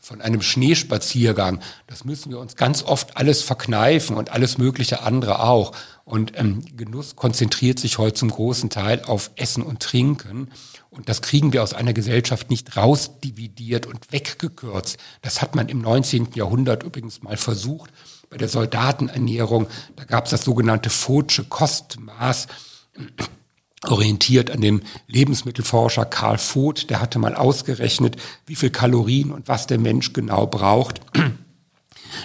von 0.10 0.22
einem 0.22 0.42
Schneespaziergang, 0.42 1.60
das 1.86 2.04
müssen 2.04 2.32
wir 2.32 2.40
uns 2.40 2.56
ganz 2.56 2.82
oft 2.82 3.16
alles 3.16 3.44
verkneifen 3.44 4.18
und 4.18 4.32
alles 4.32 4.58
mögliche 4.58 5.04
andere 5.04 5.44
auch. 5.44 5.72
Und 6.04 6.32
ähm, 6.36 6.66
Genuss 6.76 7.16
konzentriert 7.16 7.78
sich 7.78 8.00
heute 8.00 8.16
zum 8.16 8.32
großen 8.32 8.72
Teil 8.72 9.04
auf 9.04 9.30
Essen 9.36 9.62
und 9.62 9.82
Trinken. 9.84 10.50
Und 10.90 11.10
das 11.10 11.22
kriegen 11.22 11.54
wir 11.54 11.62
aus 11.62 11.76
einer 11.76 11.94
Gesellschaft 11.94 12.50
nicht 12.50 12.76
rausdividiert 12.76 13.86
und 13.86 14.12
weggekürzt. 14.12 14.98
Das 15.22 15.44
hat 15.44 15.54
man 15.54 15.70
im 15.70 15.80
19. 15.80 16.30
Jahrhundert 16.34 16.82
übrigens 16.82 17.22
mal 17.22 17.38
versucht. 17.38 17.92
Bei 18.32 18.38
der 18.38 18.50
Soldatenernährung, 18.50 19.68
da 19.96 20.06
gab 20.06 20.26
es 20.26 20.32
das 20.32 20.44
sogenannte 20.44 20.90
Fotsche 20.90 21.44
Kostmaß 21.44 22.48
orientiert 23.88 24.52
an 24.52 24.62
dem 24.62 24.82
Lebensmittelforscher 25.08 26.06
Karl 26.06 26.38
Voth, 26.38 26.90
der 26.90 27.02
hatte 27.02 27.20
mal 27.20 27.36
ausgerechnet, 27.36 28.18
wie 28.46 28.56
viel 28.56 28.70
Kalorien 28.70 29.32
und 29.32 29.48
was 29.48 29.68
der 29.68 29.80
Mensch 29.80 30.14
genau 30.14 30.48
braucht. 30.48 31.02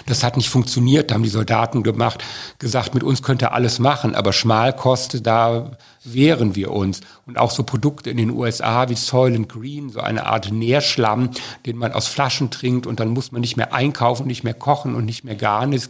Das 0.05 0.23
hat 0.23 0.35
nicht 0.35 0.49
funktioniert, 0.49 1.09
da 1.09 1.15
haben 1.15 1.23
die 1.23 1.29
Soldaten 1.29 1.83
gemacht, 1.83 2.23
gesagt, 2.59 2.93
mit 2.93 3.03
uns 3.03 3.21
könnte 3.21 3.45
er 3.45 3.53
alles 3.53 3.79
machen, 3.79 4.15
aber 4.15 4.33
Schmalkoste, 4.33 5.21
da 5.21 5.77
wehren 6.03 6.55
wir 6.55 6.71
uns. 6.71 7.01
Und 7.25 7.37
auch 7.37 7.51
so 7.51 7.63
Produkte 7.63 8.09
in 8.09 8.17
den 8.17 8.31
USA 8.31 8.89
wie 8.89 8.95
Soylent 8.95 9.49
Green, 9.49 9.89
so 9.89 9.99
eine 9.99 10.25
Art 10.25 10.51
Nährschlamm, 10.51 11.31
den 11.65 11.77
man 11.77 11.91
aus 11.91 12.07
Flaschen 12.07 12.51
trinkt 12.51 12.87
und 12.87 12.99
dann 12.99 13.09
muss 13.09 13.31
man 13.31 13.41
nicht 13.41 13.57
mehr 13.57 13.73
einkaufen, 13.73 14.27
nicht 14.27 14.43
mehr 14.43 14.53
kochen 14.53 14.95
und 14.95 15.05
nicht 15.05 15.23
mehr 15.23 15.35
gar 15.35 15.65
nichts, 15.65 15.89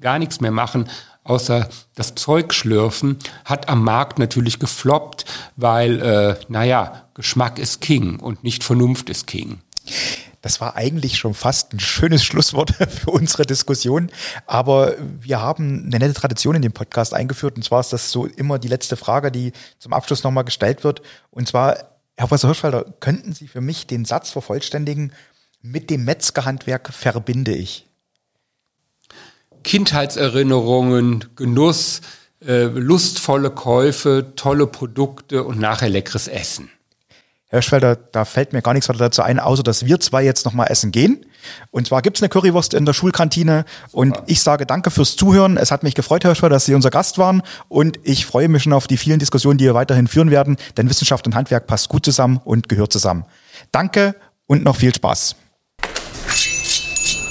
gar 0.00 0.18
nichts 0.18 0.40
mehr 0.40 0.52
machen, 0.52 0.88
außer 1.28 1.68
das 1.94 2.14
Zeug 2.14 2.54
schlürfen, 2.54 3.18
hat 3.44 3.68
am 3.68 3.82
Markt 3.82 4.18
natürlich 4.18 4.58
gefloppt, 4.58 5.24
weil, 5.56 6.00
äh, 6.00 6.36
naja, 6.48 7.08
Geschmack 7.14 7.58
ist 7.58 7.80
King 7.80 8.20
und 8.20 8.44
nicht 8.44 8.64
Vernunft 8.64 9.10
ist 9.10 9.26
King. 9.26 9.60
Das 10.42 10.60
war 10.60 10.76
eigentlich 10.76 11.18
schon 11.18 11.34
fast 11.34 11.72
ein 11.72 11.80
schönes 11.80 12.24
Schlusswort 12.24 12.70
für 12.88 13.10
unsere 13.10 13.44
Diskussion. 13.44 14.10
Aber 14.46 14.94
wir 15.20 15.40
haben 15.40 15.86
eine 15.86 15.98
nette 15.98 16.14
Tradition 16.14 16.54
in 16.54 16.62
dem 16.62 16.72
Podcast 16.72 17.14
eingeführt. 17.14 17.56
Und 17.56 17.64
zwar 17.64 17.80
ist 17.80 17.92
das 17.92 18.12
so 18.12 18.26
immer 18.26 18.58
die 18.58 18.68
letzte 18.68 18.96
Frage, 18.96 19.32
die 19.32 19.52
zum 19.78 19.92
Abschluss 19.92 20.22
nochmal 20.22 20.44
gestellt 20.44 20.84
wird. 20.84 21.02
Und 21.30 21.48
zwar, 21.48 21.76
Herr 22.16 22.28
Professor 22.28 22.50
Hirschfelder, 22.50 22.84
könnten 23.00 23.32
Sie 23.32 23.48
für 23.48 23.60
mich 23.60 23.88
den 23.88 24.04
Satz 24.04 24.30
vervollständigen, 24.30 25.12
mit 25.62 25.90
dem 25.90 26.04
Metzgerhandwerk 26.04 26.92
verbinde 26.92 27.52
ich? 27.52 27.86
Kindheitserinnerungen, 29.66 31.24
Genuss, 31.34 32.00
äh, 32.46 32.66
lustvolle 32.66 33.50
Käufe, 33.50 34.32
tolle 34.36 34.68
Produkte 34.68 35.42
und 35.42 35.58
nachher 35.58 35.88
leckeres 35.88 36.28
Essen. 36.28 36.70
Herr 37.48 37.62
Schwelder, 37.62 37.96
da 37.96 38.24
fällt 38.24 38.52
mir 38.52 38.62
gar 38.62 38.74
nichts 38.74 38.88
weiter 38.88 39.00
dazu 39.00 39.22
ein, 39.22 39.40
außer 39.40 39.64
dass 39.64 39.84
wir 39.84 39.98
zwei 39.98 40.22
jetzt 40.22 40.44
nochmal 40.44 40.68
essen 40.70 40.92
gehen. 40.92 41.26
Und 41.72 41.88
zwar 41.88 42.00
gibt's 42.02 42.22
eine 42.22 42.28
Currywurst 42.28 42.74
in 42.74 42.86
der 42.86 42.92
Schulkantine. 42.92 43.64
Und 43.90 44.16
ich 44.26 44.40
sage 44.40 44.66
danke 44.66 44.92
fürs 44.92 45.16
Zuhören. 45.16 45.56
Es 45.56 45.72
hat 45.72 45.82
mich 45.82 45.96
gefreut, 45.96 46.22
Herr 46.22 46.36
Schwelder, 46.36 46.56
dass 46.56 46.66
Sie 46.66 46.74
unser 46.74 46.90
Gast 46.90 47.18
waren. 47.18 47.42
Und 47.68 47.98
ich 48.04 48.24
freue 48.24 48.48
mich 48.48 48.62
schon 48.62 48.72
auf 48.72 48.86
die 48.86 48.96
vielen 48.96 49.18
Diskussionen, 49.18 49.58
die 49.58 49.64
wir 49.64 49.74
weiterhin 49.74 50.06
führen 50.06 50.30
werden. 50.30 50.56
Denn 50.76 50.88
Wissenschaft 50.88 51.26
und 51.26 51.34
Handwerk 51.34 51.66
passt 51.66 51.88
gut 51.88 52.04
zusammen 52.04 52.40
und 52.44 52.68
gehört 52.68 52.92
zusammen. 52.92 53.24
Danke 53.72 54.14
und 54.46 54.62
noch 54.62 54.76
viel 54.76 54.94
Spaß. 54.94 55.34